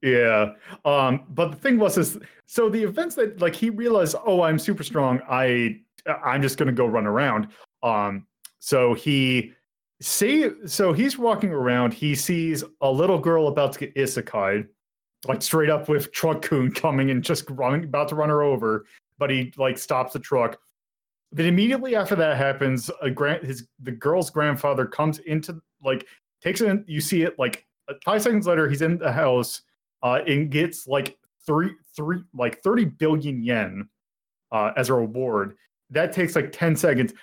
Yeah. 0.04 0.52
Um, 0.84 1.24
but 1.30 1.50
the 1.52 1.56
thing 1.58 1.80
was 1.80 1.98
is 1.98 2.20
so 2.46 2.70
the 2.70 2.84
events 2.84 3.16
that 3.16 3.40
like 3.42 3.56
he 3.56 3.70
realized, 3.70 4.16
oh, 4.26 4.42
I'm 4.42 4.60
super 4.60 4.84
strong. 4.84 5.22
I 5.30 5.80
I'm 6.24 6.42
just 6.42 6.58
gonna 6.58 6.74
go 6.74 6.86
run 6.86 7.08
around. 7.08 7.48
Um, 7.82 8.28
so 8.60 8.94
he 8.94 9.54
see 10.02 10.50
so 10.66 10.92
he's 10.92 11.18
walking 11.18 11.52
around, 11.52 11.94
he 11.94 12.16
sees 12.16 12.66
a 12.82 12.92
little 12.92 13.18
girl 13.18 13.48
about 13.48 13.72
to 13.74 13.80
get 13.80 13.96
isekai, 13.96 14.68
like 15.26 15.42
straight 15.42 15.70
up 15.70 15.88
with 15.88 16.12
truck 16.12 16.42
coon 16.42 16.70
coming 16.72 17.10
and 17.10 17.24
just 17.24 17.50
running 17.50 17.86
about 17.86 18.10
to 18.10 18.16
run 18.16 18.28
her 18.28 18.44
over, 18.44 18.86
but 19.18 19.30
he 19.30 19.54
like 19.56 19.78
stops 19.78 20.12
the 20.12 20.20
truck. 20.20 20.60
Then 21.32 21.46
immediately 21.46 21.96
after 21.96 22.16
that 22.18 22.36
happens, 22.36 22.92
a 23.02 23.10
grand 23.10 23.46
his 23.46 23.68
the 23.82 23.92
girl's 23.92 24.30
grandfather 24.30 24.86
comes 24.86 25.20
into 25.20 25.62
like 25.82 26.06
takes 26.42 26.60
in 26.60 26.84
you 26.90 27.00
see 27.00 27.22
it 27.22 27.40
like 27.40 27.66
five 28.04 28.22
seconds 28.22 28.46
later 28.46 28.68
he's 28.70 28.82
in 28.82 28.98
the 28.98 29.12
house 29.12 29.62
uh, 30.04 30.20
and 30.28 30.52
gets 30.52 30.86
like 30.86 31.18
three, 31.46 31.72
three, 31.96 32.20
like 32.34 32.62
30 32.62 32.86
billion 32.86 33.44
yen 33.44 33.88
uh, 34.52 34.72
as 34.78 34.90
a 34.90 34.94
reward. 34.94 35.56
That 35.90 36.14
takes 36.14 36.36
like 36.36 36.52
10 36.52 36.76
seconds. 36.76 37.14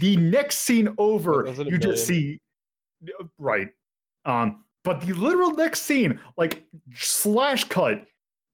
The 0.00 0.16
next 0.16 0.58
scene 0.58 0.94
over, 0.98 1.52
you 1.58 1.78
just 1.78 2.06
see, 2.06 2.40
right. 3.38 3.68
Um, 4.24 4.64
but 4.84 5.00
the 5.00 5.12
literal 5.14 5.52
next 5.52 5.82
scene, 5.82 6.20
like 6.36 6.64
slash 6.94 7.64
cut 7.64 8.04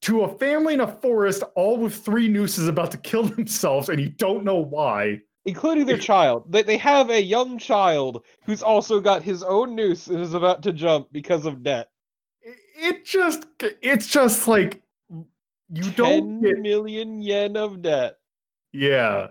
to 0.03 0.23
a 0.23 0.39
family 0.39 0.75
in 0.75 0.81
a 0.81 0.87
forest, 0.87 1.43
all 1.55 1.79
with 1.79 1.95
three 1.95 2.29
nooses 2.29 2.69
about 2.69 2.91
to 2.91 2.99
kill 2.99 3.23
themselves, 3.23 3.89
and 3.89 4.01
you 4.01 4.11
don't 4.11 4.45
know 4.45 4.57
why. 4.57 5.21
Including 5.45 5.87
their 5.87 5.99
child. 5.99 6.45
They, 6.51 6.63
they 6.63 6.77
have 6.77 7.11
a 7.11 7.21
young 7.21 7.59
child 7.59 8.25
who's 8.45 8.63
also 8.63 9.01
got 9.01 9.23
his 9.23 9.43
own 9.43 9.75
noose 9.75 10.07
and 10.07 10.21
is 10.21 10.35
about 10.35 10.63
to 10.63 10.73
jump 10.73 11.09
because 11.11 11.47
of 11.47 11.63
debt. 11.63 11.89
It- 12.83 12.97
It 12.97 13.05
just, 13.05 13.47
it's 13.81 14.07
just 14.09 14.49
like 14.49 14.83
you 15.09 15.91
don't 15.93 16.41
Ten 16.41 16.41
get 16.43 16.59
million 16.61 17.23
yen 17.23 17.57
of 17.57 17.81
debt. 17.83 18.19
Yeah. 18.73 19.29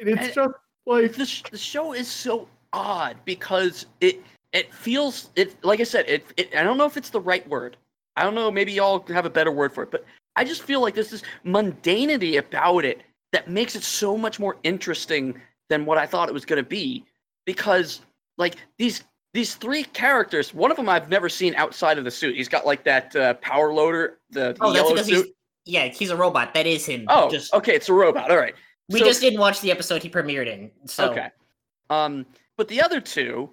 And 0.00 0.08
It's 0.08 0.22
And- 0.22 0.34
just 0.34 0.50
like 0.86 1.12
the, 1.14 1.26
sh- 1.26 1.42
the 1.50 1.58
show 1.58 1.92
is 1.92 2.08
so 2.10 2.48
odd 2.72 3.16
because 3.24 3.86
it 4.00 4.22
it 4.52 4.72
feels 4.74 5.30
it 5.36 5.62
like 5.64 5.80
I 5.80 5.84
said 5.84 6.04
it, 6.08 6.24
it 6.36 6.54
I 6.54 6.62
don't 6.62 6.76
know 6.78 6.86
if 6.86 6.96
it's 6.96 7.10
the 7.10 7.20
right 7.20 7.46
word. 7.48 7.76
I 8.16 8.22
don't 8.22 8.34
know 8.34 8.50
maybe 8.50 8.72
y'all 8.72 9.04
have 9.08 9.26
a 9.26 9.30
better 9.30 9.50
word 9.52 9.72
for 9.72 9.82
it, 9.82 9.90
but 9.90 10.04
I 10.36 10.44
just 10.44 10.62
feel 10.62 10.80
like 10.80 10.94
there's 10.94 11.10
this 11.10 11.22
mundanity 11.44 12.38
about 12.38 12.84
it 12.84 13.02
that 13.32 13.48
makes 13.48 13.74
it 13.76 13.82
so 13.82 14.16
much 14.16 14.38
more 14.38 14.56
interesting 14.62 15.40
than 15.68 15.84
what 15.86 15.98
I 15.98 16.06
thought 16.06 16.28
it 16.28 16.34
was 16.34 16.44
going 16.44 16.62
to 16.62 16.68
be 16.68 17.04
because 17.46 18.00
like 18.38 18.56
these 18.78 19.04
these 19.34 19.56
three 19.56 19.82
characters, 19.82 20.54
one 20.54 20.70
of 20.70 20.76
them 20.76 20.88
I've 20.88 21.08
never 21.10 21.28
seen 21.28 21.56
outside 21.56 21.98
of 21.98 22.04
the 22.04 22.10
suit. 22.10 22.36
He's 22.36 22.48
got 22.48 22.64
like 22.64 22.84
that 22.84 23.14
uh, 23.16 23.34
power 23.34 23.72
loader, 23.74 24.20
the, 24.30 24.52
the 24.54 24.58
Oh, 24.60 24.72
that's 24.72 24.76
yellow 24.76 24.90
because 24.92 25.06
he's 25.08 25.24
yeah, 25.66 25.86
he's 25.88 26.10
a 26.10 26.16
robot. 26.16 26.54
That 26.54 26.66
is 26.66 26.86
him. 26.86 27.04
Oh, 27.08 27.28
just 27.28 27.52
okay, 27.52 27.74
it's 27.74 27.88
a 27.88 27.92
robot. 27.92 28.30
All 28.30 28.36
right. 28.36 28.54
we 28.88 29.00
So- 29.00 29.04
just 29.06 29.20
didn't 29.20 29.40
watch 29.40 29.60
the 29.60 29.72
episode 29.72 30.02
he 30.04 30.08
premiered 30.08 30.46
in. 30.46 30.70
So 30.86 31.10
Okay. 31.10 31.28
Um, 31.90 32.24
but 32.56 32.68
the 32.68 32.80
other 32.80 33.00
two 33.00 33.50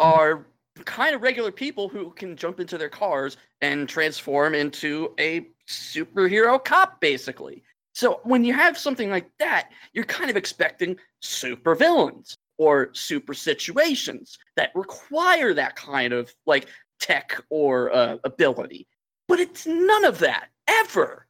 are 0.00 0.44
kind 0.84 1.14
of 1.14 1.22
regular 1.22 1.52
people 1.52 1.88
who 1.88 2.10
can 2.10 2.36
jump 2.36 2.58
into 2.58 2.76
their 2.76 2.88
cars 2.88 3.36
and 3.60 3.88
transform 3.88 4.54
into 4.54 5.14
a 5.20 5.46
superhero 5.68 6.62
cop, 6.62 7.00
basically. 7.00 7.62
So 7.94 8.20
when 8.24 8.44
you 8.44 8.52
have 8.54 8.76
something 8.76 9.10
like 9.10 9.30
that, 9.38 9.70
you're 9.92 10.04
kind 10.04 10.28
of 10.30 10.36
expecting 10.36 10.96
super 11.20 11.74
villains 11.76 12.36
or 12.60 12.90
super 12.92 13.32
situations 13.32 14.36
that 14.56 14.70
require 14.74 15.54
that 15.54 15.74
kind 15.76 16.12
of 16.12 16.30
like 16.44 16.66
tech 17.00 17.42
or 17.48 17.90
uh, 17.94 18.18
ability. 18.24 18.86
But 19.28 19.40
it's 19.40 19.66
none 19.66 20.04
of 20.04 20.18
that 20.18 20.48
ever. 20.68 21.26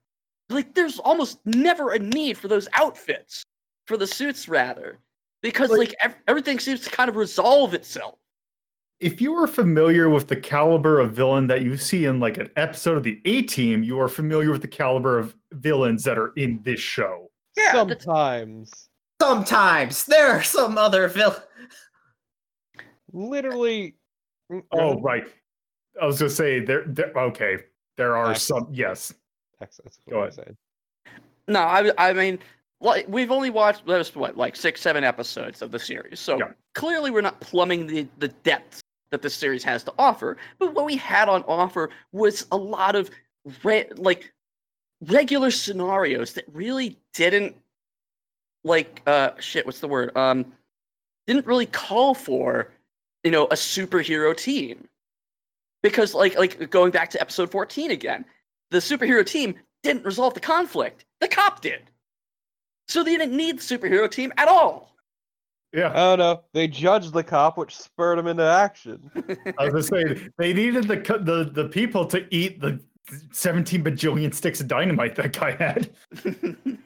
Like 0.49 0.75
there's 0.75 0.99
almost 0.99 1.39
never 1.47 1.93
a 1.93 2.01
need 2.01 2.37
for 2.37 2.49
those 2.49 2.67
outfits, 2.75 3.45
for 3.87 3.97
the 3.97 4.09
suits 4.09 4.49
rather 4.49 4.99
because 5.41 5.71
Like- 5.71 5.79
like 5.79 5.95
ev- 6.03 6.17
everything 6.27 6.59
seems 6.59 6.81
to 6.81 6.91
kind 6.91 7.09
of 7.09 7.15
resolve 7.15 7.75
itself. 7.75 8.17
if 8.99 9.21
you 9.21 9.33
are 9.35 9.47
familiar 9.47 10.11
with 10.11 10.27
the 10.27 10.37
caliber 10.37 10.99
of 11.01 11.13
villain 11.13 11.47
that 11.47 11.63
you 11.63 11.77
see 11.77 12.05
in 12.07 12.19
like 12.21 12.37
an 12.39 12.51
episode 12.57 12.97
of 12.99 13.05
the 13.05 13.21
A 13.25 13.43
Team, 13.43 13.83
you 13.85 14.01
are 14.01 14.09
familiar 14.09 14.51
with 14.51 14.63
the 14.63 14.69
caliber 14.69 15.17
of 15.19 15.35
villains 15.53 16.03
that 16.05 16.19
are 16.19 16.33
in 16.37 16.61
this 16.65 16.81
show. 16.81 17.31
Yeah, 17.57 17.73
Sometimes. 17.73 18.90
Sometimes 19.21 20.05
there 20.07 20.29
are 20.29 20.43
some 20.43 20.79
other 20.79 21.07
villain. 21.09 21.43
Literally. 23.13 23.95
Oh, 24.73 25.01
right. 25.01 25.25
I 26.01 26.07
was 26.07 26.19
gonna 26.19 26.31
say 26.31 26.61
there. 26.61 26.85
there 26.87 27.13
okay, 27.17 27.59
there 27.97 28.17
are 28.17 28.27
That's- 28.29 28.43
some. 28.45 28.69
Yes. 28.73 29.13
That's 29.59 29.77
that's 29.79 29.99
Go 30.09 30.17
I'm 30.19 30.23
ahead. 30.23 30.35
saying. 30.35 30.57
no, 31.49 31.61
I 31.61 31.91
I 31.99 32.13
mean, 32.13 32.39
like 32.81 33.07
we've 33.09 33.31
only 33.31 33.51
watched 33.51 33.87
there's 33.87 34.15
what 34.15 34.37
like 34.37 34.57
six 34.57 34.81
seven 34.81 35.05
episodes 35.05 35.61
of 35.63 35.71
the 35.71 35.79
series, 35.79 36.19
so 36.21 36.39
Yeah. 36.39 36.53
clearly 36.75 37.11
we're 37.11 37.21
not 37.21 37.41
plumbing 37.41 37.87
the 37.87 38.07
the 38.19 38.29
depths 38.29 38.81
that 39.11 39.23
the 39.23 39.31
series 39.31 39.63
has 39.65 39.83
to 39.85 39.93
offer. 39.99 40.37
But 40.59 40.73
what 40.75 40.85
we 40.87 40.97
had 40.97 41.29
on 41.29 41.43
offer 41.49 41.91
was 42.13 42.47
a 42.53 42.57
lot 42.57 42.95
of 42.97 43.11
re- 43.65 43.89
like 43.97 44.33
regular 45.03 45.51
scenarios 45.51 46.33
that 46.35 46.45
really 46.53 46.97
didn't 47.13 47.57
like 48.65 49.03
uh 49.07 49.31
shit. 49.39 49.67
What's 49.67 49.81
the 49.81 49.89
word? 49.89 50.17
Um, 50.17 50.53
didn't 51.27 51.47
really 51.47 51.67
call 51.67 52.15
for 52.15 52.73
you 53.25 53.31
know 53.31 53.45
a 53.47 53.55
superhero 53.55 54.37
team 54.37 54.89
because 55.83 56.15
like 56.15 56.37
like 56.37 56.71
going 56.71 56.91
back 56.91 57.11
to 57.11 57.21
episode 57.21 57.51
14 57.51 57.91
again 57.91 58.25
the 58.71 58.79
superhero 58.79 59.25
team 59.25 59.55
didn't 59.83 60.05
resolve 60.05 60.35
the 60.35 60.41
conflict 60.41 61.05
the 61.21 61.29
cop 61.29 61.61
did 61.61 61.83
so 62.89 63.05
they 63.05 63.17
didn't 63.17 63.37
need 63.37 63.59
the 63.59 63.63
superhero 63.63 64.11
team 64.11 64.33
at 64.37 64.49
all 64.49 64.97
Yeah. 65.73 65.93
Oh 65.95 66.17
no, 66.17 66.43
they 66.53 66.67
judged 66.67 67.13
the 67.13 67.23
cop, 67.23 67.57
which 67.57 67.77
spurred 67.77 68.19
him 68.19 68.27
into 68.27 68.43
action. 68.43 69.09
I 69.59 69.69
was 69.69 69.89
gonna 69.89 70.05
say 70.05 70.29
they 70.37 70.53
needed 70.53 70.89
the 70.89 70.97
the 70.97 71.49
the 71.53 71.69
people 71.69 72.07
to 72.07 72.27
eat 72.35 72.61
the 72.61 72.81
17 73.31 73.85
bajillion 73.85 74.35
sticks 74.35 74.61
of 74.61 74.67
dynamite 74.67 75.15
that 75.15 75.33
guy 75.33 75.53
had. 75.53 75.91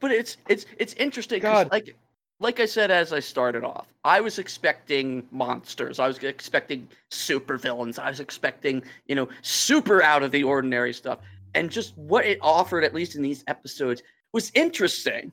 but 0.00 0.10
it's 0.10 0.36
it's 0.48 0.66
it's 0.78 0.94
interesting 0.94 1.40
'cause 1.40 1.64
God. 1.64 1.72
like 1.72 1.96
like 2.40 2.60
I 2.60 2.66
said 2.66 2.90
as 2.90 3.12
I 3.12 3.20
started 3.20 3.64
off, 3.64 3.86
I 4.04 4.20
was 4.20 4.38
expecting 4.38 5.26
monsters. 5.30 5.98
I 5.98 6.06
was 6.06 6.18
expecting 6.18 6.88
super 7.10 7.56
villains. 7.56 7.98
I 7.98 8.08
was 8.10 8.20
expecting, 8.20 8.82
you 9.06 9.14
know, 9.16 9.28
super 9.42 10.02
out 10.02 10.22
of 10.22 10.30
the 10.30 10.44
ordinary 10.44 10.92
stuff. 10.92 11.18
And 11.54 11.68
just 11.70 11.96
what 11.96 12.24
it 12.24 12.38
offered, 12.40 12.84
at 12.84 12.94
least 12.94 13.16
in 13.16 13.22
these 13.22 13.42
episodes, 13.48 14.02
was 14.32 14.52
interesting. 14.54 15.32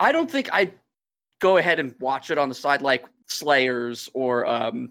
I 0.00 0.10
don't 0.10 0.30
think 0.30 0.48
I'd 0.52 0.72
go 1.40 1.58
ahead 1.58 1.78
and 1.78 1.94
watch 2.00 2.30
it 2.30 2.38
on 2.38 2.48
the 2.48 2.54
side 2.54 2.80
like 2.80 3.04
Slayers 3.26 4.08
or 4.14 4.46
um 4.46 4.90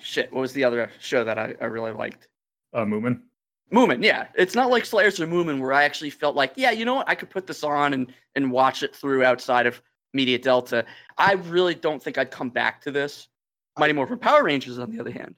shit, 0.00 0.32
what 0.32 0.40
was 0.40 0.52
the 0.52 0.64
other 0.64 0.90
show 1.00 1.24
that 1.24 1.38
I, 1.38 1.54
I 1.60 1.66
really 1.66 1.92
liked? 1.92 2.28
Uh, 2.74 2.84
Moomin. 2.84 3.20
Moomin, 3.72 4.02
yeah. 4.04 4.26
It's 4.34 4.54
not 4.54 4.70
like 4.70 4.84
Slayers 4.84 5.18
or 5.20 5.26
Moomin 5.26 5.60
where 5.60 5.72
I 5.72 5.84
actually 5.84 6.10
felt 6.10 6.36
like, 6.36 6.52
yeah, 6.56 6.70
you 6.70 6.84
know 6.84 6.94
what, 6.94 7.08
I 7.08 7.14
could 7.14 7.30
put 7.30 7.46
this 7.46 7.64
on 7.64 7.94
and 7.94 8.12
and 8.34 8.50
watch 8.50 8.82
it 8.82 8.94
through 8.94 9.24
outside 9.24 9.66
of 9.66 9.80
Media 10.14 10.38
Delta. 10.38 10.84
I 11.18 11.32
really 11.34 11.74
don't 11.74 12.02
think 12.02 12.18
I'd 12.18 12.30
come 12.30 12.50
back 12.50 12.80
to 12.82 12.90
this. 12.90 13.28
Mighty 13.78 13.94
Morphin 13.94 14.18
Power 14.18 14.44
Rangers, 14.44 14.78
on 14.78 14.90
the 14.90 15.00
other 15.00 15.10
hand. 15.10 15.34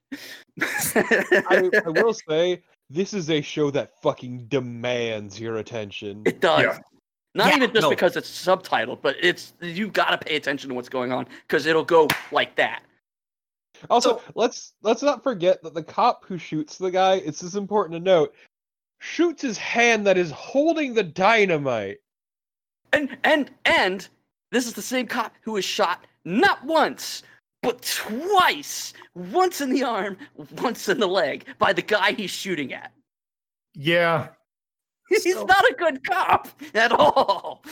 I, 0.60 1.70
I 1.86 1.88
will 2.02 2.14
say 2.14 2.62
this 2.90 3.14
is 3.14 3.30
a 3.30 3.40
show 3.40 3.70
that 3.70 3.92
fucking 4.02 4.46
demands 4.48 5.38
your 5.38 5.56
attention. 5.58 6.22
it 6.26 6.40
does. 6.40 6.62
Yeah. 6.62 6.78
Not 7.36 7.48
Yeah, 7.48 7.56
even 7.56 7.72
just 7.72 7.82
no. 7.82 7.90
because 7.90 8.16
it's 8.16 8.30
subtitled, 8.30 9.02
but 9.02 9.16
it's 9.20 9.54
you 9.60 9.88
gotta 9.88 10.18
pay 10.18 10.36
attention 10.36 10.68
to 10.68 10.74
what's 10.74 10.88
going 10.88 11.12
on 11.12 11.26
because 11.46 11.66
it'll 11.66 11.84
go 11.84 12.08
like 12.32 12.56
that. 12.56 12.82
Also, 13.90 14.18
So- 14.18 14.22
let's 14.34 14.74
let's 14.82 15.02
not 15.02 15.22
forget 15.22 15.62
that 15.62 15.74
the 15.74 15.82
cop 15.82 16.24
who 16.24 16.38
shoots 16.38 16.78
the 16.78 16.90
guy, 16.90 17.14
it's 17.16 17.40
just 17.40 17.56
important 17.56 17.94
to 17.98 18.00
note, 18.04 18.34
shoots 19.00 19.42
his 19.42 19.58
hand 19.58 20.06
that 20.06 20.16
is 20.18 20.30
holding 20.30 20.94
the 20.94 21.02
dynamite. 21.02 21.98
And 22.92 23.16
and 23.24 23.50
and 23.64 24.08
this 24.50 24.66
is 24.66 24.72
the 24.74 24.82
same 24.82 25.06
cop 25.06 25.34
who 25.42 25.52
was 25.52 25.64
shot 25.64 26.06
not 26.24 26.64
once, 26.64 27.22
but 27.62 27.82
twice. 27.82 28.92
Once 29.14 29.60
in 29.60 29.70
the 29.70 29.82
arm, 29.82 30.16
once 30.62 30.88
in 30.88 30.98
the 30.98 31.06
leg 31.08 31.46
by 31.58 31.72
the 31.72 31.82
guy 31.82 32.12
he's 32.12 32.30
shooting 32.30 32.72
at. 32.72 32.92
Yeah. 33.74 34.28
He's 35.08 35.34
So- 35.34 35.44
not 35.44 35.64
a 35.70 35.74
good 35.74 36.02
cop 36.08 36.48
at 36.74 36.90
all. 36.92 37.62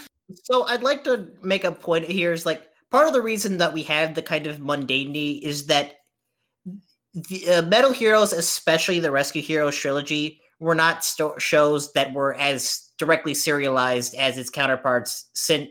So 0.45 0.65
I'd 0.65 0.83
like 0.83 1.03
to 1.05 1.29
make 1.43 1.65
a 1.65 1.73
point 1.73 2.05
here 2.05 2.33
is 2.33 2.45
like 2.45 2.69
part 2.91 3.07
of 3.07 3.13
the 3.15 3.23
reason 3.23 3.57
that 3.59 3.73
we 3.73 3.83
have 3.85 4.15
the 4.15 4.23
kind 4.23 4.47
of 4.47 4.59
mundanity 4.59 5.41
is 5.41 5.67
that 5.67 5.97
the 7.15 7.49
uh, 7.49 7.63
Metal 7.63 7.93
Heroes, 7.93 8.33
especially 8.33 9.01
the 9.01 9.11
Rescue 9.11 9.43
Heroes 9.43 9.77
trilogy, 9.77 10.41
were 10.61 10.75
not 10.75 11.05
sto- 11.05 11.37
shows 11.39 11.93
that 11.93 12.13
were 12.13 12.35
as 12.35 12.91
directly 12.99 13.35
serialized 13.35 14.15
as 14.15 14.39
its 14.39 14.51
counterparts. 14.51 15.27
Since 15.35 15.71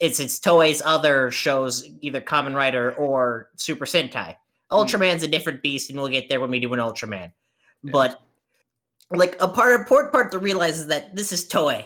it's 0.00 0.20
it's 0.20 0.38
Toei's 0.38 0.82
other 0.84 1.30
shows, 1.30 1.88
either 2.00 2.20
Kamen 2.20 2.54
Rider 2.54 2.92
or 2.94 3.50
Super 3.56 3.86
Sentai. 3.86 4.36
Ultraman's 4.70 5.22
a 5.22 5.28
different 5.28 5.62
beast, 5.62 5.90
and 5.90 5.98
we'll 5.98 6.08
get 6.08 6.28
there 6.28 6.40
when 6.40 6.50
we 6.50 6.58
do 6.58 6.72
an 6.72 6.80
Ultraman. 6.80 7.32
But 7.84 8.20
like 9.10 9.36
a 9.40 9.48
part 9.48 9.78
important 9.78 10.12
part 10.12 10.32
to 10.32 10.38
realize 10.38 10.78
is 10.78 10.86
that 10.88 11.14
this 11.14 11.32
is 11.32 11.46
Toei. 11.48 11.84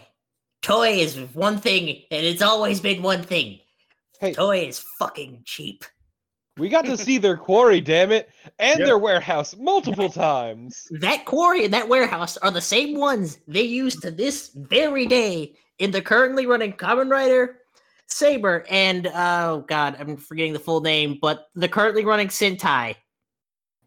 Toei 0.62 0.98
is 0.98 1.16
one 1.34 1.58
thing, 1.58 2.02
and 2.10 2.24
it's 2.24 2.42
always 2.42 2.80
been 2.80 3.02
one 3.02 3.22
thing. 3.22 3.60
Hey. 4.20 4.32
Toei 4.32 4.68
is 4.68 4.78
fucking 4.98 5.42
cheap. 5.44 5.84
We 6.58 6.70
got 6.70 6.86
to 6.86 6.96
see 6.96 7.18
their 7.18 7.36
quarry, 7.36 7.80
damn 7.80 8.12
it, 8.12 8.30
and 8.58 8.78
Yep. 8.78 8.86
their 8.86 8.98
warehouse 8.98 9.54
multiple 9.56 10.08
times. 10.08 10.88
That 10.90 11.26
quarry 11.26 11.64
and 11.64 11.74
that 11.74 11.88
warehouse 11.88 12.38
are 12.38 12.50
the 12.50 12.62
same 12.62 12.98
ones 12.98 13.38
they 13.46 13.62
use 13.62 13.96
to 13.96 14.10
this 14.10 14.50
very 14.54 15.06
day 15.06 15.54
in 15.78 15.90
the 15.90 16.00
currently 16.00 16.46
running 16.46 16.72
Kamen 16.72 17.10
Rider, 17.10 17.58
Saber, 18.06 18.64
and 18.70 19.08
oh 19.14 19.64
god, 19.68 19.96
I'm 19.98 20.16
forgetting 20.16 20.54
the 20.54 20.58
full 20.58 20.80
name, 20.80 21.18
but 21.20 21.48
the 21.54 21.68
currently 21.68 22.04
running 22.04 22.28
Sentai. 22.28 22.94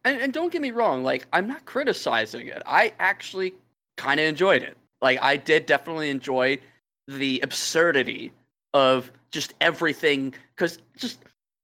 And, 0.05 0.21
and 0.21 0.34
don't 0.34 0.51
get 0.51 0.62
me 0.62 0.71
wrong, 0.71 1.03
like 1.03 1.25
I'm 1.34 1.47
not 1.47 1.65
criticizing 1.65 2.47
it. 2.47 2.62
I 2.65 2.93
actually 2.99 3.53
kind 3.97 4.19
of 4.19 4.27
enjoyed 4.27 4.62
it. 4.62 4.77
Like 5.01 5.19
I 5.21 5.38
did 5.38 5.65
definitely 5.65 6.10
enjoy 6.10 6.60
the 7.08 7.39
absurdity 7.41 8.32
of 8.73 9.12
just 9.32 9.55
everything 9.62 10.34
because 10.55 10.79
just 10.97 11.19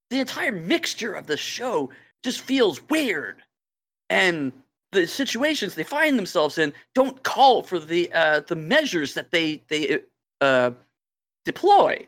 the 0.09 0.19
entire 0.19 0.51
mixture 0.51 1.13
of 1.13 1.27
the 1.27 1.37
show 1.37 1.89
just 2.23 2.41
feels 2.41 2.81
weird, 2.89 3.41
and 4.09 4.51
the 4.91 5.05
situations 5.05 5.75
they 5.75 5.83
find 5.83 6.17
themselves 6.17 6.57
in 6.57 6.73
don't 6.93 7.21
call 7.23 7.63
for 7.63 7.79
the 7.79 8.11
uh, 8.13 8.41
the 8.47 8.55
measures 8.55 9.13
that 9.13 9.31
they 9.31 9.63
they 9.67 9.99
uh, 10.41 10.71
deploy. 11.43 12.07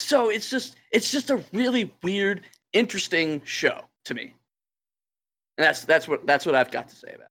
So 0.00 0.28
it's 0.30 0.50
just 0.50 0.76
it's 0.92 1.10
just 1.10 1.30
a 1.30 1.44
really 1.52 1.92
weird, 2.02 2.46
interesting 2.72 3.42
show 3.44 3.84
to 4.04 4.14
me. 4.14 4.34
And 5.56 5.66
that's 5.66 5.84
that's 5.84 6.08
what 6.08 6.26
that's 6.26 6.46
what 6.46 6.54
I've 6.54 6.70
got 6.70 6.88
to 6.88 6.96
say 6.96 7.14
about. 7.14 7.28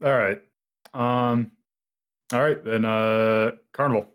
it. 0.00 0.06
All 0.06 0.16
right. 0.16 0.42
Um. 0.94 1.50
All 2.32 2.42
right 2.42 2.62
then. 2.64 2.84
Uh, 2.84 3.52
Carnival. 3.72 4.08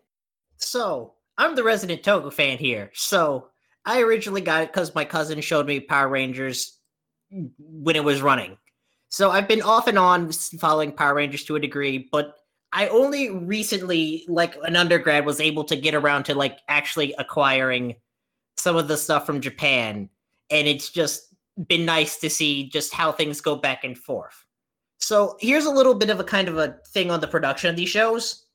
So 0.56 1.14
I'm 1.38 1.56
the 1.56 1.64
resident 1.64 2.02
Toku 2.02 2.32
fan 2.32 2.58
here. 2.58 2.90
So 2.94 3.48
I 3.84 4.00
originally 4.00 4.40
got 4.40 4.62
it 4.62 4.72
because 4.72 4.94
my 4.94 5.04
cousin 5.04 5.40
showed 5.40 5.66
me 5.66 5.80
Power 5.80 6.08
Rangers 6.08 6.78
when 7.58 7.96
it 7.96 8.04
was 8.04 8.22
running. 8.22 8.56
So 9.08 9.30
I've 9.30 9.48
been 9.48 9.62
off 9.62 9.88
and 9.88 9.98
on 9.98 10.32
following 10.32 10.92
Power 10.92 11.14
Rangers 11.14 11.44
to 11.44 11.56
a 11.56 11.60
degree, 11.60 12.08
but 12.10 12.34
I 12.72 12.88
only 12.88 13.28
recently, 13.28 14.24
like 14.28 14.56
an 14.62 14.76
undergrad, 14.76 15.26
was 15.26 15.40
able 15.40 15.64
to 15.64 15.76
get 15.76 15.94
around 15.94 16.24
to 16.24 16.34
like 16.34 16.58
actually 16.68 17.14
acquiring 17.18 17.96
some 18.56 18.76
of 18.76 18.88
the 18.88 18.96
stuff 18.96 19.26
from 19.26 19.40
Japan. 19.40 20.08
And 20.50 20.66
it's 20.66 20.88
just 20.88 21.34
been 21.66 21.84
nice 21.84 22.18
to 22.20 22.30
see 22.30 22.68
just 22.70 22.94
how 22.94 23.12
things 23.12 23.40
go 23.40 23.56
back 23.56 23.84
and 23.84 23.98
forth. 23.98 24.44
So 24.98 25.36
here's 25.40 25.66
a 25.66 25.70
little 25.70 25.94
bit 25.94 26.10
of 26.10 26.20
a 26.20 26.24
kind 26.24 26.48
of 26.48 26.56
a 26.56 26.78
thing 26.88 27.10
on 27.10 27.20
the 27.20 27.26
production 27.26 27.68
of 27.68 27.76
these 27.76 27.88
shows. 27.88 28.46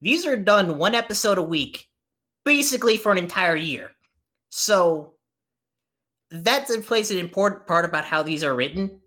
These 0.00 0.24
are 0.26 0.36
done 0.36 0.78
one 0.78 0.94
episode 0.94 1.38
a 1.38 1.42
week, 1.42 1.88
basically 2.44 2.96
for 2.96 3.12
an 3.12 3.18
entire 3.18 3.56
year. 3.56 3.90
So 4.54 5.14
that 6.30 6.68
plays 6.84 7.10
an 7.10 7.16
important 7.16 7.66
part 7.66 7.86
about 7.86 8.04
how 8.04 8.22
these 8.22 8.44
are 8.44 8.54
written. 8.54 9.00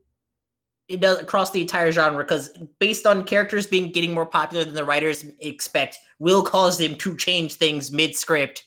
It 0.88 1.02
does 1.02 1.20
across 1.20 1.52
the 1.52 1.62
entire 1.62 1.92
genre 1.92 2.24
because 2.24 2.50
based 2.80 3.06
on 3.06 3.26
characters 3.26 3.68
being 3.68 3.92
getting 3.92 4.12
more 4.12 4.26
popular 4.26 4.66
than 4.66 4.74
the 4.74 4.84
writers 4.84 5.24
expect, 5.40 6.00
will 6.18 6.42
cause 6.42 6.80
them 6.80 6.96
to 6.96 7.16
change 7.16 7.54
things 7.54 7.92
mid 7.92 8.16
script 8.16 8.66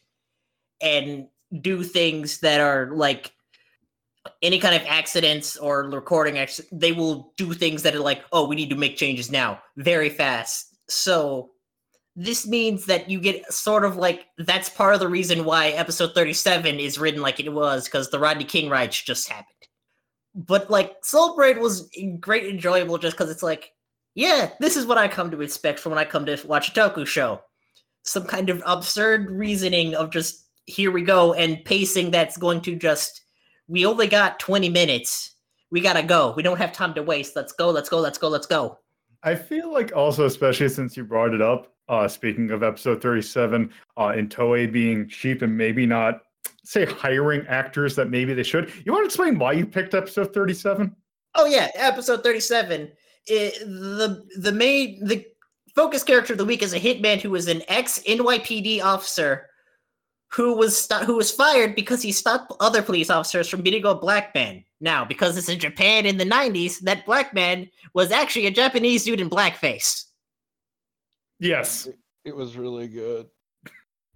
and 0.80 1.26
do 1.60 1.82
things 1.82 2.38
that 2.38 2.60
are 2.60 2.92
like 2.94 3.32
any 4.42 4.60
kind 4.60 4.76
of 4.76 4.82
accidents 4.86 5.56
or 5.56 5.90
recording 5.90 6.38
acc- 6.38 6.68
they 6.70 6.92
will 6.92 7.32
do 7.36 7.54
things 7.54 7.82
that 7.82 7.94
are 7.94 8.00
like 8.00 8.22
oh 8.32 8.46
we 8.46 8.54
need 8.54 8.70
to 8.70 8.76
make 8.76 8.96
changes 8.96 9.30
now 9.30 9.60
very 9.78 10.10
fast 10.10 10.76
so 10.88 11.50
this 12.20 12.48
means 12.48 12.84
that 12.86 13.08
you 13.08 13.20
get 13.20 13.50
sort 13.52 13.84
of 13.84 13.96
like 13.96 14.26
that's 14.38 14.68
part 14.68 14.92
of 14.92 14.98
the 14.98 15.06
reason 15.06 15.44
why 15.44 15.68
episode 15.68 16.16
37 16.16 16.80
is 16.80 16.98
written 16.98 17.22
like 17.22 17.38
it 17.38 17.52
was 17.52 17.84
because 17.84 18.10
the 18.10 18.18
Rodney 18.18 18.42
King 18.42 18.68
riots 18.68 19.00
just 19.00 19.28
happened. 19.28 19.46
But 20.34 20.68
like 20.68 20.96
Soul 21.02 21.36
Brain 21.36 21.60
was 21.60 21.88
great 22.18 22.46
enjoyable 22.46 22.98
just 22.98 23.16
because 23.16 23.30
it's 23.30 23.44
like 23.44 23.70
yeah 24.16 24.50
this 24.58 24.76
is 24.76 24.84
what 24.84 24.98
i 24.98 25.06
come 25.06 25.30
to 25.30 25.42
expect 25.42 25.78
from 25.78 25.90
when 25.90 25.98
i 26.00 26.04
come 26.04 26.26
to 26.26 26.36
watch 26.44 26.70
a 26.70 26.72
toku 26.72 27.06
show. 27.06 27.40
Some 28.02 28.24
kind 28.24 28.50
of 28.50 28.64
absurd 28.66 29.30
reasoning 29.30 29.94
of 29.94 30.10
just 30.10 30.48
here 30.66 30.90
we 30.90 31.02
go 31.02 31.34
and 31.34 31.64
pacing 31.64 32.10
that's 32.10 32.36
going 32.36 32.62
to 32.62 32.74
just 32.74 33.22
we 33.68 33.86
only 33.86 34.08
got 34.08 34.40
20 34.40 34.68
minutes. 34.70 35.36
We 35.70 35.80
gotta 35.80 36.02
go. 36.02 36.32
We 36.36 36.42
don't 36.42 36.58
have 36.58 36.72
time 36.72 36.94
to 36.94 37.02
waste. 37.04 37.36
Let's 37.36 37.52
go 37.52 37.70
let's 37.70 37.88
go 37.88 38.00
let's 38.00 38.18
go 38.18 38.28
let's 38.28 38.46
go. 38.46 38.78
I 39.22 39.36
feel 39.36 39.72
like 39.72 39.94
also, 39.94 40.26
especially 40.26 40.68
since 40.68 40.96
you 40.96 41.04
brought 41.04 41.34
it 41.34 41.42
up, 41.42 41.74
uh, 41.88 42.08
speaking 42.08 42.50
of 42.50 42.62
episode 42.62 43.02
37, 43.02 43.70
uh, 43.96 44.12
in 44.16 44.28
Toei 44.28 44.70
being 44.70 45.08
cheap 45.08 45.42
and 45.42 45.56
maybe 45.56 45.86
not, 45.86 46.22
say, 46.64 46.84
hiring 46.84 47.46
actors 47.46 47.96
that 47.96 48.10
maybe 48.10 48.34
they 48.34 48.42
should. 48.42 48.72
You 48.84 48.92
want 48.92 49.02
to 49.02 49.06
explain 49.06 49.38
why 49.38 49.52
you 49.52 49.66
picked 49.66 49.94
episode 49.94 50.32
37? 50.34 50.94
Oh 51.34 51.46
yeah, 51.46 51.70
episode 51.74 52.22
37. 52.22 52.90
It, 53.26 53.58
the 53.60 54.24
the 54.38 54.52
main 54.52 55.04
the 55.04 55.24
focus 55.74 56.02
character 56.02 56.32
of 56.32 56.38
the 56.38 56.44
week 56.44 56.62
is 56.62 56.72
a 56.72 56.80
hitman 56.80 57.20
who 57.20 57.30
was 57.30 57.46
an 57.46 57.62
ex 57.68 58.00
NYPD 58.06 58.82
officer 58.82 59.48
who 60.30 60.56
was 60.56 60.76
sto- 60.76 61.04
who 61.04 61.16
was 61.16 61.30
fired 61.30 61.74
because 61.74 62.02
he 62.02 62.12
stopped 62.12 62.52
other 62.60 62.82
police 62.82 63.10
officers 63.10 63.48
from 63.48 63.62
beating 63.62 63.84
a 63.84 63.94
black 63.94 64.34
man. 64.34 64.64
Now, 64.80 65.04
because 65.04 65.36
it's 65.36 65.48
in 65.48 65.58
Japan 65.58 66.06
in 66.06 66.18
the 66.18 66.24
90s, 66.24 66.80
that 66.80 67.06
black 67.06 67.34
man 67.34 67.68
was 67.94 68.10
actually 68.10 68.46
a 68.46 68.50
Japanese 68.50 69.04
dude 69.04 69.20
in 69.20 69.30
blackface. 69.30 70.04
Yes. 71.40 71.88
It 72.24 72.34
was 72.36 72.56
really 72.56 72.88
good. 72.88 73.26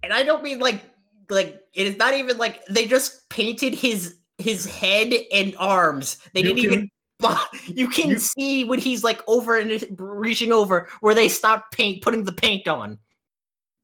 And 0.03 0.11
I 0.13 0.23
don't 0.23 0.43
mean 0.43 0.59
like 0.59 0.81
like 1.29 1.61
it 1.73 1.87
is 1.87 1.97
not 1.97 2.13
even 2.13 2.37
like 2.37 2.65
they 2.67 2.85
just 2.85 3.27
painted 3.29 3.73
his 3.73 4.17
his 4.37 4.65
head 4.65 5.13
and 5.33 5.55
arms. 5.57 6.17
They 6.33 6.41
You 6.41 6.47
didn't 6.53 6.59
even 6.59 6.89
you 7.67 7.87
can 7.87 8.09
you- 8.11 8.19
see 8.19 8.65
when 8.65 8.79
he's 8.79 9.03
like 9.03 9.21
over 9.27 9.57
and 9.57 9.85
reaching 9.97 10.51
over 10.51 10.89
where 10.99 11.15
they 11.15 11.29
stopped 11.29 11.73
paint 11.73 12.01
putting 12.01 12.23
the 12.25 12.33
paint 12.33 12.67
on. 12.67 12.99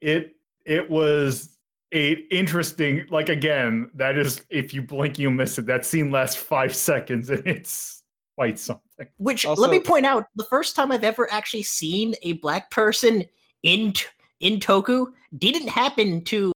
It 0.02 0.36
it 0.66 0.90
was 0.90 1.56
a 1.94 2.12
interesting 2.32 3.06
like 3.10 3.30
again 3.30 3.90
that 3.96 4.18
is 4.18 4.42
if 4.50 4.74
you 4.74 4.82
blink 4.82 5.18
you 5.18 5.32
miss 5.32 5.58
it 5.58 5.66
that 5.66 5.86
scene 5.86 6.12
lasts 6.12 6.36
five 6.36 6.76
seconds 6.76 7.30
and 7.32 7.46
it's 7.48 7.99
quite 8.40 8.58
something 8.58 9.06
Which 9.18 9.46
let 9.46 9.70
me 9.70 9.82
point 9.82 10.06
out, 10.06 10.28
the 10.38 10.46
first 10.46 10.74
time 10.74 10.94
I've 10.94 11.04
ever 11.04 11.30
actually 11.30 11.64
seen 11.64 12.16
a 12.24 12.34
black 12.34 12.72
person 12.72 13.26
in 13.64 13.92
in 14.40 14.62
Toku 14.62 15.08
didn't 15.38 15.68
happen 15.68 16.24
to. 16.26 16.54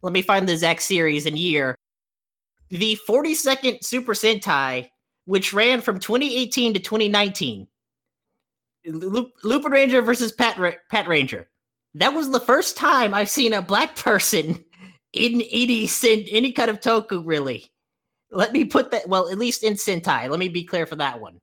Let 0.00 0.14
me 0.14 0.22
find 0.22 0.48
the 0.48 0.54
exact 0.54 0.80
series 0.80 1.26
and 1.26 1.38
year. 1.38 1.76
The 2.70 2.98
42nd 3.06 3.84
Super 3.84 4.14
Sentai, 4.14 4.88
which 5.26 5.52
ran 5.52 5.82
from 5.82 5.98
2018 5.98 6.72
to 6.72 6.80
2019. 6.80 7.66
Lu- 8.86 9.30
Lupin 9.42 9.70
Ranger 9.70 10.00
versus 10.00 10.32
Pat 10.32 10.56
Ra- 10.56 10.80
Pat 10.90 11.06
Ranger. 11.06 11.46
That 11.94 12.14
was 12.14 12.30
the 12.30 12.40
first 12.40 12.78
time 12.78 13.12
I've 13.12 13.28
seen 13.28 13.52
a 13.52 13.60
black 13.60 13.96
person 14.08 14.64
in 15.12 15.42
any 15.42 15.86
sen- 15.86 16.24
any 16.30 16.52
kind 16.52 16.70
of 16.70 16.80
Toku 16.80 17.20
really. 17.22 17.70
Let 18.34 18.52
me 18.52 18.64
put 18.64 18.90
that 18.90 19.08
well, 19.08 19.28
at 19.30 19.38
least 19.38 19.62
in 19.62 19.74
Sentai. 19.74 20.28
Let 20.28 20.38
me 20.38 20.48
be 20.48 20.64
clear 20.64 20.86
for 20.86 20.96
that 20.96 21.20
one. 21.20 21.38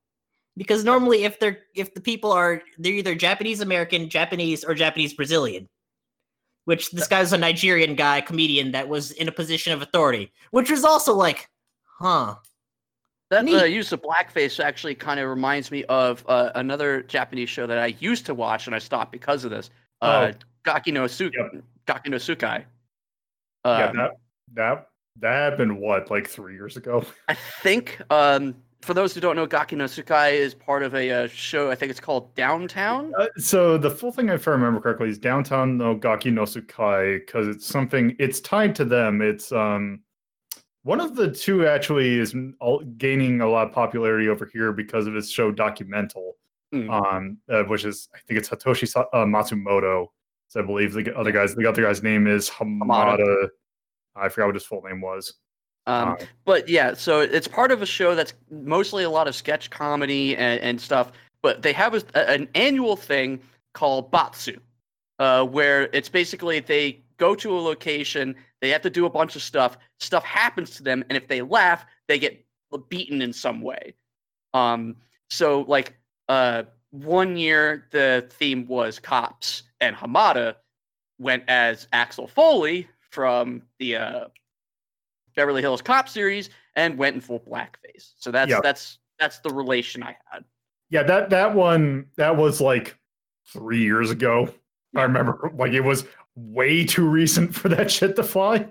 Because 0.58 0.84
normally 0.84 1.23
if 1.23 1.39
they're 1.39 1.60
if 1.75 1.93
the 1.93 2.01
people 2.01 2.32
are 2.32 2.62
they're 2.77 2.93
either 2.93 3.15
Japanese 3.15 3.62
American, 3.62 4.10
Japanese, 4.10 4.63
or 4.63 4.73
Japanese 4.73 5.13
Brazilian. 5.13 5.67
Which 6.65 6.91
this 6.91 7.08
guy's 7.08 7.34
a 7.34 7.38
Nigerian 7.38 7.95
guy, 7.95 8.21
comedian 8.21 8.71
that 8.73 8.88
was 8.88 9.12
in 9.12 9.27
a 9.27 9.32
position 9.32 9.73
of 9.73 9.82
authority, 9.82 10.32
which 10.51 10.69
was 10.69 10.84
also 10.84 11.13
like, 11.15 11.49
huh. 11.99 12.36
That 13.32 13.39
uh, 13.39 13.43
Neat. 13.43 13.71
use 13.73 13.91
of 13.93 14.01
blackface 14.01 14.63
actually 14.63 14.93
kind 14.93 15.19
of 15.19 15.27
reminds 15.30 15.71
me 15.71 15.86
of 15.86 16.23
uh, 16.27 16.51
another 16.56 17.01
Japanese 17.04 17.49
show 17.49 17.65
that 17.65 17.80
I 17.80 17.95
used 17.99 18.25
to 18.27 18.36
watch 18.36 18.67
and 18.67 18.75
I 18.75 18.80
stopped 18.80 19.12
because 19.12 19.43
of 19.43 19.51
this. 19.51 19.69
Uh, 20.01 20.34
Gaki 20.63 20.91
no 20.91 21.08
Su- 21.08 21.32
Yep. 21.34 21.63
Gaki 21.88 22.10
no 22.10 22.17
Tsukai. 22.17 22.65
yeah 23.65 23.86
Um, 23.86 23.97
that 23.97 24.12
that 24.54 24.88
that 25.19 25.34
happened 25.52 25.78
what 25.80 26.10
like 26.10 26.28
three 26.28 26.54
years 26.54 26.78
ago 26.78 27.06
I 27.28 27.36
think 27.62 28.02
um, 28.10 28.56
for 28.82 28.93
those 28.93 29.13
who 29.13 29.21
don't 29.21 29.36
know, 29.36 29.45
Gaki 29.45 29.76
no 29.76 29.86
Tsukai 29.86 30.34
is 30.34 30.56
part 30.56 30.82
of 30.82 30.95
a 30.95 31.12
uh, 31.12 31.28
show. 31.28 31.69
I 31.69 31.76
think 31.76 31.91
it's 31.91 32.00
called 32.00 32.34
Downtown. 32.34 33.13
Uh, 33.15 33.28
so 33.38 33.78
the 33.78 33.91
full 33.91 34.12
thing, 34.12 34.30
if 34.30 34.47
I 34.47 34.52
remember 34.52 34.82
correctly, 34.82 35.10
is 35.10 35.19
Downtown 35.19 35.78
no 35.78 35.93
Gaki 35.93 36.32
no 36.32 36.43
Tsukai 36.43 37.19
because 37.19 37.47
it's 37.47 37.65
something. 37.67 38.15
It's 38.17 38.39
tied 38.39 38.74
to 38.76 38.86
them. 38.86 39.21
It's 39.21 39.52
um 39.52 40.02
one 40.84 41.00
of 41.00 41.15
the 41.15 41.30
two 41.30 41.67
actually 41.67 42.17
is 42.17 42.36
gaining 42.97 43.41
a 43.41 43.47
lot 43.47 43.67
of 43.67 43.74
popularity 43.74 44.30
over 44.30 44.50
here 44.52 44.71
because 44.74 45.06
of 45.06 45.13
his 45.13 45.30
show 45.30 45.52
Documental, 45.52 46.32
Mm. 46.74 46.89
um, 46.89 47.38
uh, 47.50 47.63
which 47.63 47.84
is 47.84 48.08
I 48.15 48.19
think 48.19 48.39
it's 48.39 48.50
Hitoshi 48.50 48.95
uh, 48.95 49.26
Matsumoto. 49.26 50.08
So 50.47 50.62
I 50.62 50.65
believe 50.65 50.93
the 50.93 51.15
other 51.17 51.32
guys, 51.32 51.54
the 51.54 51.65
other 51.67 51.82
guy's 51.84 52.02
name 52.02 52.28
is 52.28 52.50
Hamada. 52.50 53.17
Hamada. 53.17 53.50
I 54.15 54.30
forgot 54.30 54.47
what 54.47 54.56
his 54.56 54.65
full 54.65 54.82
name 54.82 55.02
was. 55.02 55.34
Um, 55.88 56.10
Uh, 56.10 56.26
but 56.45 56.69
yeah, 56.69 56.93
so 56.93 57.21
it's 57.21 57.47
part 57.47 57.71
of 57.71 57.82
a 57.82 57.86
show 57.86 58.15
that's 58.15 58.34
mostly 58.52 59.04
a 59.04 59.10
lot 59.10 59.28
of 59.28 59.36
sketch 59.36 59.69
comedy 59.69 60.36
and, 60.38 60.60
and 60.62 60.80
stuff. 60.80 61.12
But 61.41 61.63
they 61.63 61.74
have 61.74 61.95
a, 61.95 62.30
an 62.30 62.47
annual 62.54 62.95
thing 62.95 63.41
called 63.74 64.12
Batsu, 64.12 64.60
uh, 65.19 65.45
where 65.45 65.89
it's 65.93 66.10
basically 66.10 66.60
they 66.60 67.02
go 67.17 67.34
to 67.36 67.58
a 67.58 67.60
location, 67.60 68.36
they 68.62 68.69
have 68.69 68.82
to 68.82 68.89
do 68.89 69.06
a 69.06 69.10
bunch 69.10 69.36
of 69.36 69.41
stuff, 69.41 69.78
stuff 70.00 70.24
happens 70.24 70.71
to 70.71 70.84
them, 70.84 71.04
and 71.10 71.17
if 71.17 71.28
they 71.28 71.41
laugh, 71.41 71.86
they 72.08 72.19
get 72.19 72.45
beaten 72.89 73.21
in 73.21 73.34
some 73.34 73.62
way. 73.62 73.95
Um, 74.54 74.95
so 75.30 75.62
like 75.62 75.95
uh, 76.30 76.63
one 76.91 77.38
year 77.38 77.88
the 77.91 78.28
theme 78.30 78.67
was 78.67 79.00
cops, 79.00 79.63
and 79.80 79.95
Hamada 79.95 80.56
went 81.19 81.43
as 81.47 81.88
Axel 81.93 82.28
Foley 82.28 82.88
from 83.12 83.62
the 83.80 83.95
uh, 83.97 84.26
Beverly 85.36 85.62
Hills 85.62 85.82
Cop 85.82 86.10
series 86.10 86.50
and 86.76 86.97
went 86.97 87.15
in 87.15 87.21
full 87.21 87.39
blackface. 87.41 88.13
So 88.17 88.32
that's 88.32 88.50
Yeah. 88.50 88.60
that's 88.63 89.00
that's 89.19 89.39
the 89.39 89.50
relation 89.50 90.02
I 90.04 90.15
had. 90.32 90.43
Yeah, 90.89 91.04
that 91.04 91.30
that 91.30 91.54
one 91.54 92.08
that 92.17 92.36
was 92.36 92.60
like 92.60 92.97
three 93.47 93.82
years 93.82 94.10
ago. 94.12 94.50
I 94.95 95.04
remember 95.04 95.52
like 95.56 95.74
it 95.74 95.82
was 95.82 96.06
way 96.36 96.86
too 96.86 97.08
recent 97.08 97.54
for 97.54 97.69
that 97.69 97.91
shit 97.91 98.15
to 98.15 98.24
fly. 98.24 98.67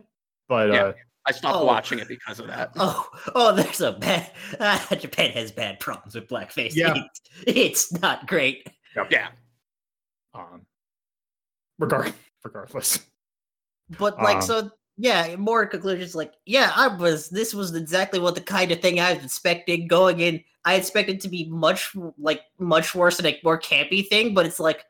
But 0.49 0.73
Yeah. 0.73 0.85
uh, 0.85 0.93
I 1.27 1.33
stopped 1.33 1.59
Oh. 1.59 1.65
watching 1.65 1.99
it 1.99 2.09
because 2.09 2.41
of 2.41 2.47
that. 2.49 2.73
Oh, 2.77 3.09
oh, 3.35 3.55
there's 3.55 3.81
a 3.83 3.93
bad. 3.93 4.31
Ah, 4.59 4.87
Japan 4.99 5.31
has 5.33 5.53
bad 5.53 5.79
problems 5.79 6.15
with 6.15 6.29
blackface. 6.29 6.75
Yeah. 6.75 6.95
It's, 6.97 7.21
it's 7.47 8.01
not 8.01 8.27
great. 8.27 8.67
Yeah. 9.11 9.29
um, 10.35 10.63
regard 11.79 12.13
regardless, 12.45 13.01
But 13.99 14.19
like, 14.23 14.37
Um, 14.37 14.43
so 14.43 14.71
yeah. 14.97 15.35
More 15.37 15.67
conclusions. 15.67 16.15
Like, 16.15 16.35
yeah, 16.45 16.73
I 16.77 16.89
was. 16.89 17.31
This 17.31 17.55
was 17.55 17.75
exactly 17.75 18.19
what 18.21 18.35
the 18.35 18.41
kind 18.41 18.71
of 18.71 18.81
thing 18.81 19.01
I 19.01 19.15
was 19.15 19.25
expecting 19.25 19.89
going 19.89 20.21
in. 20.21 20.43
I 20.65 20.75
expected 20.75 21.21
to 21.23 21.29
be 21.29 21.49
much 21.49 21.97
like 22.19 22.43
much 22.59 22.95
worse 22.95 23.19
and 23.19 23.27
a 23.27 23.41
more 23.43 23.59
campy 23.59 24.07
thing, 24.07 24.35
but 24.35 24.47
it's 24.47 24.61
like. 24.61 24.85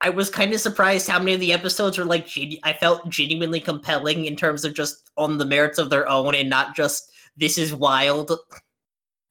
I 0.00 0.10
was 0.10 0.30
kind 0.30 0.54
of 0.54 0.60
surprised 0.60 1.08
how 1.08 1.18
many 1.18 1.34
of 1.34 1.40
the 1.40 1.52
episodes 1.52 1.98
were 1.98 2.04
like 2.04 2.24
genu- 2.24 2.60
I 2.62 2.72
felt 2.72 3.08
genuinely 3.08 3.58
compelling 3.58 4.26
in 4.26 4.36
terms 4.36 4.64
of 4.64 4.72
just 4.72 5.10
on 5.16 5.38
the 5.38 5.44
merits 5.44 5.76
of 5.76 5.90
their 5.90 6.08
own 6.08 6.36
and 6.36 6.48
not 6.48 6.76
just 6.76 7.10
this 7.36 7.58
is 7.58 7.74
wild. 7.74 8.30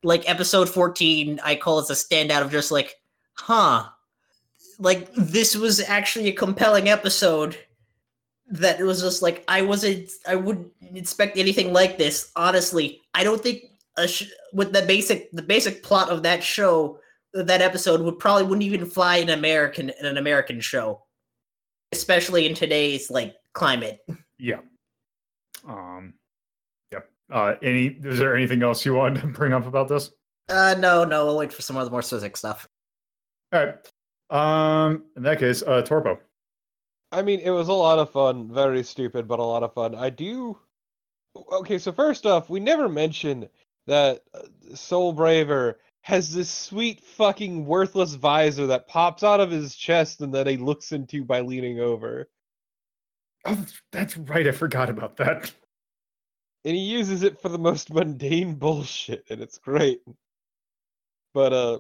Like 0.04 0.30
episode 0.30 0.70
14, 0.70 1.40
I 1.44 1.56
call 1.56 1.80
as 1.80 1.90
a 1.90 1.94
standout 1.94 2.42
of 2.42 2.52
just 2.52 2.70
like, 2.72 2.96
huh. 3.34 3.86
Like 4.78 5.12
this 5.16 5.56
was 5.56 5.80
actually 5.80 6.28
a 6.28 6.34
compelling 6.34 6.90
episode 6.90 7.58
that 8.50 8.80
it 8.80 8.84
was 8.84 9.02
just 9.02 9.22
like 9.22 9.44
I 9.48 9.62
wasn't 9.62 10.10
I 10.28 10.36
wouldn't 10.36 10.72
expect 10.94 11.38
anything 11.38 11.74
like 11.74 11.98
this. 11.98 12.32
Honestly, 12.36 13.02
I 13.14 13.24
don't 13.24 13.42
think 13.42 13.64
a 13.98 14.08
sh- 14.08 14.32
with 14.54 14.74
the 14.74 14.84
basic 14.84 15.32
the 15.32 15.42
basic 15.42 15.84
plot 15.84 16.10
of 16.10 16.24
that 16.24 16.44
show 16.44 17.00
that 17.34 17.62
episode 17.62 18.02
would 18.02 18.20
probably 18.20 18.44
wouldn't 18.44 18.64
even 18.64 18.86
fly 18.86 19.18
in 19.18 19.30
American 19.30 19.90
in 19.90 20.06
an 20.06 20.18
American 20.18 20.62
show, 20.62 21.04
especially 21.92 22.46
in 22.48 22.56
today's 22.56 23.10
like 23.10 23.36
climate. 23.54 24.00
yeah. 24.40 24.60
Um, 25.68 26.14
yeah. 26.94 27.00
Uh, 27.30 27.56
any 27.62 27.88
is 27.88 28.20
there 28.20 28.36
anything 28.36 28.64
else 28.64 28.86
you 28.86 28.94
wanted 28.94 29.22
to 29.22 29.28
bring 29.28 29.52
up 29.52 29.68
about 29.68 29.90
this? 29.90 30.12
Uh, 30.50 30.76
no, 30.80 31.04
no, 31.04 31.28
I'll 31.28 31.38
wait 31.38 31.52
for 31.52 31.62
some 31.62 31.76
of 31.76 31.84
the 31.84 31.92
more 31.92 32.02
specific 32.02 32.38
stuff. 32.38 32.70
All 33.52 33.66
right. 33.66 33.76
Um, 34.30 35.04
in 35.18 35.24
that 35.24 35.40
case, 35.40 35.62
uh, 35.64 35.82
Torpo. 35.82 36.18
I 37.12 37.22
mean, 37.22 37.40
it 37.40 37.52
was 37.52 37.70
a 37.70 37.74
lot 37.74 38.00
of 38.00 38.12
fun. 38.12 38.54
Very 38.54 38.84
stupid, 38.84 39.28
but 39.28 39.40
a 39.40 39.44
lot 39.44 39.64
of 39.64 39.74
fun. 39.74 39.96
I 39.96 40.10
do. 40.10 40.58
Okay, 41.52 41.78
so 41.78 41.92
first 41.92 42.26
off, 42.26 42.50
we 42.50 42.60
never 42.60 42.90
mentioned 42.90 43.50
that 43.86 44.24
uh, 44.34 44.76
Soul 44.76 45.14
Braver 45.14 45.80
has 46.02 46.34
this 46.34 46.50
sweet 46.50 47.02
fucking 47.02 47.66
worthless 47.66 48.14
visor 48.14 48.68
that 48.68 48.88
pops 48.88 49.24
out 49.24 49.40
of 49.40 49.52
his 49.52 49.76
chest 49.76 50.22
and 50.22 50.34
that 50.34 50.48
he 50.48 50.58
looks 50.58 50.92
into 50.92 51.24
by 51.24 51.42
leaning 51.42 51.80
over. 51.80 52.30
Oh, 53.46 53.56
that's, 53.56 53.82
that's 53.92 54.18
right. 54.18 54.48
I 54.48 54.52
forgot 54.52 54.90
about 54.90 55.18
that. 55.18 55.52
And 56.66 56.76
he 56.76 56.82
uses 56.82 57.24
it 57.24 57.42
for 57.42 57.50
the 57.50 57.58
most 57.58 57.94
mundane 57.94 58.56
bullshit, 58.60 59.26
and 59.30 59.42
it's 59.42 59.58
great. 59.58 60.02
But 61.34 61.54
uh 61.54 61.80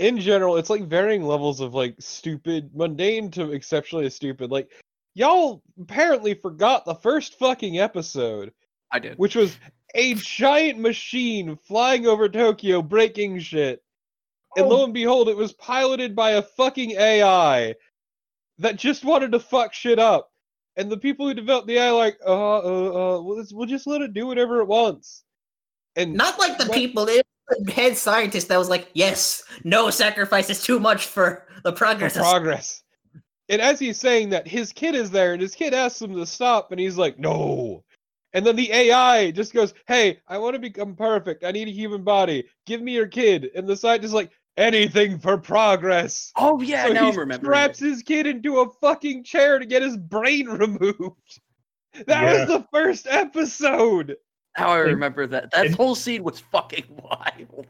in 0.00 0.18
general, 0.18 0.56
it's 0.56 0.70
like 0.70 0.84
varying 0.88 1.22
levels 1.22 1.60
of 1.60 1.74
like 1.74 1.94
stupid, 1.98 2.70
mundane 2.74 3.30
to 3.32 3.52
exceptionally 3.52 4.08
stupid. 4.10 4.50
Like 4.50 4.70
y'all 5.14 5.62
apparently 5.80 6.34
forgot 6.34 6.84
the 6.84 6.94
first 6.94 7.38
fucking 7.38 7.78
episode, 7.78 8.52
I 8.90 8.98
did. 8.98 9.18
which 9.18 9.36
was 9.36 9.56
a 9.94 10.14
giant 10.14 10.78
machine 10.78 11.56
flying 11.56 12.06
over 12.06 12.28
Tokyo 12.28 12.80
breaking 12.82 13.38
shit. 13.40 13.82
And 14.56 14.68
lo 14.68 14.84
and 14.84 14.94
behold, 14.94 15.28
it 15.28 15.36
was 15.36 15.52
piloted 15.52 16.16
by 16.16 16.32
a 16.32 16.42
fucking 16.42 16.92
AI 16.92 17.74
that 18.58 18.76
just 18.76 19.04
wanted 19.04 19.30
to 19.32 19.38
fuck 19.38 19.72
shit 19.72 19.98
up. 19.98 20.30
And 20.76 20.90
the 20.90 20.96
people 20.96 21.26
who 21.28 21.34
developed 21.34 21.66
the 21.68 21.76
AI 21.78 21.90
like, 21.90 22.18
uh, 22.26 22.30
uh, 22.58 23.18
uh, 23.18 23.22
we'll, 23.22 23.66
just- 23.66 23.86
let 23.86 24.00
it 24.02 24.12
do 24.14 24.26
whatever 24.26 24.60
it 24.60 24.66
wants. 24.66 25.24
And 25.96 26.14
Not 26.14 26.38
like 26.38 26.56
the 26.58 26.64
What- 26.66 26.74
people, 26.76 27.08
it 27.08 27.16
was 27.16 27.22
the 27.22 27.29
head 27.74 27.96
scientist 27.96 28.48
that 28.48 28.58
was 28.58 28.68
like, 28.68 28.88
yes, 28.94 29.42
no 29.64 29.90
sacrifice 29.90 30.50
is 30.50 30.62
too 30.62 30.78
much 30.78 31.06
for 31.06 31.46
the 31.64 31.72
progress. 31.72 32.16
of 32.16 32.22
progress. 32.22 32.82
And 33.48 33.60
as 33.60 33.78
he's 33.80 33.98
saying 33.98 34.30
that, 34.30 34.46
his 34.46 34.72
kid 34.72 34.94
is 34.94 35.10
there, 35.10 35.32
and 35.32 35.42
his 35.42 35.54
kid 35.54 35.74
asks 35.74 36.00
him 36.00 36.14
to 36.14 36.24
stop, 36.26 36.70
and 36.70 36.78
he's 36.80 36.96
like, 36.96 37.18
"No." 37.18 37.82
And 38.32 38.46
then 38.46 38.54
the 38.54 38.70
AI 38.72 39.32
just 39.32 39.52
goes, 39.52 39.74
"Hey, 39.88 40.20
I 40.28 40.38
want 40.38 40.54
to 40.54 40.60
become 40.60 40.94
perfect. 40.94 41.42
I 41.44 41.50
need 41.50 41.66
a 41.66 41.72
human 41.72 42.04
body. 42.04 42.44
Give 42.66 42.80
me 42.80 42.92
your 42.92 43.08
kid." 43.08 43.50
And 43.56 43.66
the 43.66 43.76
scientist 43.76 44.10
is 44.10 44.14
like, 44.14 44.30
"Anything 44.56 45.18
for 45.18 45.36
progress." 45.36 46.30
Oh 46.36 46.60
yeah, 46.62 46.86
so 46.86 46.92
now 46.92 47.02
he 47.06 47.08
I'm 47.10 47.18
remembering. 47.18 47.50
straps 47.50 47.80
his 47.80 48.04
kid 48.04 48.28
into 48.28 48.60
a 48.60 48.70
fucking 48.80 49.24
chair 49.24 49.58
to 49.58 49.66
get 49.66 49.82
his 49.82 49.96
brain 49.96 50.46
removed. 50.48 51.40
That 52.06 52.22
Yeah. 52.22 52.32
was 52.38 52.46
the 52.48 52.66
first 52.72 53.08
episode. 53.08 54.16
How 54.60 54.72
I 54.72 54.78
remember 54.78 55.26
that. 55.26 55.50
That 55.52 55.66
and- 55.66 55.74
whole 55.74 55.94
scene 55.94 56.22
was 56.22 56.40
fucking 56.40 56.84
wild. 56.90 57.66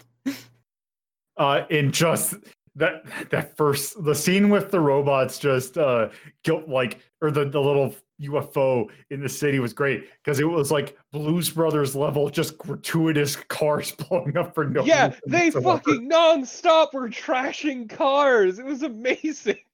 Uh, 1.36 1.64
in 1.70 1.92
just 1.92 2.34
that 2.76 3.04
that 3.30 3.56
first 3.56 4.02
the 4.04 4.14
scene 4.14 4.48
with 4.50 4.70
the 4.70 4.78
robots 4.78 5.38
just 5.38 5.76
uh 5.76 6.08
guilt 6.44 6.68
like 6.68 6.98
or 7.20 7.30
the, 7.30 7.44
the 7.44 7.60
little 7.60 7.94
UFO 8.22 8.88
in 9.10 9.20
the 9.22 9.28
city 9.28 9.58
was 9.58 9.72
great 9.72 10.04
because 10.22 10.40
it 10.40 10.44
was 10.44 10.70
like 10.70 10.96
Blues 11.12 11.48
Brothers 11.50 11.96
level, 11.96 12.28
just 12.28 12.58
gratuitous 12.58 13.36
cars 13.36 13.92
blowing 14.08 14.36
up 14.36 14.54
for 14.54 14.66
no 14.66 14.84
yeah, 14.84 15.06
reason 15.06 15.20
they 15.28 15.50
whatsoever. 15.50 15.78
fucking 15.78 16.08
non-stop 16.08 16.92
were 16.92 17.08
trashing 17.08 17.88
cars. 17.88 18.58
It 18.58 18.64
was 18.64 18.82
amazing. 18.82 19.58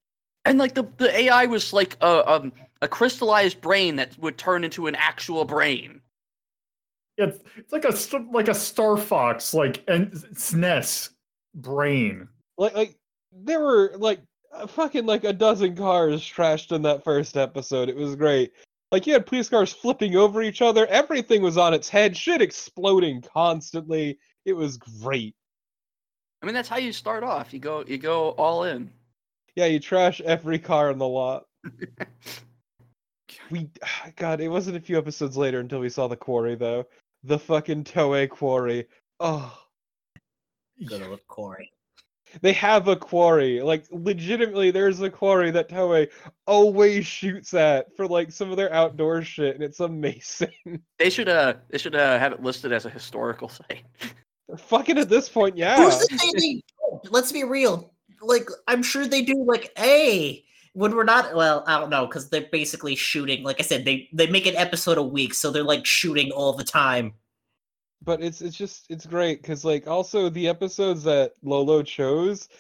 And 0.45 0.59
like 0.59 0.75
the, 0.75 0.85
the 0.99 1.11
AI 1.23 1.47
was 1.47 1.73
like 1.73 1.97
a 2.03 2.31
um 2.31 2.53
a 2.81 2.87
crystallized 2.87 3.61
brain 3.61 3.97
that 3.97 4.17
would 4.21 4.39
turn 4.39 4.63
into 4.63 4.87
an 4.87 4.95
actual 4.95 5.45
brain. 5.45 6.01
It's, 7.19 7.39
it's 7.57 7.73
like 7.73 7.85
a 7.85 7.95
like 8.33 8.49
a 8.49 8.55
Star 8.55 8.97
Fox 8.97 9.55
like 9.55 9.83
and 9.89 10.13
SNES 10.13 11.11
brain. 11.55 12.29
like 12.59 12.75
like 12.75 12.97
there 13.33 13.61
were 13.61 13.93
like 13.97 14.21
fucking 14.69 15.07
like 15.07 15.25
a 15.25 15.33
dozen 15.33 15.77
cars 15.77 16.23
trashed 16.23 16.73
in 16.73 16.83
that 16.83 17.05
first 17.05 17.37
episode. 17.37 17.89
It 17.89 17.97
was 17.97 18.17
great. 18.17 18.53
Like 18.93 19.07
you 19.07 19.13
had 19.13 19.27
police 19.27 19.49
cars 19.49 19.73
flipping 19.73 20.17
over 20.17 20.43
each 20.43 20.63
other. 20.63 20.87
Everything 20.87 21.43
was 21.43 21.59
on 21.59 21.75
its 21.75 21.89
head. 21.89 22.17
Shit 22.17 22.41
exploding 22.41 23.23
constantly. 23.23 24.19
It 24.45 24.53
was 24.53 24.77
great. 24.77 25.35
I 26.43 26.47
mean, 26.47 26.55
that's 26.55 26.69
how 26.69 26.77
you 26.77 26.93
start 26.93 27.25
off. 27.25 27.53
You 27.53 27.59
go 27.59 27.85
you 27.87 27.99
go 27.99 28.31
all 28.31 28.65
in. 28.65 28.91
Yeah, 29.57 29.67
you 29.67 29.81
trash 29.81 30.21
every 30.21 30.59
car 30.59 30.91
in 30.91 30.99
the 30.99 31.09
lot. 31.09 31.47
we 33.51 33.69
God, 34.17 34.41
it 34.41 34.49
wasn't 34.49 34.77
a 34.77 34.81
few 34.81 34.99
episodes 34.99 35.37
later 35.37 35.61
until 35.61 35.81
we 35.81 35.89
saw 35.89 36.07
the 36.07 36.17
quarry 36.17 36.55
though. 36.55 36.87
The 37.27 37.39
fucking 37.41 37.85
Toei 37.85 38.29
quarry. 38.29 38.87
Oh. 39.19 39.53
Good 40.85 41.03
old 41.03 41.27
Corey. 41.27 41.73
They 42.41 42.53
have 42.53 42.87
a 42.87 42.95
quarry. 42.95 43.61
Like 43.61 43.85
legitimately 43.91 44.71
there's 44.71 45.01
a 45.01 45.11
quarry 45.11 45.51
that 45.51 45.69
Toei 45.69 46.09
always 46.47 47.05
shoots 47.05 47.53
at 47.55 47.97
for 47.97 48.07
like 48.07 48.31
some 48.31 48.51
of 48.51 48.57
their 48.57 48.73
outdoor 48.73 49.23
shit 49.23 49.57
and 49.57 49.65
it's 49.65 49.81
amazing. 49.81 50.51
They 50.99 51.11
should 51.11 51.29
uh 51.29 51.55
they 51.69 51.79
should 51.79 51.97
uh 51.97 52.19
have 52.19 52.33
it 52.33 52.43
listed 52.43 52.73
as 52.73 52.87
a 52.87 52.91
historical 52.91 53.49
site. 53.49 53.85
Fucking 54.57 54.99
at 54.99 55.09
this 55.09 55.29
point, 55.29 55.57
yeah. 55.57 55.77
Who's 55.77 55.99
to 56.07 56.19
say 56.19 56.33
they 56.37 56.63
don't? 56.81 57.13
Let's 57.13 57.33
be 57.33 57.43
real. 57.43 57.93
Like, 58.23 58.49
I'm 58.69 58.83
sure 58.83 59.07
they 59.07 59.23
do. 59.23 59.45
Like, 59.45 59.73
hey, 59.77 60.45
when 60.77 60.95
we're 60.95 61.05
not, 61.05 61.35
well, 61.35 61.65
I 61.67 61.81
don't 61.81 61.89
know, 61.89 62.07
because 62.07 62.29
they're 62.29 62.49
basically 62.53 62.95
shooting. 62.95 63.43
Like 63.43 63.59
I 63.59 63.63
said, 63.63 63.87
they 63.87 64.11
they 64.13 64.27
make 64.27 64.45
an 64.45 64.57
episode 64.57 64.99
a 64.99 65.03
week, 65.03 65.33
so 65.33 65.51
they're 65.51 65.63
like 65.63 65.87
shooting 65.87 66.31
all 66.33 66.53
the 66.53 66.65
time. 66.65 67.15
But 68.05 68.23
it's 68.23 68.43
it's 68.43 68.59
just 68.59 68.85
it's 68.91 69.07
great 69.07 69.41
because 69.41 69.65
like 69.65 69.87
also 69.87 70.29
the 70.29 70.47
episodes 70.47 71.03
that 71.05 71.33
Lolo 71.43 71.83
chose, 71.83 72.51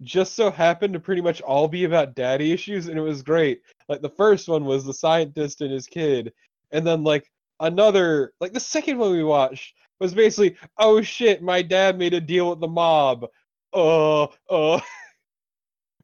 just 0.00 0.34
so 0.34 0.50
happened 0.50 0.94
to 0.94 1.00
pretty 1.00 1.20
much 1.20 1.42
all 1.42 1.68
be 1.68 1.84
about 1.84 2.14
daddy 2.14 2.50
issues, 2.50 2.88
and 2.88 2.96
it 2.96 3.02
was 3.02 3.22
great. 3.22 3.60
Like 3.90 4.00
the 4.00 4.08
first 4.08 4.48
one 4.48 4.64
was 4.64 4.86
the 4.86 4.94
scientist 4.94 5.60
and 5.60 5.70
his 5.70 5.86
kid, 5.86 6.32
and 6.70 6.86
then 6.86 7.04
like 7.04 7.30
another, 7.60 8.32
like 8.40 8.54
the 8.54 8.60
second 8.60 8.96
one 8.96 9.12
we 9.12 9.22
watched 9.22 9.74
was 10.00 10.14
basically, 10.14 10.56
oh 10.78 11.02
shit, 11.02 11.42
my 11.42 11.60
dad 11.60 11.98
made 11.98 12.14
a 12.14 12.22
deal 12.22 12.48
with 12.48 12.60
the 12.60 12.68
mob. 12.68 13.26
Uh, 13.74 14.28
uh. 14.48 14.80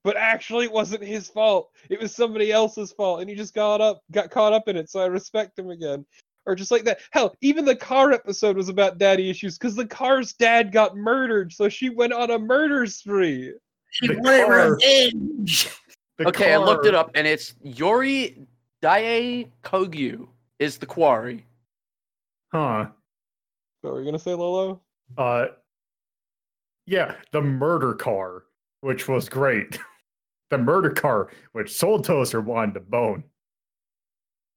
but 0.05 0.17
actually, 0.17 0.65
it 0.67 0.73
wasn't 0.73 1.03
his 1.05 1.29
fault. 1.29 1.71
It 1.91 2.01
was 2.01 2.15
somebody 2.15 2.51
else's 2.53 2.93
fault, 2.93 3.21
and 3.21 3.31
he 3.31 3.37
just 3.37 3.55
got 3.55 3.81
up, 3.81 4.03
got 4.11 4.31
caught 4.31 4.53
up 4.53 4.69
in 4.69 4.77
it. 4.77 4.91
So 4.91 5.01
I 5.01 5.07
respect 5.07 5.59
him 5.59 5.71
again. 5.71 6.05
Or 6.45 6.57
just 6.57 6.73
like 6.73 6.83
that. 6.85 6.99
Hell, 7.13 7.37
even 7.41 7.65
the 7.65 7.77
car 7.77 8.11
episode 8.11 8.57
was 8.57 8.69
about 8.69 8.99
daddy 8.99 9.31
issues 9.31 9.57
because 9.57 9.77
the 9.77 9.87
car's 9.87 10.33
dad 10.33 10.73
got 10.73 10.97
murdered, 10.97 11.53
so 11.53 11.69
she 11.69 11.89
went 11.89 12.13
on 12.13 12.33
a 12.33 12.39
murder 12.39 12.85
spree. 12.87 13.53
She 13.91 14.09
The 14.09 14.15
wanted 14.19 14.47
car- 14.47 14.73
revenge. 14.75 15.69
The 16.19 16.27
okay, 16.29 16.53
I 16.53 16.57
looked 16.57 16.87
it 16.87 16.95
up, 16.97 17.13
and 17.15 17.27
it's 17.29 17.55
Yori 17.63 18.45
Dae 18.81 19.51
Kogyu 19.63 20.27
is 20.59 20.79
the 20.79 20.87
quarry. 20.87 21.47
Huh. 22.53 22.87
What 23.83 23.93
were 23.95 24.01
you 24.01 24.05
gonna 24.07 24.19
say, 24.19 24.35
Lolo? 24.35 24.81
Uh, 25.17 25.47
yeah, 26.87 27.15
the 27.31 27.41
murder 27.41 27.95
car, 27.95 28.45
which 28.81 29.07
was 29.07 29.29
great. 29.29 29.79
the 30.53 30.59
murder 30.59 30.91
car, 30.91 31.31
which 31.53 31.75
Soul 31.75 32.01
Toaster 32.01 32.41
wanted 32.41 32.75
to 32.75 32.81
bone. 32.81 33.25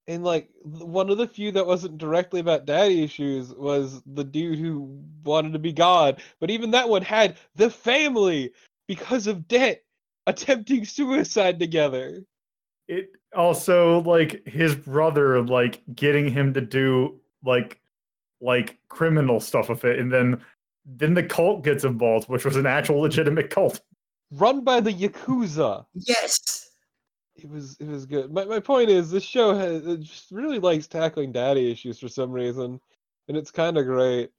And 0.07 0.23
like 0.23 0.49
one 0.61 1.09
of 1.09 1.17
the 1.17 1.27
few 1.27 1.51
that 1.53 1.65
wasn't 1.65 1.97
directly 1.97 2.39
about 2.39 2.65
daddy 2.65 3.03
issues 3.03 3.51
was 3.55 4.03
the 4.05 4.23
dude 4.23 4.59
who 4.59 5.01
wanted 5.23 5.53
to 5.53 5.59
be 5.59 5.73
God. 5.73 6.21
But 6.39 6.51
even 6.51 6.69
that 6.71 6.89
one 6.89 7.01
had 7.01 7.37
the 7.55 7.71
family 7.71 8.51
because 8.87 9.25
of 9.25 9.47
debt 9.47 9.83
attempting 10.27 10.85
suicide 10.85 11.59
together. 11.59 12.23
It 12.87 13.09
also 13.35 14.01
like 14.01 14.45
his 14.45 14.75
brother 14.75 15.41
like 15.41 15.81
getting 15.95 16.29
him 16.29 16.53
to 16.53 16.61
do 16.61 17.19
like 17.43 17.79
like 18.41 18.77
criminal 18.89 19.39
stuff 19.39 19.69
with 19.69 19.85
it, 19.85 19.97
and 19.97 20.11
then 20.11 20.39
then 20.85 21.15
the 21.15 21.23
cult 21.23 21.63
gets 21.63 21.83
involved, 21.83 22.29
which 22.29 22.45
was 22.45 22.57
an 22.57 22.67
actual 22.67 22.99
legitimate 22.99 23.49
cult. 23.49 23.81
Run 24.31 24.63
by 24.63 24.79
the 24.79 24.91
Yakuza. 24.91 25.85
Yes. 25.93 26.69
It 27.35 27.49
was 27.49 27.77
it 27.79 27.87
was 27.87 28.05
good. 28.05 28.31
My 28.31 28.45
my 28.45 28.59
point 28.59 28.89
is 28.89 29.11
this 29.11 29.23
show 29.23 29.53
has 29.55 29.85
it 29.85 30.01
just 30.01 30.31
really 30.31 30.59
likes 30.59 30.87
tackling 30.87 31.31
daddy 31.31 31.69
issues 31.69 31.99
for 31.99 32.07
some 32.07 32.31
reason, 32.31 32.79
and 33.27 33.37
it's 33.37 33.51
kind 33.51 33.77
of 33.77 33.85
great. 33.85 34.31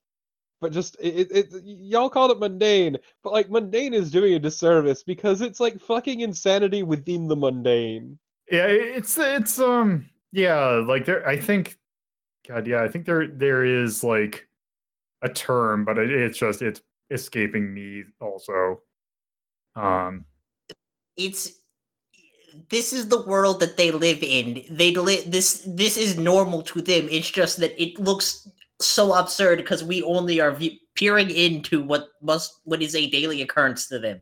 But 0.63 0.73
just 0.73 0.97
it, 0.99 1.31
it, 1.31 1.53
it 1.53 1.63
y'all 1.65 2.09
called 2.09 2.31
it 2.31 2.39
mundane, 2.39 2.97
but 3.23 3.35
like 3.35 3.51
mundane 3.51 3.93
is 3.93 4.11
doing 4.11 4.33
a 4.33 4.39
disservice 4.39 5.03
because 5.03 5.43
it's 5.43 5.61
like 5.61 5.79
fucking 5.79 6.21
insanity 6.21 6.83
within 6.83 7.29
the 7.29 7.37
mundane. 7.37 8.19
Yeah, 8.51 8.67
it's 8.67 9.19
it's 9.19 9.59
um 9.59 10.09
yeah, 10.33 10.83
like 10.87 11.05
there 11.05 11.27
I 11.29 11.37
think 11.37 11.77
God, 12.49 12.67
yeah, 12.67 12.83
I 12.83 12.89
think 12.89 13.05
there 13.05 13.27
there 13.27 13.65
is 13.65 14.03
like 14.03 14.49
a 15.23 15.29
term, 15.29 15.85
but 15.85 15.99
it, 15.99 16.11
it's 16.11 16.39
just 16.39 16.63
it's 16.63 16.81
escaping 17.11 17.75
me 17.75 18.05
also. 18.21 18.81
Um 19.77 20.25
It's 21.17 21.53
this 22.71 22.93
is 22.93 23.09
the 23.09 23.23
world 23.23 23.61
that 23.61 23.77
they 23.77 23.91
live 23.91 24.23
in. 24.23 24.65
They 24.71 24.95
li- 24.95 25.25
this 25.27 25.63
this 25.67 25.97
is 25.97 26.17
normal 26.19 26.63
to 26.63 26.81
them. 26.81 27.09
It's 27.11 27.31
just 27.31 27.59
that 27.59 27.81
it 27.81 27.99
looks 28.01 28.49
so 28.81 29.15
absurd 29.15 29.59
because 29.59 29.85
we 29.85 30.03
only 30.03 30.41
are 30.41 30.53
v- 30.53 30.81
peering 30.95 31.31
into 31.31 31.83
what 31.83 32.09
must 32.23 32.61
what 32.65 32.83
is 32.83 32.95
a 32.95 33.11
daily 33.11 33.43
occurrence 33.43 33.89
to 33.89 33.99
them. 33.99 34.21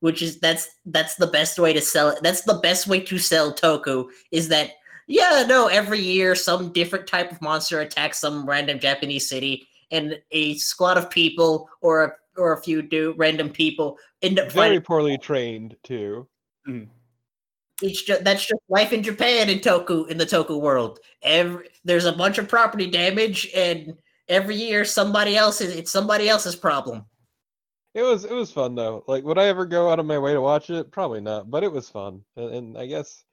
Which 0.00 0.22
is 0.22 0.38
that's 0.40 0.68
that's 0.86 1.16
the 1.16 1.26
best 1.26 1.58
way 1.58 1.72
to 1.72 1.80
sell 1.80 2.08
it. 2.08 2.22
That's 2.22 2.42
the 2.42 2.60
best 2.62 2.86
way 2.86 3.00
to 3.00 3.18
sell 3.18 3.52
Toku 3.52 4.06
is 4.30 4.48
that 4.48 4.72
yeah, 5.08 5.44
no, 5.48 5.68
every 5.68 6.00
year 6.00 6.34
some 6.34 6.72
different 6.72 7.06
type 7.06 7.32
of 7.32 7.40
monster 7.40 7.80
attacks 7.80 8.18
some 8.18 8.46
random 8.46 8.78
Japanese 8.78 9.28
city 9.28 9.66
and 9.90 10.20
a 10.32 10.54
squad 10.56 10.98
of 10.98 11.08
people 11.08 11.68
or 11.80 12.04
a, 12.04 12.12
or 12.38 12.52
a 12.52 12.62
few 12.62 12.82
do 12.82 13.14
random 13.16 13.50
people 13.50 13.98
end 14.22 14.38
up 14.38 14.52
Very 14.52 14.68
finding 14.68 14.80
poorly 14.82 15.18
trained 15.18 15.76
too. 15.82 16.26
Mm-hmm. 16.68 16.90
it's 17.82 18.02
just 18.02 18.24
that's 18.24 18.46
just 18.46 18.60
life 18.68 18.92
in 18.92 19.02
Japan 19.02 19.48
in 19.48 19.58
Toku 19.58 20.08
in 20.08 20.18
the 20.18 20.26
Toku 20.26 20.60
world. 20.60 21.00
Every 21.22 21.68
there's 21.84 22.04
a 22.04 22.12
bunch 22.12 22.38
of 22.38 22.48
property 22.48 22.90
damage, 22.90 23.48
and 23.54 23.94
every 24.28 24.56
year 24.56 24.84
somebody 24.84 25.36
else 25.36 25.60
is 25.60 25.74
it's 25.74 25.90
somebody 25.90 26.28
else's 26.28 26.56
problem. 26.56 27.04
It 27.94 28.02
was 28.02 28.24
it 28.24 28.32
was 28.32 28.52
fun 28.52 28.74
though. 28.74 29.04
Like, 29.08 29.24
would 29.24 29.38
I 29.38 29.46
ever 29.46 29.66
go 29.66 29.90
out 29.90 29.98
of 29.98 30.06
my 30.06 30.18
way 30.18 30.32
to 30.32 30.40
watch 30.40 30.70
it? 30.70 30.90
Probably 30.90 31.20
not, 31.20 31.50
but 31.50 31.64
it 31.64 31.72
was 31.72 31.88
fun, 31.88 32.22
and, 32.36 32.54
and 32.54 32.78
I 32.78 32.86
guess 32.86 33.24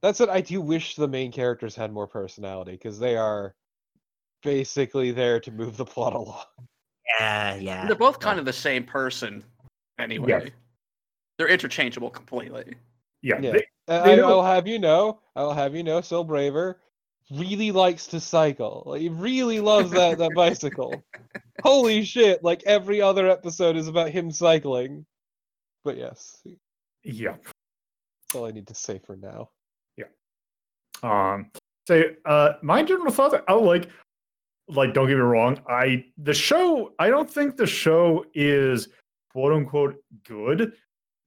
that's 0.00 0.20
what 0.20 0.30
I 0.30 0.40
do 0.42 0.60
wish 0.60 0.96
the 0.96 1.08
main 1.08 1.32
characters 1.32 1.74
had 1.74 1.92
more 1.92 2.06
personality 2.06 2.72
because 2.72 2.98
they 2.98 3.16
are 3.16 3.54
basically 4.42 5.10
there 5.10 5.40
to 5.40 5.50
move 5.50 5.76
the 5.76 5.84
plot 5.84 6.12
along. 6.14 6.44
Yeah, 7.20 7.54
yeah. 7.56 7.86
They're 7.86 7.96
both 7.96 8.18
kind 8.20 8.38
of 8.38 8.44
the 8.44 8.52
same 8.52 8.84
person, 8.84 9.44
anyway. 9.98 10.52
They're 11.38 11.48
interchangeable 11.48 12.10
completely. 12.10 12.74
yeah, 13.22 13.40
Yeah. 13.40 13.52
they- 13.52 13.66
Uh, 13.86 14.02
They 14.04 14.12
I, 14.12 14.16
don't- 14.16 14.30
I'll 14.30 14.42
have 14.44 14.66
you 14.66 14.78
know, 14.78 15.20
I'll 15.36 15.52
have 15.52 15.74
you 15.74 15.82
know, 15.82 16.00
Soul 16.00 16.24
Braver 16.24 16.80
really 17.30 17.70
likes 17.70 18.06
to 18.08 18.20
cycle. 18.20 18.82
Like, 18.86 19.00
he 19.02 19.08
really 19.10 19.60
loves 19.60 19.90
that 19.90 20.18
that 20.18 20.32
bicycle. 20.34 21.02
Holy 21.62 22.02
shit! 22.04 22.42
Like 22.42 22.62
every 22.64 23.00
other 23.02 23.28
episode 23.28 23.76
is 23.76 23.88
about 23.88 24.10
him 24.10 24.30
cycling. 24.30 25.04
But 25.84 25.96
yes, 25.98 26.40
that's 26.44 27.18
yeah. 27.18 27.36
all 28.34 28.46
I 28.46 28.50
need 28.52 28.66
to 28.68 28.74
say 28.74 28.98
for 28.98 29.16
now. 29.16 29.50
Yeah. 29.96 30.06
Um, 31.02 31.50
say, 31.86 32.16
uh, 32.24 32.54
my 32.62 32.82
general 32.82 33.12
thoughts. 33.12 33.34
I 33.46 33.52
like, 33.52 33.88
like, 34.68 34.94
don't 34.94 35.08
get 35.08 35.14
me 35.14 35.20
wrong. 35.20 35.60
I 35.68 36.06
the 36.18 36.34
show. 36.34 36.92
I 36.98 37.08
don't 37.08 37.30
think 37.30 37.56
the 37.56 37.66
show 37.66 38.24
is 38.34 38.88
quote 39.30 39.52
unquote 39.52 39.96
good, 40.24 40.74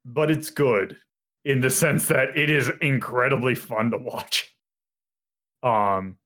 but 0.05 0.31
it's 0.31 0.49
good 0.49 0.97
in 1.45 1.61
the 1.61 1.69
sense 1.69 2.07
that 2.07 2.38
it 2.38 2.49
is 2.49 2.71
incredibly 2.81 3.55
fun 3.55 3.91
to 3.91 3.97
watch. 3.97 4.53
Um, 5.63 6.17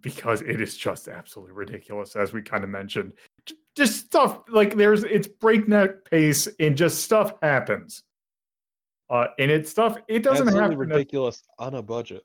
because 0.00 0.42
it 0.42 0.60
is 0.60 0.76
just 0.76 1.08
absolutely 1.08 1.54
ridiculous, 1.54 2.16
as 2.16 2.32
we 2.32 2.42
kind 2.42 2.64
of 2.64 2.70
mentioned. 2.70 3.12
Just 3.74 4.06
stuff 4.06 4.40
like 4.48 4.76
there's 4.76 5.04
it's 5.04 5.28
breakneck 5.28 6.04
pace 6.10 6.48
and 6.60 6.76
just 6.76 7.02
stuff 7.02 7.34
happens. 7.42 8.02
Uh, 9.08 9.26
and 9.38 9.50
it's 9.50 9.70
stuff. 9.70 9.96
It 10.08 10.22
doesn't 10.22 10.48
Absolutely 10.48 10.62
have 10.62 10.70
to 10.72 10.76
ridiculous 10.76 11.42
on 11.58 11.74
a 11.74 11.82
budget. 11.82 12.24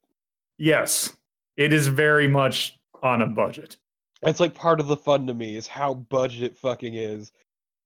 Yes, 0.57 1.15
it 1.57 1.73
is 1.73 1.87
very 1.87 2.27
much 2.27 2.79
on 3.01 3.21
a 3.21 3.27
budget. 3.27 3.77
It's 4.23 4.39
like 4.39 4.53
part 4.53 4.79
of 4.79 4.87
the 4.87 4.97
fun 4.97 5.27
to 5.27 5.33
me 5.33 5.55
is 5.55 5.67
how 5.67 5.95
budget 5.95 6.43
it 6.43 6.57
fucking 6.57 6.93
is. 6.93 7.31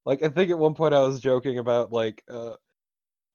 Like 0.05 0.21
I 0.23 0.29
think 0.29 0.51
at 0.51 0.59
one 0.59 0.75
point 0.75 0.93
I 0.93 1.01
was 1.01 1.19
joking 1.19 1.59
about 1.59 1.91
like 1.91 2.23
uh 2.29 2.53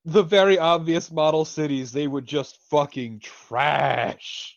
the 0.04 0.22
very 0.22 0.58
obvious 0.58 1.10
model 1.10 1.44
cities 1.44 1.92
they 1.92 2.06
would 2.06 2.26
just 2.26 2.58
fucking 2.70 3.20
trash. 3.20 4.56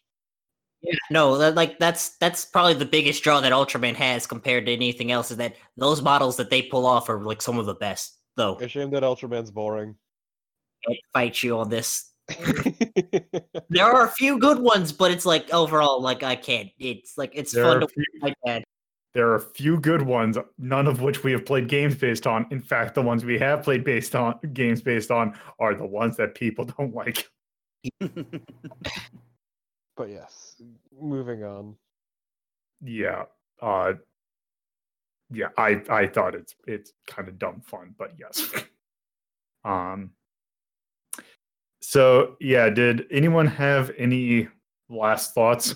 Yeah, 0.81 0.95
no, 1.09 1.31
like 1.31 1.79
that's 1.79 2.17
that's 2.17 2.43
probably 2.43 2.73
the 2.73 2.85
biggest 2.85 3.23
draw 3.23 3.39
that 3.39 3.53
Ultraman 3.53 3.95
has 3.95 4.27
compared 4.27 4.65
to 4.65 4.73
anything 4.73 5.11
else 5.11 5.31
is 5.31 5.37
that 5.37 5.55
those 5.77 6.01
models 6.01 6.35
that 6.37 6.49
they 6.49 6.61
pull 6.61 6.85
off 6.85 7.07
are 7.07 7.23
like 7.23 7.41
some 7.41 7.57
of 7.57 7.65
the 7.65 7.75
best. 7.75 8.17
Though 8.35 8.57
A 8.59 8.67
shame 8.67 8.89
that 8.91 9.03
Ultraman's 9.03 9.51
boring. 9.51 9.95
I 10.89 10.95
fight 11.13 11.41
you 11.41 11.57
on 11.59 11.69
this. 11.69 12.11
There 13.69 13.85
are 13.85 14.05
a 14.05 14.11
few 14.11 14.39
good 14.39 14.59
ones, 14.59 14.91
but 14.91 15.11
it's 15.11 15.25
like 15.25 15.51
overall, 15.53 16.01
like 16.01 16.23
I 16.23 16.35
can't. 16.35 16.69
It's 16.79 17.17
like 17.17 17.31
it's 17.33 17.53
There 17.53 17.63
fun 17.63 17.79
to 17.79 17.81
a 17.81 17.87
few, 17.87 18.03
like 18.21 18.35
that. 18.45 18.63
there 19.13 19.29
are 19.29 19.35
a 19.35 19.41
few 19.41 19.79
good 19.79 20.01
ones, 20.01 20.37
none 20.57 20.87
of 20.87 21.01
which 21.01 21.23
we 21.23 21.31
have 21.33 21.45
played 21.45 21.67
games 21.67 21.95
based 21.95 22.25
on. 22.27 22.45
In 22.51 22.61
fact, 22.61 22.95
the 22.95 23.01
ones 23.01 23.25
we 23.25 23.37
have 23.39 23.63
played 23.63 23.83
based 23.83 24.15
on 24.15 24.39
games 24.53 24.81
based 24.81 25.11
on 25.11 25.37
are 25.59 25.75
the 25.75 25.85
ones 25.85 26.17
that 26.17 26.35
people 26.35 26.65
don't 26.65 26.93
like. 26.95 27.27
but 27.99 30.09
yes, 30.09 30.55
moving 30.99 31.43
on. 31.43 31.75
Yeah. 32.81 33.23
Uh 33.61 33.93
yeah, 35.31 35.47
I 35.57 35.81
I 35.89 36.07
thought 36.07 36.35
it's 36.35 36.55
it's 36.67 36.93
kind 37.07 37.27
of 37.27 37.39
dumb 37.39 37.61
fun, 37.61 37.95
but 37.97 38.13
yes. 38.19 38.47
um 39.65 40.11
so 41.85 42.37
yeah, 42.39 42.69
did 42.69 43.05
anyone 43.11 43.45
have 43.45 43.91
any 43.97 44.47
last 44.89 45.33
thoughts? 45.33 45.75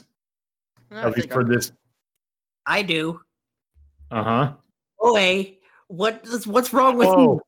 I 0.89 1.01
At 1.01 1.15
least 1.17 1.31
for 1.33 1.43
this. 1.43 1.73
I 2.65 2.81
do. 2.81 3.19
Uh-huh. 4.09 4.53
Oh, 5.01 5.15
hey, 5.17 5.59
what 5.87 6.25
what's 6.45 6.71
wrong 6.73 6.97
with 6.97 7.09
Oh, 7.09 7.19
you? 7.21 7.41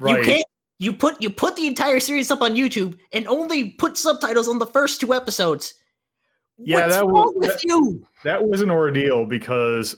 right. 0.00 0.18
You 0.18 0.24
can't. 0.24 0.46
You 0.78 0.92
put 0.94 1.20
you 1.22 1.28
put 1.30 1.56
the 1.56 1.66
entire 1.66 2.00
series 2.00 2.30
up 2.30 2.40
on 2.40 2.54
YouTube 2.54 2.98
and 3.12 3.26
only 3.28 3.70
put 3.70 3.98
subtitles 3.98 4.48
on 4.48 4.58
the 4.58 4.66
first 4.66 4.98
two 5.00 5.12
episodes. 5.14 5.74
Yeah, 6.58 6.80
What's 6.86 6.94
that 6.96 7.04
wrong 7.06 7.34
was- 7.36 7.48
with 7.48 7.64
you? 7.64 8.06
that 8.24 8.46
was 8.46 8.62
an 8.62 8.70
ordeal 8.70 9.26
because 9.26 9.94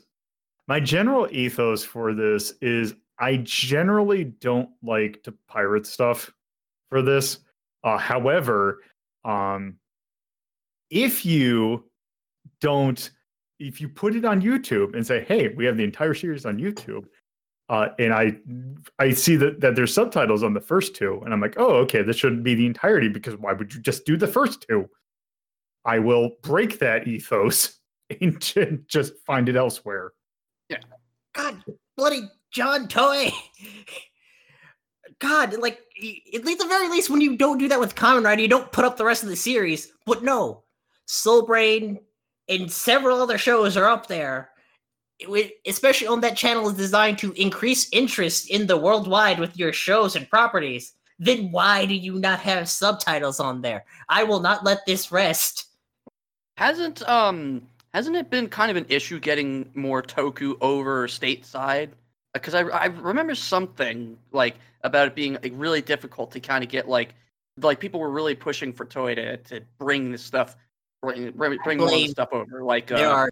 my 0.66 0.80
general 0.80 1.28
ethos 1.30 1.84
for 1.84 2.14
this 2.14 2.52
is 2.60 2.94
I 3.20 3.38
generally 3.38 4.24
don't 4.24 4.70
like 4.82 5.22
to 5.24 5.32
pirate 5.48 5.86
stuff 5.86 6.32
for 6.88 7.00
this. 7.02 7.38
Uh, 7.84 7.98
however, 7.98 8.82
um, 9.24 9.76
if 10.90 11.24
you 11.24 11.84
don't, 12.60 13.10
if 13.58 13.80
you 13.80 13.88
put 13.88 14.14
it 14.14 14.24
on 14.24 14.40
YouTube 14.40 14.94
and 14.94 15.06
say, 15.06 15.24
"Hey, 15.24 15.48
we 15.48 15.64
have 15.64 15.76
the 15.76 15.84
entire 15.84 16.14
series 16.14 16.46
on 16.46 16.58
YouTube," 16.58 17.04
uh, 17.68 17.88
and 17.98 18.12
I 18.12 18.38
I 18.98 19.12
see 19.12 19.36
that 19.36 19.60
that 19.60 19.76
there's 19.76 19.92
subtitles 19.92 20.42
on 20.42 20.54
the 20.54 20.60
first 20.60 20.94
two, 20.94 21.20
and 21.24 21.32
I'm 21.32 21.40
like, 21.40 21.54
"Oh, 21.58 21.76
okay, 21.78 22.02
this 22.02 22.16
shouldn't 22.16 22.44
be 22.44 22.54
the 22.54 22.66
entirety 22.66 23.08
because 23.08 23.36
why 23.36 23.52
would 23.52 23.74
you 23.74 23.80
just 23.80 24.04
do 24.04 24.16
the 24.16 24.26
first 24.26 24.66
two? 24.68 24.88
I 25.84 25.98
will 25.98 26.32
break 26.42 26.78
that 26.80 27.08
ethos 27.08 27.78
and 28.20 28.40
just 28.86 29.14
find 29.26 29.48
it 29.48 29.56
elsewhere. 29.56 30.12
Yeah. 30.68 30.78
God, 31.34 31.62
bloody 31.96 32.28
John 32.50 32.88
Toy. 32.88 33.30
God, 35.20 35.54
like 35.58 35.80
at 36.34 36.44
least 36.44 36.60
the 36.60 36.66
very 36.66 36.88
least, 36.88 37.10
when 37.10 37.20
you 37.20 37.36
don't 37.36 37.58
do 37.58 37.68
that 37.68 37.80
with 37.80 37.94
Kamen 37.94 38.24
Rider, 38.24 38.42
you 38.42 38.48
don't 38.48 38.70
put 38.70 38.84
up 38.84 38.96
the 38.96 39.04
rest 39.04 39.22
of 39.22 39.28
the 39.28 39.36
series. 39.36 39.92
But 40.06 40.22
no, 40.22 40.62
Soul 41.06 41.42
Brain 41.42 42.00
and 42.48 42.70
several 42.70 43.20
other 43.20 43.38
shows 43.38 43.76
are 43.76 43.88
up 43.88 44.06
there. 44.06 44.50
It 45.18 45.54
especially 45.66 46.06
on 46.06 46.20
that 46.20 46.36
channel 46.36 46.68
is 46.68 46.74
designed 46.74 47.18
to 47.18 47.32
increase 47.32 47.88
interest 47.92 48.50
in 48.50 48.66
the 48.68 48.76
worldwide 48.76 49.40
with 49.40 49.58
your 49.58 49.72
shows 49.72 50.14
and 50.14 50.30
properties. 50.30 50.94
Then 51.18 51.50
why 51.50 51.86
do 51.86 51.94
you 51.94 52.20
not 52.20 52.38
have 52.40 52.68
subtitles 52.68 53.40
on 53.40 53.60
there? 53.60 53.84
I 54.08 54.22
will 54.22 54.38
not 54.38 54.64
let 54.64 54.86
this 54.86 55.10
rest. 55.10 55.66
Hasn't 56.56 57.02
um 57.08 57.62
hasn't 57.92 58.16
it 58.16 58.30
been 58.30 58.48
kind 58.48 58.70
of 58.70 58.76
an 58.76 58.86
issue 58.88 59.18
getting 59.18 59.68
more 59.74 60.02
Toku 60.02 60.56
over 60.60 61.08
stateside? 61.08 61.90
Because 62.34 62.54
I 62.54 62.60
I 62.60 62.86
remember 62.86 63.34
something 63.34 64.16
like 64.32 64.56
about 64.82 65.08
it 65.08 65.14
being 65.14 65.34
like, 65.34 65.52
really 65.54 65.82
difficult 65.82 66.30
to 66.32 66.40
kind 66.40 66.62
of 66.62 66.70
get 66.70 66.88
like 66.88 67.14
like 67.60 67.80
people 67.80 68.00
were 68.00 68.10
really 68.10 68.34
pushing 68.34 68.72
for 68.72 68.84
Toei 68.84 69.14
to, 69.16 69.36
to 69.38 69.60
bring 69.78 70.12
this 70.12 70.22
stuff 70.22 70.56
bring 71.02 71.30
bring, 71.32 71.58
bring 71.64 71.78
more 71.78 71.86
of 71.86 71.92
the 71.92 71.96
blame- 71.96 72.10
stuff 72.10 72.28
over. 72.32 72.62
Like 72.62 72.86
There 72.86 73.08
uh, 73.08 73.12
are 73.12 73.30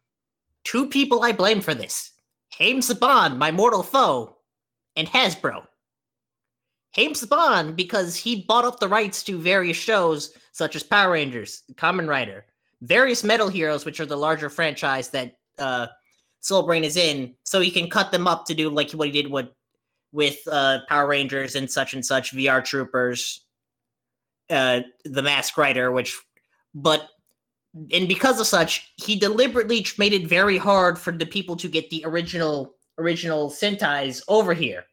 two 0.65 0.89
people 0.89 1.23
I 1.23 1.33
blame 1.33 1.61
for 1.61 1.75
this 1.75 2.13
Haim 2.59 2.81
Saban, 2.81 3.37
my 3.37 3.51
mortal 3.51 3.83
foe, 3.83 4.37
and 4.97 5.09
Hasbro. 5.09 5.67
Haim 6.95 7.13
Saban, 7.13 7.77
because 7.77 8.17
he 8.17 8.45
bought 8.49 8.65
up 8.65 8.81
the 8.81 8.89
rights 8.89 9.23
to 9.25 9.39
various 9.39 9.77
shows 9.77 10.33
such 10.53 10.75
as 10.75 10.83
Power 10.83 11.13
Rangers, 11.13 11.63
Kamen 11.75 12.09
Rider, 12.09 12.47
various 12.81 13.23
Metal 13.23 13.49
Heroes, 13.49 13.85
which 13.85 14.01
are 14.01 14.07
the 14.07 14.17
larger 14.17 14.49
franchise 14.49 15.11
that 15.11 15.37
uh, 15.59 15.89
Soul 16.47 16.63
Brain 16.63 16.85
is 16.85 16.97
in, 16.97 17.35
so 17.43 17.61
he 17.61 17.73
can 17.73 17.91
cut 17.91 18.13
them 18.13 18.29
up 18.29 18.47
to 18.47 18.55
do 18.55 18.71
like 18.71 18.93
what 18.93 19.09
he 19.09 19.23
did 19.23 19.29
with 19.29 19.49
with 20.13 20.39
uh, 20.47 20.79
Power 20.89 21.09
Rangers 21.09 21.57
and 21.57 21.69
such 21.69 21.93
and 21.93 22.07
such, 22.07 22.33
VR 22.33 22.65
Troopers, 22.65 23.45
uh, 24.49 24.83
the 25.05 25.23
Mask 25.23 25.59
Rider, 25.59 25.91
which, 25.91 26.17
but 26.73 27.09
and 27.93 28.07
because 28.07 28.39
of 28.39 28.47
such, 28.47 28.93
he 28.97 29.19
deliberately 29.19 29.85
made 29.99 30.13
it 30.13 30.29
very 30.29 30.57
hard 30.57 31.01
for 31.01 31.11
the 31.11 31.27
people 31.27 31.57
to 31.57 31.69
get 31.69 31.91
the 31.91 32.05
original 32.07 32.77
original 32.97 33.51
Sentais 33.51 34.23
over 34.29 34.55
here. 34.55 34.85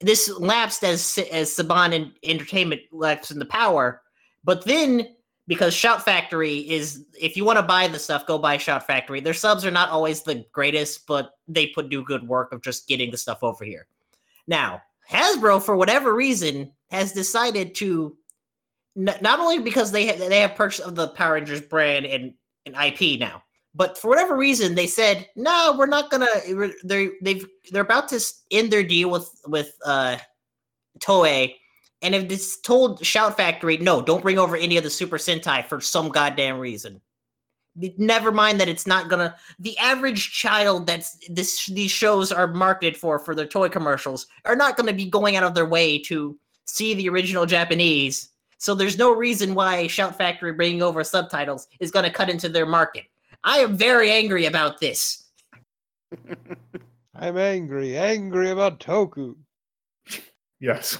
This 0.00 0.28
lapsed 0.36 0.82
as 0.82 1.16
as 1.30 1.54
Saban 1.54 1.94
and 1.94 2.10
Entertainment 2.24 2.80
lapsed 2.90 3.30
in 3.30 3.38
the 3.38 3.44
power, 3.44 4.02
but 4.42 4.64
then 4.64 5.14
because 5.48 5.74
Shout 5.74 6.04
Factory 6.04 6.58
is, 6.70 7.04
if 7.20 7.36
you 7.36 7.44
want 7.44 7.58
to 7.58 7.62
buy 7.64 7.88
the 7.88 7.98
stuff, 7.98 8.26
go 8.26 8.38
buy 8.38 8.56
Shout 8.56 8.86
Factory. 8.86 9.20
Their 9.20 9.34
subs 9.34 9.64
are 9.64 9.70
not 9.70 9.88
always 9.90 10.22
the 10.22 10.44
greatest, 10.52 11.06
but 11.06 11.32
they 11.48 11.66
put 11.68 11.88
do 11.88 12.04
good 12.04 12.26
work 12.26 12.52
of 12.52 12.62
just 12.62 12.86
getting 12.88 13.10
the 13.10 13.16
stuff 13.16 13.42
over 13.42 13.64
here. 13.64 13.86
Now 14.46 14.82
Hasbro, 15.10 15.62
for 15.62 15.76
whatever 15.76 16.14
reason, 16.14 16.72
has 16.90 17.12
decided 17.12 17.74
to 17.76 18.16
n- 18.96 19.16
not 19.20 19.40
only 19.40 19.58
because 19.58 19.90
they 19.90 20.06
ha- 20.06 20.28
they 20.28 20.40
have 20.40 20.54
purchase 20.54 20.84
of 20.84 20.94
the 20.94 21.08
Power 21.08 21.34
Rangers 21.34 21.60
brand 21.60 22.06
and, 22.06 22.34
and 22.66 22.76
IP 22.76 23.18
now, 23.18 23.42
but 23.74 23.98
for 23.98 24.08
whatever 24.08 24.36
reason 24.36 24.74
they 24.74 24.86
said 24.86 25.28
no, 25.34 25.74
we're 25.78 25.86
not 25.86 26.10
gonna. 26.10 26.28
we're- 26.48 26.72
They 26.84 27.10
they've 27.20 27.46
they're 27.72 27.82
about 27.82 28.08
to 28.10 28.20
end 28.52 28.70
their 28.72 28.82
deal 28.84 29.10
with 29.10 29.28
with 29.46 29.72
uh 29.84 30.18
Toei, 31.00 31.54
and 32.02 32.14
if 32.14 32.28
just 32.28 32.64
told 32.64 33.04
Shout 33.04 33.36
Factory 33.36 33.76
no, 33.78 34.02
don't 34.02 34.22
bring 34.22 34.38
over 34.38 34.56
any 34.56 34.76
of 34.76 34.84
the 34.84 34.90
Super 34.90 35.18
Sentai 35.18 35.64
for 35.64 35.80
some 35.80 36.08
goddamn 36.08 36.58
reason. 36.58 37.00
Never 37.96 38.32
mind 38.32 38.60
that 38.60 38.68
it's 38.68 38.86
not 38.86 39.08
gonna. 39.08 39.34
The 39.58 39.78
average 39.78 40.32
child 40.32 40.86
that's 40.86 41.16
this 41.28 41.66
these 41.66 41.90
shows 41.90 42.30
are 42.30 42.46
marketed 42.48 42.96
for 42.96 43.18
for 43.18 43.34
their 43.34 43.46
toy 43.46 43.68
commercials 43.68 44.26
are 44.44 44.56
not 44.56 44.76
gonna 44.76 44.92
be 44.92 45.08
going 45.08 45.36
out 45.36 45.44
of 45.44 45.54
their 45.54 45.66
way 45.66 45.98
to 46.00 46.38
see 46.66 46.94
the 46.94 47.08
original 47.08 47.46
Japanese 47.46 48.28
so 48.62 48.76
there's 48.76 48.96
no 48.96 49.12
reason 49.12 49.56
why 49.56 49.88
Shout 49.88 50.16
Factory 50.16 50.52
bringing 50.52 50.82
over 50.82 51.02
subtitles 51.02 51.66
is 51.80 51.90
going 51.90 52.04
to 52.04 52.12
cut 52.12 52.30
into 52.30 52.48
their 52.48 52.64
market. 52.64 53.06
I 53.42 53.58
am 53.58 53.76
very 53.76 54.08
angry 54.12 54.46
about 54.46 54.78
this. 54.78 55.24
I'm 57.16 57.36
angry, 57.36 57.98
angry 57.98 58.50
about 58.50 58.78
Toku. 58.78 59.34
Yes. 60.60 60.98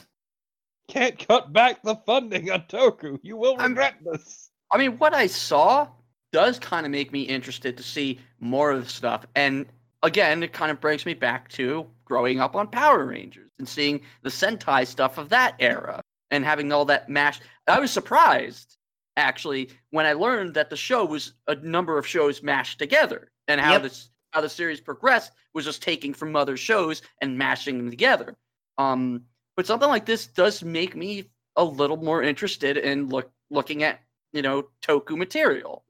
Can't 0.92 1.18
cut 1.26 1.52
back 1.54 1.82
the 1.82 1.96
funding 2.06 2.50
on 2.50 2.62
Toku. 2.68 3.18
You 3.22 3.36
will 3.38 3.56
I'm- 3.58 3.70
regret 3.70 3.94
this. 4.04 4.50
I 4.70 4.76
mean, 4.78 4.98
what 4.98 5.14
I 5.14 5.26
saw 5.26 5.88
does 6.32 6.58
kind 6.58 6.84
of 6.86 6.92
make 6.92 7.12
me 7.12 7.22
interested 7.22 7.76
to 7.76 7.82
see 7.82 8.18
more 8.40 8.70
of 8.72 8.84
the 8.84 8.90
stuff. 8.90 9.26
And 9.34 9.66
again, 10.02 10.42
it 10.42 10.52
kind 10.52 10.70
of 10.70 10.80
brings 10.80 11.06
me 11.06 11.14
back 11.14 11.48
to 11.50 11.86
growing 12.04 12.40
up 12.40 12.54
on 12.56 12.68
Power 12.68 13.04
Rangers 13.06 13.50
and 13.58 13.68
seeing 13.68 14.00
the 14.22 14.28
Sentai 14.30 14.86
stuff 14.86 15.16
of 15.18 15.28
that 15.30 15.54
era 15.60 16.00
and 16.30 16.44
having 16.44 16.72
all 16.72 16.84
that 16.86 17.08
mashed. 17.08 17.42
I 17.68 17.78
was 17.80 17.90
surprised, 17.90 18.76
actually, 19.16 19.70
when 19.90 20.04
I 20.06 20.12
learned 20.14 20.54
that 20.54 20.68
the 20.70 20.76
show 20.76 21.04
was 21.04 21.32
a 21.48 21.54
number 21.56 21.96
of 21.98 22.06
shows 22.06 22.42
mashed 22.42 22.78
together 22.78 23.30
and 23.48 23.60
how 23.60 23.72
Yep. 23.72 23.82
this 23.82 24.10
how 24.32 24.40
the 24.40 24.48
series 24.48 24.80
progressed 24.80 25.32
was 25.54 25.66
just 25.66 25.82
taking 25.82 26.14
from 26.14 26.34
other 26.36 26.56
shows 26.56 27.02
and 27.20 27.36
mashing 27.36 27.76
them 27.76 27.90
together. 27.90 28.34
Um, 28.78 29.24
but 29.56 29.66
something 29.66 29.88
like 29.88 30.06
this 30.06 30.26
does 30.26 30.62
make 30.62 30.94
me 30.96 31.24
a 31.56 31.64
little 31.64 31.96
more 31.96 32.22
interested 32.22 32.76
in 32.76 33.08
look 33.08 33.30
looking 33.50 33.82
at 33.82 34.00
you 34.32 34.42
know 34.42 34.68
toku 34.82 35.16
material 35.16 35.84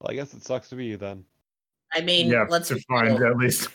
Well, 0.00 0.10
I 0.10 0.14
guess 0.14 0.34
it 0.34 0.42
sucks 0.44 0.68
to 0.70 0.74
be 0.76 0.86
you 0.86 0.96
then. 0.96 1.24
I 1.94 2.00
mean, 2.00 2.28
yeah, 2.28 2.46
let's 2.48 2.68
to 2.68 2.80
find 2.88 3.18
real. 3.20 3.30
at 3.30 3.36
least. 3.36 3.68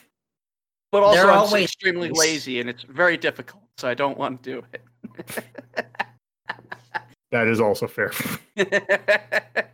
but 0.92 1.02
also 1.02 1.16
They're 1.22 1.30
i'm 1.30 1.38
always- 1.38 1.64
extremely 1.64 2.10
lazy 2.10 2.60
and 2.60 2.68
it's 2.68 2.82
very 2.82 3.16
difficult 3.16 3.62
so 3.78 3.88
i 3.88 3.94
don't 3.94 4.18
want 4.18 4.42
to 4.42 4.50
do 4.50 4.64
it. 4.72 5.44
That 7.30 7.46
is 7.46 7.60
also 7.60 7.86
fair. 7.86 8.10
it 8.56 8.70
That's 8.70 9.68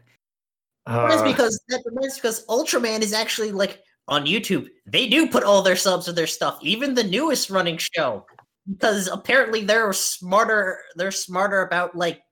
Uh, 0.86 1.24
because 1.24 1.60
that, 1.68 1.82
that's 2.02 2.16
because 2.16 2.44
Ultraman 2.46 3.00
is 3.00 3.12
actually 3.12 3.52
like 3.52 3.80
on 4.08 4.26
YouTube. 4.26 4.68
They 4.86 5.06
do 5.08 5.28
put 5.28 5.44
all 5.44 5.62
their 5.62 5.76
subs 5.76 6.08
of 6.08 6.16
their 6.16 6.26
stuff, 6.26 6.58
even 6.62 6.94
the 6.94 7.04
newest 7.04 7.50
running 7.50 7.78
show, 7.78 8.26
because 8.70 9.08
apparently 9.08 9.64
they're 9.64 9.92
smarter. 9.92 10.78
They're 10.96 11.10
smarter 11.10 11.62
about 11.62 11.96
like 11.96 12.22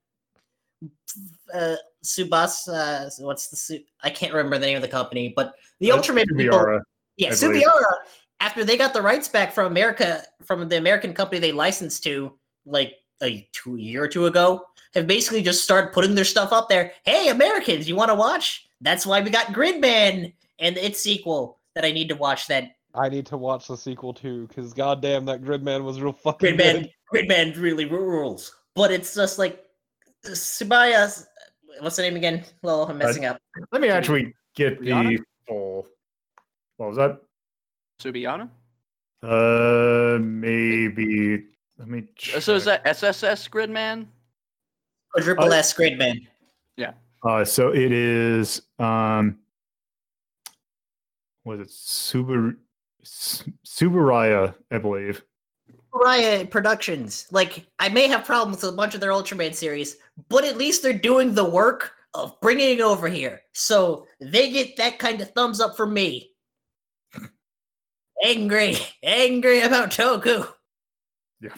uh 1.53 1.77
Subas. 2.05 2.69
Uh, 2.69 3.09
what's 3.25 3.49
the 3.49 3.57
Su- 3.57 3.85
I 4.03 4.11
can't 4.11 4.33
remember 4.33 4.59
the 4.59 4.67
name 4.67 4.77
of 4.77 4.83
the 4.83 4.89
company, 4.89 5.33
but 5.35 5.55
the 5.79 5.93
uh, 5.93 5.97
Ultraman 5.97 6.27
people. 6.37 6.81
Yeah. 7.17 7.31
Subiara, 7.31 7.93
after 8.41 8.65
they 8.65 8.77
got 8.77 8.93
the 8.93 9.03
rights 9.03 9.29
back 9.29 9.53
from 9.53 9.67
America, 9.67 10.23
from 10.45 10.69
the 10.69 10.79
American 10.79 11.13
company 11.13 11.41
they 11.41 11.53
licensed 11.53 12.03
to, 12.05 12.33
like 12.67 12.95
a 13.23 13.49
two 13.53 13.77
year 13.77 14.03
or 14.03 14.09
two 14.09 14.27
ago, 14.27 14.65
have 14.95 15.07
basically 15.07 15.43
just 15.43 15.63
started 15.63 15.93
putting 15.93 16.15
their 16.15 16.25
stuff 16.25 16.53
up 16.53 16.69
there. 16.69 16.93
Hey, 17.05 17.29
Americans, 17.29 17.89
you 17.89 17.95
want 17.95 18.11
to 18.11 18.15
watch? 18.15 18.67
That's 18.81 19.07
why 19.07 19.21
we 19.21 19.31
got 19.31 19.49
Gridman 19.49 20.33
and 20.59 20.77
its 20.77 21.01
sequel 21.01 21.61
that 21.75 21.85
I 21.85 21.93
need 21.93 22.09
to 22.09 22.17
watch. 22.17 22.49
That 22.49 22.73
I 22.95 23.09
need 23.09 23.27
to 23.27 23.37
watch 23.37 23.69
the 23.69 23.77
sequel 23.77 24.13
too, 24.13 24.47
because 24.49 24.73
goddamn, 24.73 25.25
that 25.27 25.43
Gridman 25.43 25.83
was 25.85 26.01
real 26.01 26.13
fucking 26.13 26.57
Gridman, 26.57 26.91
good. 27.13 27.29
Gridman 27.29 27.61
really 27.61 27.87
rules. 27.87 28.55
But 28.75 28.91
it's 28.93 29.15
just 29.15 29.39
like 29.39 29.65
Subaya. 30.27 31.25
What's 31.81 31.97
the 31.97 32.03
name 32.03 32.17
again? 32.17 32.45
Well, 32.63 32.85
I'm 32.85 32.99
messing 32.99 33.25
up. 33.25 33.39
Let 33.73 33.81
me 33.81 33.89
actually 33.89 34.35
get 34.55 34.81
the 34.81 34.91
Rihanna? 34.91 35.19
full. 35.49 35.87
What 36.77 36.89
was 36.89 36.97
that? 36.97 37.21
subiana 38.01 38.49
Uh, 39.23 40.19
maybe. 40.21 41.45
Let 41.79 41.89
me. 41.89 42.05
Uh, 42.35 42.41
so 42.41 42.55
is 42.57 42.65
that 42.65 42.85
sss 42.85 43.49
gridman 43.49 44.07
Quadruple 45.15 45.45
Oh. 45.45 45.51
S 45.51 45.73
Gridman. 45.75 46.27
Yeah. 46.77 46.93
Uh, 47.23 47.45
so 47.45 47.73
it 47.73 47.93
is. 47.93 48.63
Um, 48.79 49.39
was 51.45 51.61
it 51.61 51.69
Subar 51.69 52.53
Su- 52.53 52.57
Subaraya? 53.05 54.55
I 54.71 54.79
believe. 54.79 55.23
Riot 55.95 56.51
Productions. 56.51 57.27
Like, 57.31 57.67
I 57.79 57.89
may 57.89 58.09
have 58.09 58.25
problems 58.25 58.63
with 58.63 58.73
a 58.73 58.77
bunch 58.77 58.95
of 58.95 59.01
their 59.01 59.11
Ultraman 59.11 59.55
series, 59.55 59.97
but 60.29 60.45
at 60.45 60.57
least 60.57 60.83
they're 60.83 60.93
doing 60.93 61.35
the 61.35 61.45
work 61.45 61.93
of 62.15 62.39
bringing 62.41 62.79
it 62.79 62.81
over 62.81 63.09
here. 63.09 63.43
So 63.53 64.07
they 64.21 64.51
get 64.51 64.77
that 64.77 64.99
kind 64.99 65.21
of 65.21 65.31
thumbs 65.33 65.61
up 65.61 65.77
from 65.77 65.93
me. 65.93 66.31
angry, 68.25 68.77
angry 69.03 69.61
about 69.61 69.91
Toku. 69.91 70.47
Yeah. 71.41 71.51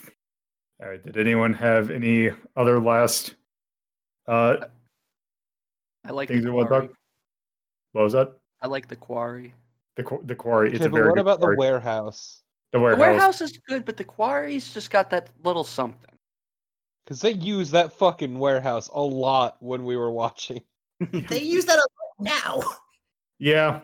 All 0.83 0.89
right. 0.89 1.05
Did 1.05 1.17
anyone 1.17 1.55
have 1.55 1.91
any 1.91 2.31
other 2.57 2.81
last 2.81 3.35
uh 4.27 4.57
I 6.05 6.13
like 6.13 6.29
things 6.29 6.43
the 6.43 6.49
they 6.49 6.55
want 6.55 6.69
quarry. 6.69 6.89
What 7.93 8.05
was 8.05 8.13
that? 8.15 8.33
I 8.61 8.67
like 8.67 8.89
the 8.89 8.97
quarry. 8.97 9.55
The 9.97 10.19
the 10.25 10.35
quarry. 10.35 10.69
It's 10.71 10.77
Okay, 10.77 10.87
a 10.87 10.89
but 10.89 10.97
very 10.97 11.09
what 11.09 11.15
good 11.17 11.21
about 11.21 11.39
quarry. 11.41 11.57
the 11.57 11.61
warehouse? 11.61 12.43
the 12.73 12.79
The 12.79 12.83
warehouse? 12.85 13.01
warehouse 13.01 13.41
is 13.41 13.59
good, 13.69 13.85
but 13.85 13.97
the 13.97 14.05
quarry's 14.05 14.73
just 14.75 14.91
got 14.91 15.11
that 15.11 15.31
little 15.45 15.65
something. 15.65 16.11
Because 17.05 17.21
they 17.21 17.33
use 17.33 17.71
that 17.71 17.93
fucking 17.93 18.39
warehouse 18.39 18.89
a 18.93 19.01
lot 19.01 19.57
when 19.61 19.85
we 19.85 19.97
were 19.97 20.11
watching. 20.11 20.61
They 21.29 21.41
use 21.43 21.65
that 21.67 21.79
a 21.79 21.87
lot 22.19 22.19
now. 22.21 22.63
Yeah. 23.39 23.81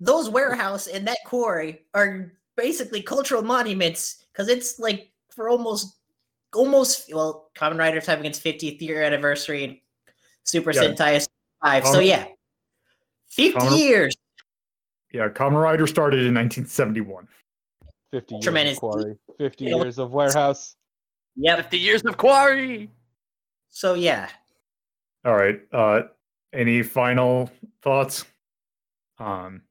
Those 0.00 0.28
warehouse 0.28 0.86
and 0.86 1.06
that 1.08 1.18
quarry 1.24 1.82
are 1.94 2.32
basically 2.56 3.00
cultural 3.00 3.42
monuments 3.42 4.26
because 4.32 4.48
it's 4.48 4.78
like 4.78 5.10
for 5.30 5.48
almost, 5.48 5.96
almost 6.54 7.12
well, 7.14 7.50
Kamen 7.56 7.78
Rider's 7.78 8.06
having 8.06 8.26
its 8.26 8.38
50th 8.38 8.80
year 8.82 9.02
anniversary 9.02 9.64
and 9.64 9.78
Super 10.44 10.72
Yeah. 10.72 10.82
Sentai 10.82 11.16
is 11.16 11.28
five. 11.64 11.86
So 11.86 12.00
yeah, 12.00 12.26
50 13.30 13.58
Kamen- 13.58 13.78
years. 13.78 14.14
Yeah. 15.12 15.28
Kamen 15.28 15.60
Rider 15.62 15.86
started 15.86 16.20
in 16.20 16.34
1971. 16.34 17.28
50 18.12 18.34
years 18.34 18.44
Tremendous. 18.44 18.76
of 18.76 18.80
quarry. 18.80 19.16
50 19.38 19.64
You 19.64 19.76
years 19.82 19.98
of 19.98 20.12
warehouse. 20.12 20.76
Yep. 21.36 21.56
50 21.58 21.78
years 21.78 22.02
of 22.02 22.16
quarry. 22.16 22.90
So 23.68 23.94
yeah, 23.94 24.28
All 25.24 25.34
right. 25.36 25.60
Uh 25.72 26.02
any 26.52 26.82
final 26.82 27.50
thoughts? 27.82 28.24
Um 29.18 29.62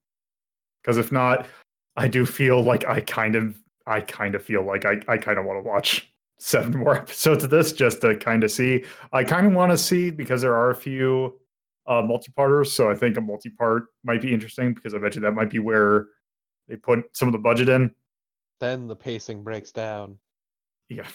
because 0.82 0.98
if 0.98 1.12
not, 1.12 1.48
I 1.96 2.08
do 2.08 2.26
feel 2.26 2.62
like 2.62 2.86
I 2.86 3.00
kind 3.02 3.36
of 3.36 3.58
I 3.88 4.02
kind 4.02 4.36
of 4.36 4.44
feel 4.44 4.64
like 4.64 4.86
I, 4.86 5.02
I 5.08 5.18
kind 5.18 5.40
of 5.40 5.46
want 5.46 5.64
to 5.64 5.68
watch 5.68 6.12
seven 6.38 6.78
more 6.78 6.96
episodes 7.02 7.44
of 7.44 7.50
this 7.50 7.72
just 7.74 8.02
to 8.02 8.16
kind 8.18 8.44
of 8.44 8.52
see. 8.52 8.84
I 9.14 9.24
kind 9.24 9.48
of 9.48 9.54
want 9.54 9.72
to 9.72 9.78
see 9.78 10.12
because 10.12 10.42
there 10.42 10.56
are 10.56 10.70
a 10.70 10.76
few 10.76 11.40
uh 11.88 12.02
multi-parters, 12.02 12.72
so 12.74 12.90
I 12.90 12.96
think 12.96 13.18
a 13.18 13.22
multi-part 13.22 13.86
might 14.04 14.22
be 14.22 14.34
interesting 14.34 14.74
because 14.74 14.94
I 14.94 14.98
bet 14.98 15.16
you 15.16 15.22
that 15.22 15.32
might 15.34 15.50
be 15.50 15.60
where 15.60 16.08
they 16.68 16.76
put 16.76 17.06
some 17.16 17.28
of 17.28 17.32
the 17.32 17.38
budget 17.40 17.70
in. 17.70 17.94
Then 18.60 18.88
the 18.88 18.96
pacing 18.96 19.44
breaks 19.44 19.72
down. 19.72 20.18
Yeah. 20.90 21.08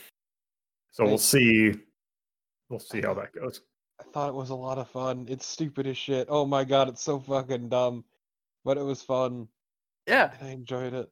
So 0.93 1.05
we'll 1.05 1.19
see. 1.19 1.75
We'll 2.69 2.79
see 2.81 3.01
how 3.01 3.15
that 3.15 3.33
goes. 3.33 3.63
I 4.01 4.05
thought 4.13 4.29
it 4.29 4.35
was 4.35 4.51
a 4.51 4.55
lot 4.55 4.79
of 4.79 4.89
fun. 4.89 5.27
It's 5.29 5.47
stupid 5.47 5.87
as 5.87 5.97
shit. 5.97 6.27
Oh 6.31 6.47
my 6.47 6.65
god, 6.65 6.89
it's 6.89 7.03
so 7.03 7.19
fucking 7.19 7.69
dumb. 7.69 8.05
But 8.65 8.77
it 8.79 8.83
was 8.83 9.03
fun. 9.03 9.49
Yeah, 10.07 10.33
and 10.41 10.49
I 10.49 10.53
enjoyed 10.53 10.95
it. 10.95 11.09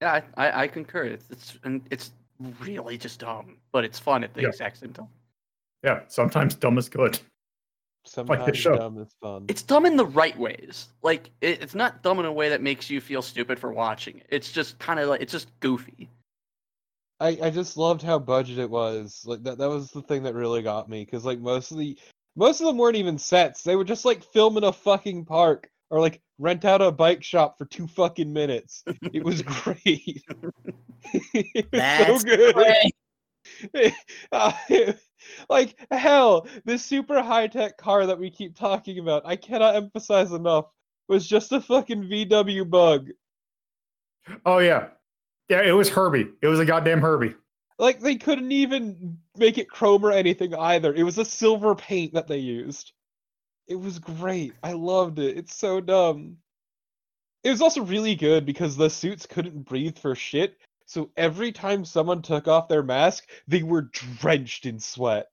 yeah, 0.00 0.20
I, 0.36 0.46
I, 0.48 0.62
I 0.62 0.68
concur. 0.68 1.04
It's 1.04 1.26
it's 1.30 1.58
and 1.64 1.82
it's 1.90 2.12
really 2.60 2.96
just 2.98 3.20
dumb, 3.20 3.56
but 3.72 3.84
it's 3.84 3.98
fun 3.98 4.24
at 4.24 4.32
the 4.34 4.42
Yeah. 4.42 4.48
exact 4.48 4.78
same 4.78 4.92
time. 4.92 5.08
Yeah, 5.82 6.00
sometimes 6.08 6.54
dumb 6.54 6.78
is 6.78 6.88
good. 6.88 7.18
Sometimes 8.04 8.56
show. 8.56 8.76
dumb 8.76 8.98
is 8.98 9.14
fun. 9.20 9.44
It's 9.48 9.62
dumb 9.62 9.86
in 9.86 9.96
the 9.96 10.06
right 10.06 10.36
ways. 10.38 10.88
Like 11.02 11.30
it, 11.40 11.62
it's 11.62 11.74
not 11.74 12.02
dumb 12.02 12.18
in 12.18 12.24
a 12.24 12.32
way 12.32 12.48
that 12.48 12.62
makes 12.62 12.88
you 12.88 13.00
feel 13.00 13.22
stupid 13.22 13.58
for 13.58 13.72
watching 13.72 14.18
it. 14.18 14.26
It's 14.30 14.50
just 14.50 14.78
kind 14.78 14.98
of 14.98 15.08
like 15.08 15.20
it's 15.20 15.32
just 15.32 15.48
goofy. 15.60 16.08
I, 17.20 17.38
I 17.42 17.50
just 17.50 17.76
loved 17.76 18.02
how 18.02 18.18
budget 18.18 18.58
it 18.58 18.70
was. 18.70 19.22
Like 19.26 19.42
that 19.42 19.58
that 19.58 19.68
was 19.68 19.90
the 19.90 20.02
thing 20.02 20.22
that 20.22 20.34
really 20.34 20.62
got 20.62 20.88
me 20.88 21.04
because 21.04 21.24
like 21.24 21.38
most 21.38 21.70
of 21.70 21.78
the 21.78 21.98
most 22.36 22.60
of 22.60 22.66
them 22.66 22.78
weren't 22.78 22.96
even 22.96 23.18
sets. 23.18 23.62
They 23.62 23.76
were 23.76 23.84
just 23.84 24.04
like 24.04 24.24
filming 24.24 24.64
a 24.64 24.72
fucking 24.72 25.26
park 25.26 25.68
or 25.90 26.00
like 26.00 26.22
rent 26.38 26.64
out 26.64 26.80
a 26.80 26.90
bike 26.90 27.22
shop 27.22 27.58
for 27.58 27.66
two 27.66 27.86
fucking 27.86 28.32
minutes. 28.32 28.82
It 29.12 29.22
was 29.22 29.42
great. 29.46 29.82
it 31.34 31.66
was 31.70 31.70
That's 31.72 32.22
so 32.22 32.26
good. 32.26 32.54
great. 32.54 32.94
Uh, 34.32 34.52
like 35.48 35.76
hell, 35.90 36.46
this 36.64 36.84
super 36.84 37.22
high 37.22 37.46
tech 37.46 37.76
car 37.76 38.06
that 38.06 38.18
we 38.18 38.30
keep 38.30 38.56
talking 38.56 38.98
about, 38.98 39.22
I 39.24 39.36
cannot 39.36 39.76
emphasize 39.76 40.32
enough, 40.32 40.66
was 41.08 41.26
just 41.26 41.52
a 41.52 41.60
fucking 41.60 42.04
VW 42.04 42.68
bug. 42.68 43.10
Oh 44.46 44.58
yeah, 44.58 44.88
yeah. 45.48 45.62
It 45.62 45.72
was 45.72 45.88
Herbie. 45.88 46.28
It 46.42 46.46
was 46.46 46.60
a 46.60 46.64
goddamn 46.64 47.00
Herbie. 47.00 47.34
Like 47.78 48.00
they 48.00 48.16
couldn't 48.16 48.52
even 48.52 49.18
make 49.36 49.58
it 49.58 49.70
chrome 49.70 50.04
or 50.04 50.12
anything 50.12 50.54
either. 50.54 50.94
It 50.94 51.02
was 51.02 51.18
a 51.18 51.24
silver 51.24 51.74
paint 51.74 52.14
that 52.14 52.28
they 52.28 52.38
used. 52.38 52.92
It 53.66 53.76
was 53.76 53.98
great. 53.98 54.52
I 54.62 54.72
loved 54.72 55.18
it. 55.18 55.36
It's 55.38 55.54
so 55.54 55.80
dumb. 55.80 56.36
It 57.42 57.50
was 57.50 57.62
also 57.62 57.82
really 57.82 58.14
good 58.14 58.44
because 58.44 58.76
the 58.76 58.90
suits 58.90 59.26
couldn't 59.26 59.64
breathe 59.64 59.96
for 59.98 60.14
shit. 60.14 60.58
So 60.90 61.08
every 61.16 61.52
time 61.52 61.84
someone 61.84 62.20
took 62.20 62.48
off 62.48 62.66
their 62.66 62.82
mask, 62.82 63.28
they 63.46 63.62
were 63.62 63.82
drenched 63.92 64.66
in 64.66 64.80
sweat. 64.80 65.28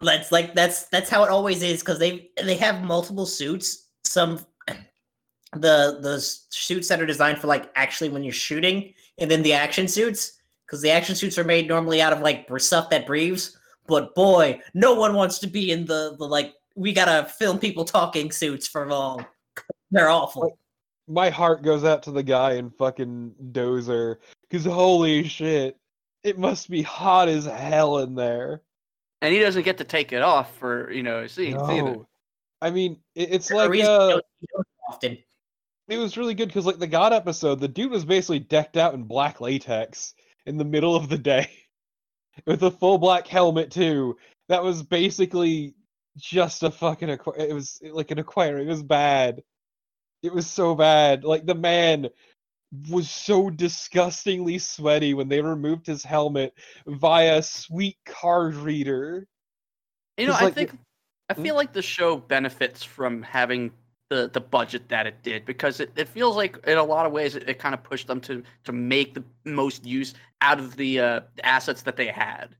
that's 0.00 0.32
like 0.32 0.56
that's 0.56 0.86
that's 0.86 1.08
how 1.08 1.22
it 1.22 1.30
always 1.30 1.62
is 1.62 1.78
because 1.78 2.00
they 2.00 2.28
they 2.42 2.56
have 2.56 2.82
multiple 2.82 3.26
suits. 3.26 3.90
Some 4.02 4.44
the 5.52 6.00
the 6.02 6.18
suits 6.50 6.88
that 6.88 7.00
are 7.00 7.06
designed 7.06 7.38
for 7.38 7.46
like 7.46 7.70
actually 7.76 8.08
when 8.08 8.24
you're 8.24 8.32
shooting, 8.32 8.92
and 9.18 9.30
then 9.30 9.40
the 9.44 9.52
action 9.52 9.86
suits 9.86 10.32
because 10.66 10.82
the 10.82 10.90
action 10.90 11.14
suits 11.14 11.38
are 11.38 11.44
made 11.44 11.68
normally 11.68 12.02
out 12.02 12.12
of 12.12 12.20
like 12.20 12.48
stuff 12.58 12.90
that 12.90 13.06
breathes. 13.06 13.56
But 13.86 14.16
boy, 14.16 14.60
no 14.74 14.94
one 14.94 15.14
wants 15.14 15.38
to 15.38 15.46
be 15.46 15.70
in 15.70 15.84
the 15.84 16.16
the 16.18 16.26
like 16.26 16.54
we 16.74 16.92
gotta 16.92 17.28
film 17.28 17.60
people 17.60 17.84
talking 17.84 18.32
suits 18.32 18.66
for 18.66 18.88
long. 18.88 19.24
They're 19.92 20.10
awful. 20.10 20.58
My 21.08 21.30
heart 21.30 21.62
goes 21.62 21.84
out 21.84 22.02
to 22.04 22.10
the 22.10 22.22
guy 22.22 22.52
in 22.54 22.70
fucking 22.70 23.34
Dozer 23.52 24.16
because 24.42 24.64
holy 24.64 25.24
shit, 25.26 25.76
it 26.22 26.38
must 26.38 26.68
be 26.70 26.82
hot 26.82 27.28
as 27.28 27.46
hell 27.46 27.98
in 27.98 28.14
there. 28.14 28.62
And 29.22 29.32
he 29.32 29.40
doesn't 29.40 29.62
get 29.64 29.78
to 29.78 29.84
take 29.84 30.12
it 30.12 30.22
off 30.22 30.54
for 30.58 30.90
you 30.92 31.02
know 31.02 31.26
scenes 31.26 31.60
either. 31.62 31.82
No. 31.82 32.08
I 32.60 32.70
mean, 32.70 32.98
it, 33.14 33.32
it's 33.32 33.48
For 33.48 33.54
a 33.54 33.56
like 33.58 33.70
reason 33.70 33.90
uh, 33.90 34.08
don't- 34.08 34.24
you 34.40 34.46
don't 34.54 34.66
often. 34.88 35.18
it 35.88 35.96
was 35.98 36.16
really 36.16 36.34
good 36.34 36.48
because 36.48 36.66
like 36.66 36.78
the 36.78 36.86
God 36.86 37.12
episode, 37.12 37.60
the 37.60 37.68
dude 37.68 37.90
was 37.90 38.04
basically 38.04 38.40
decked 38.40 38.76
out 38.76 38.94
in 38.94 39.04
black 39.04 39.40
latex 39.40 40.14
in 40.46 40.56
the 40.56 40.64
middle 40.64 40.94
of 40.96 41.08
the 41.08 41.18
day 41.18 41.48
with 42.46 42.62
a 42.62 42.70
full 42.70 42.98
black 42.98 43.26
helmet 43.26 43.70
too. 43.70 44.16
That 44.48 44.62
was 44.62 44.82
basically 44.82 45.74
just 46.16 46.62
a 46.62 46.70
fucking 46.70 47.10
aqua- 47.10 47.38
it 47.38 47.52
was 47.54 47.80
like 47.92 48.10
an 48.10 48.18
aquarium. 48.18 48.66
It 48.66 48.70
was 48.70 48.82
bad. 48.82 49.42
It 50.22 50.32
was 50.32 50.46
so 50.46 50.74
bad. 50.74 51.24
Like 51.24 51.46
the 51.46 51.54
man 51.54 52.08
was 52.90 53.10
so 53.10 53.50
disgustingly 53.50 54.58
sweaty 54.58 55.14
when 55.14 55.28
they 55.28 55.40
removed 55.40 55.86
his 55.86 56.04
helmet 56.04 56.54
via 56.86 57.42
sweet 57.42 57.96
card 58.04 58.54
reader. 58.54 59.26
You 60.16 60.26
know, 60.26 60.34
I 60.34 60.44
like, 60.44 60.54
think 60.54 60.72
I 61.30 61.34
Hmm? 61.34 61.42
feel 61.42 61.54
like 61.54 61.72
the 61.72 61.82
show 61.82 62.16
benefits 62.16 62.82
from 62.82 63.22
having 63.22 63.72
the 64.10 64.30
the 64.32 64.40
budget 64.40 64.88
that 64.88 65.06
it 65.06 65.22
did 65.22 65.44
because 65.44 65.80
it, 65.80 65.92
it 65.94 66.08
feels 66.08 66.34
like 66.34 66.58
in 66.66 66.78
a 66.78 66.82
lot 66.82 67.04
of 67.04 67.12
ways 67.12 67.36
it, 67.36 67.46
it 67.48 67.58
kind 67.58 67.74
of 67.74 67.82
pushed 67.82 68.06
them 68.06 68.20
to 68.22 68.42
to 68.64 68.72
make 68.72 69.14
the 69.14 69.22
most 69.44 69.84
use 69.84 70.14
out 70.40 70.58
of 70.58 70.76
the 70.76 70.98
uh, 70.98 71.20
the 71.36 71.46
assets 71.46 71.82
that 71.82 71.96
they 71.96 72.06
had. 72.06 72.56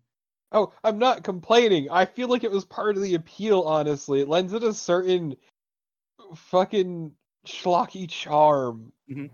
Oh, 0.53 0.73
I'm 0.85 0.99
not 0.99 1.25
complaining. 1.25 1.91
I 1.91 2.05
feel 2.07 2.29
like 2.29 2.45
it 2.45 2.51
was 2.51 2.65
part 2.65 2.97
of 2.97 3.03
the 3.03 3.15
appeal, 3.15 3.63
honestly. 3.63 4.21
It 4.21 4.29
lends 4.29 4.53
it 4.55 4.63
a 4.63 4.73
certain 4.73 5.37
fucking 6.35 7.13
schlocky 7.49 8.09
charm. 8.09 8.93
Mhm. 9.11 9.31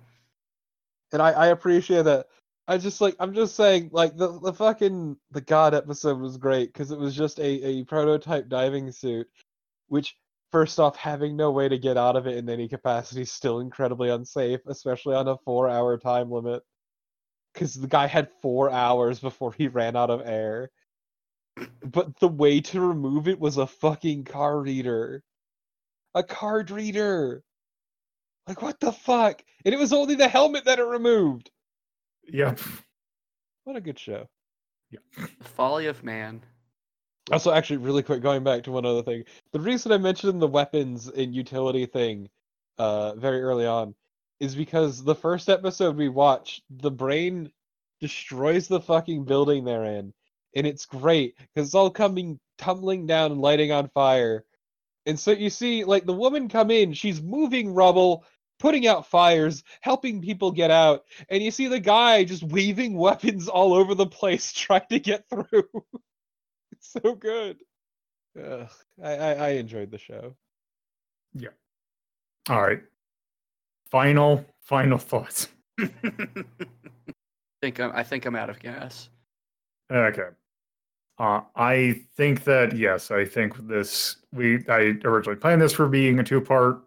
And 1.12 1.22
I, 1.22 1.30
I 1.32 1.46
appreciate 1.48 2.02
that. 2.04 2.26
I 2.66 2.78
just 2.78 3.00
like 3.00 3.16
I'm 3.20 3.34
just 3.34 3.56
saying, 3.56 3.90
like 3.92 4.16
the, 4.16 4.40
the 4.40 4.52
fucking 4.52 5.16
the 5.30 5.40
God 5.42 5.74
episode 5.74 6.18
was 6.18 6.36
great 6.38 6.72
because 6.72 6.90
it 6.90 6.98
was 6.98 7.14
just 7.14 7.38
a, 7.38 7.44
a 7.44 7.84
prototype 7.84 8.48
diving 8.48 8.90
suit, 8.90 9.28
which 9.88 10.16
first 10.50 10.80
off, 10.80 10.96
having 10.96 11.36
no 11.36 11.50
way 11.50 11.68
to 11.68 11.78
get 11.78 11.96
out 11.96 12.16
of 12.16 12.26
it 12.26 12.36
in 12.36 12.48
any 12.48 12.68
capacity 12.68 13.22
is 13.22 13.32
still 13.32 13.60
incredibly 13.60 14.10
unsafe, 14.10 14.60
especially 14.66 15.14
on 15.14 15.28
a 15.28 15.36
four 15.38 15.68
hour 15.68 15.98
time 15.98 16.30
limit. 16.30 16.62
Because 17.52 17.74
the 17.74 17.86
guy 17.86 18.06
had 18.06 18.30
four 18.42 18.70
hours 18.70 19.20
before 19.20 19.52
he 19.52 19.68
ran 19.68 19.96
out 19.96 20.10
of 20.10 20.22
air 20.24 20.70
but 21.84 22.18
the 22.18 22.28
way 22.28 22.60
to 22.60 22.80
remove 22.80 23.28
it 23.28 23.38
was 23.38 23.58
a 23.58 23.66
fucking 23.66 24.24
card 24.24 24.64
reader. 24.64 25.22
A 26.14 26.22
card 26.22 26.70
reader. 26.70 27.42
Like 28.46 28.62
what 28.62 28.80
the 28.80 28.92
fuck? 28.92 29.42
And 29.64 29.74
it 29.74 29.78
was 29.78 29.92
only 29.92 30.14
the 30.14 30.28
helmet 30.28 30.64
that 30.66 30.78
it 30.78 30.84
removed. 30.84 31.50
Yep. 32.28 32.60
What 33.64 33.76
a 33.76 33.80
good 33.80 33.98
show. 33.98 34.28
The 34.90 35.28
folly 35.44 35.86
of 35.86 36.04
man. 36.04 36.42
Also, 37.32 37.52
actually, 37.52 37.78
really 37.78 38.02
quick, 38.02 38.20
going 38.20 38.44
back 38.44 38.62
to 38.64 38.70
one 38.70 38.84
other 38.84 39.02
thing. 39.02 39.24
The 39.52 39.60
reason 39.60 39.92
I 39.92 39.98
mentioned 39.98 40.42
the 40.42 40.46
weapons 40.46 41.08
and 41.08 41.34
utility 41.34 41.86
thing 41.86 42.28
uh, 42.76 43.14
very 43.14 43.40
early 43.40 43.66
on 43.66 43.94
is 44.40 44.54
because 44.54 45.02
the 45.02 45.14
first 45.14 45.48
episode 45.48 45.96
we 45.96 46.10
watched, 46.10 46.62
the 46.68 46.90
brain 46.90 47.50
destroys 48.00 48.68
the 48.68 48.80
fucking 48.80 49.24
building 49.24 49.64
they're 49.64 49.84
in. 49.84 50.12
And 50.54 50.66
it's 50.66 50.84
great 50.84 51.36
because 51.38 51.68
it's 51.68 51.74
all 51.74 51.90
coming 51.90 52.38
tumbling 52.58 53.06
down 53.06 53.32
and 53.32 53.40
lighting 53.40 53.72
on 53.72 53.88
fire. 53.88 54.44
And 55.06 55.18
so 55.18 55.30
you 55.30 55.50
see, 55.50 55.84
like, 55.84 56.04
the 56.04 56.12
woman 56.12 56.48
come 56.48 56.70
in, 56.70 56.92
she's 56.92 57.22
moving 57.22 57.72
rubble, 57.72 58.24
putting 58.64 58.86
out 58.86 59.06
fires, 59.06 59.62
helping 59.82 60.22
people 60.22 60.50
get 60.50 60.70
out, 60.70 61.04
and 61.28 61.42
you 61.42 61.50
see 61.50 61.68
the 61.68 61.78
guy 61.78 62.24
just 62.24 62.42
waving 62.42 62.96
weapons 62.98 63.46
all 63.46 63.74
over 63.74 63.94
the 63.94 64.06
place 64.06 64.54
trying 64.54 64.86
to 64.88 64.98
get 64.98 65.28
through. 65.28 65.68
it's 66.72 66.96
so 67.02 67.14
good. 67.14 67.58
Ugh, 68.42 68.66
I, 69.02 69.10
I 69.10 69.32
I 69.32 69.48
enjoyed 69.50 69.90
the 69.90 69.98
show. 69.98 70.34
Yeah. 71.34 71.50
All 72.48 72.62
right. 72.62 72.82
Final, 73.90 74.44
final 74.62 74.96
thoughts. 74.98 75.48
I 75.78 75.90
think 77.60 77.80
I'm, 77.80 77.92
I 77.94 78.02
think 78.02 78.24
I'm 78.24 78.34
out 78.34 78.48
of 78.48 78.60
gas. 78.60 79.10
Okay. 79.92 80.28
Uh, 81.18 81.42
I 81.54 82.00
think 82.16 82.44
that 82.44 82.74
yes, 82.74 83.10
I 83.10 83.26
think 83.26 83.68
this 83.68 84.16
we 84.32 84.64
I 84.68 84.94
originally 85.04 85.38
planned 85.38 85.60
this 85.60 85.74
for 85.74 85.86
being 85.86 86.18
a 86.18 86.24
two-part 86.24 86.80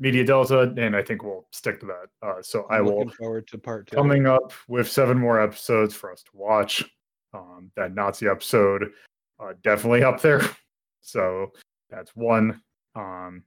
media 0.00 0.24
delta, 0.24 0.72
and 0.76 0.96
I 0.96 1.02
think 1.02 1.22
we'll 1.22 1.46
stick 1.52 1.78
to 1.80 1.86
that. 1.86 2.26
Uh, 2.26 2.42
so 2.42 2.66
I 2.70 2.78
I'm 2.78 2.86
will 2.86 2.98
looking 2.98 3.10
forward 3.12 3.46
to 3.48 3.58
part 3.58 3.86
two. 3.86 3.94
coming 3.94 4.26
up 4.26 4.52
with 4.66 4.90
seven 4.90 5.18
more 5.18 5.40
episodes 5.40 5.94
for 5.94 6.10
us 6.10 6.22
to 6.24 6.30
watch. 6.34 6.84
Um, 7.32 7.70
that 7.76 7.94
Nazi 7.94 8.26
episode, 8.26 8.90
uh, 9.38 9.52
definitely 9.62 10.02
up 10.02 10.20
there. 10.20 10.40
So 11.02 11.52
that's 11.88 12.14
one. 12.14 12.60
Um, 12.94 13.42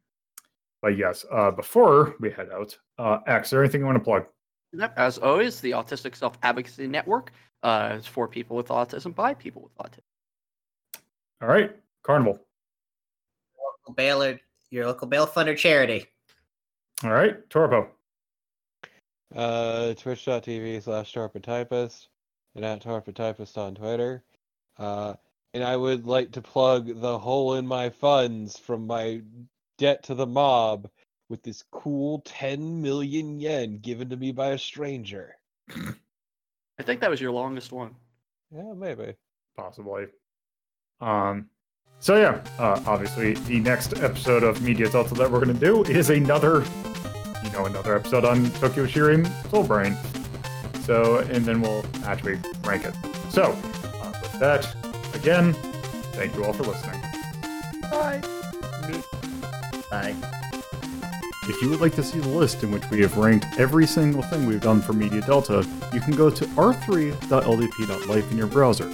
but 0.81 0.97
yes, 0.97 1.23
uh, 1.31 1.51
before 1.51 2.15
we 2.19 2.31
head 2.31 2.49
out, 2.51 2.75
uh, 2.97 3.19
X, 3.27 3.47
is 3.47 3.51
there 3.51 3.61
anything 3.63 3.81
you 3.81 3.85
want 3.85 3.99
to 3.99 4.03
plug? 4.03 4.25
As 4.97 5.19
always, 5.19 5.61
the 5.61 5.69
Autistic 5.69 6.15
Self 6.15 6.35
Advocacy 6.41 6.87
Network 6.87 7.31
uh, 7.61 7.95
is 7.99 8.07
for 8.07 8.27
people 8.27 8.57
with 8.57 8.69
autism 8.69 9.13
by 9.13 9.35
people 9.35 9.61
with 9.61 9.77
autism. 9.77 10.01
All 11.43 11.47
right, 11.47 11.75
Carnival. 12.01 12.39
Local 13.83 13.93
Baylor, 13.93 14.39
your 14.71 14.87
local 14.87 15.07
bail 15.07 15.27
funder 15.27 15.55
charity. 15.55 16.07
All 17.03 17.11
right, 17.11 17.47
Torpo. 17.49 17.87
Uh, 19.35 19.93
twitch.tv 19.95 20.83
slash 20.83 21.13
torpotypist 21.13 22.07
and 22.55 22.63
at 22.63 22.83
torpotypist 22.83 23.57
on 23.57 23.75
Twitter. 23.75 24.23
Uh, 24.77 25.15
and 25.53 25.63
I 25.63 25.75
would 25.75 26.05
like 26.05 26.31
to 26.33 26.41
plug 26.41 26.99
the 27.01 27.17
hole 27.17 27.55
in 27.55 27.67
my 27.67 27.89
funds 27.89 28.57
from 28.57 28.87
my 28.87 29.21
debt 29.77 30.03
to 30.03 30.15
the 30.15 30.25
mob 30.25 30.89
with 31.29 31.43
this 31.43 31.63
cool 31.71 32.21
10 32.25 32.81
million 32.81 33.39
yen 33.39 33.79
given 33.79 34.09
to 34.09 34.17
me 34.17 34.31
by 34.31 34.49
a 34.49 34.57
stranger. 34.57 35.35
I 35.69 36.83
think 36.83 37.01
that 37.01 37.09
was 37.09 37.21
your 37.21 37.31
longest 37.31 37.71
one. 37.71 37.95
Yeah, 38.51 38.73
maybe. 38.75 39.15
possibly. 39.55 40.05
Um, 41.01 41.49
so 42.03 42.17
yeah, 42.17 42.41
uh, 42.59 42.83
obviously 42.85 43.33
the 43.33 43.61
next 43.61 43.93
episode 44.03 44.43
of 44.43 44.61
Media 44.61 44.89
Delta 44.89 45.13
that 45.13 45.31
we're 45.31 45.39
going 45.39 45.57
to 45.57 45.65
do 45.65 45.85
is 45.85 46.09
another, 46.09 46.65
you 47.45 47.49
know, 47.51 47.65
another 47.65 47.95
episode 47.95 48.25
on 48.25 48.47
Tokkyu 48.47 48.89
Shirei 48.89 49.49
Soul 49.49 49.63
Brain. 49.63 49.95
So, 50.81 51.19
and 51.19 51.45
then 51.45 51.61
we'll 51.61 51.85
actually 52.03 52.39
rank 52.65 52.83
it. 52.83 52.93
So, 53.29 53.43
uh, 54.01 54.13
with 54.21 54.37
that, 54.41 54.67
again, 55.15 55.53
thank 56.11 56.35
you 56.35 56.43
all 56.43 56.51
for 56.51 56.63
listening. 56.63 56.99
Bye. 57.83 58.21
Bye. 59.89 60.13
If 61.43 61.61
you 61.61 61.69
would 61.69 61.79
like 61.79 61.95
to 61.95 62.03
see 62.03 62.19
the 62.19 62.27
list 62.27 62.63
in 62.63 62.71
which 62.71 62.83
we 62.89 62.99
have 62.99 63.15
ranked 63.15 63.45
every 63.57 63.87
single 63.87 64.23
thing 64.23 64.45
we've 64.45 64.59
done 64.59 64.81
for 64.81 64.91
Media 64.91 65.21
Delta, 65.21 65.65
you 65.93 66.01
can 66.01 66.17
go 66.17 66.29
to 66.29 66.45
r3.ldp.life 66.47 68.29
in 68.29 68.37
your 68.37 68.47
browser. 68.47 68.91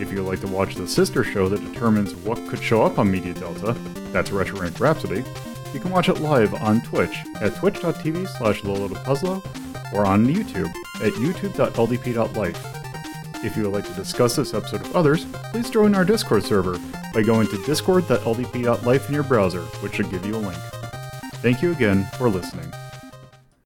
If 0.00 0.12
you 0.12 0.22
would 0.22 0.30
like 0.30 0.40
to 0.40 0.46
watch 0.46 0.76
the 0.76 0.86
sister 0.86 1.24
show 1.24 1.48
that 1.48 1.72
determines 1.72 2.14
what 2.14 2.46
could 2.48 2.62
show 2.62 2.82
up 2.82 2.98
on 2.98 3.10
Media 3.10 3.34
Delta, 3.34 3.72
that's 4.12 4.30
Retro 4.30 4.60
Rank 4.60 4.78
Rhapsody, 4.78 5.24
you 5.74 5.80
can 5.80 5.90
watch 5.90 6.08
it 6.08 6.20
live 6.20 6.54
on 6.54 6.80
Twitch 6.82 7.16
at 7.40 7.56
twitch.tv 7.56 8.28
slash 8.38 8.62
Puzzlo 8.62 9.92
or 9.92 10.06
on 10.06 10.26
YouTube 10.26 10.72
at 10.96 11.12
youtube.ldp.life. 11.14 13.44
If 13.44 13.56
you 13.56 13.64
would 13.64 13.72
like 13.72 13.86
to 13.86 13.94
discuss 13.94 14.36
this 14.36 14.54
episode 14.54 14.82
with 14.82 14.96
others, 14.96 15.24
please 15.50 15.70
join 15.70 15.94
our 15.94 16.04
Discord 16.04 16.44
server 16.44 16.78
by 17.12 17.22
going 17.22 17.48
to 17.48 17.64
discord.ldp.life 17.64 19.08
in 19.08 19.14
your 19.14 19.24
browser, 19.24 19.62
which 19.80 19.94
should 19.94 20.10
give 20.10 20.24
you 20.24 20.34
a 20.34 20.38
link. 20.38 20.60
Thank 21.36 21.62
you 21.62 21.72
again 21.72 22.04
for 22.18 22.28
listening. 22.28 22.72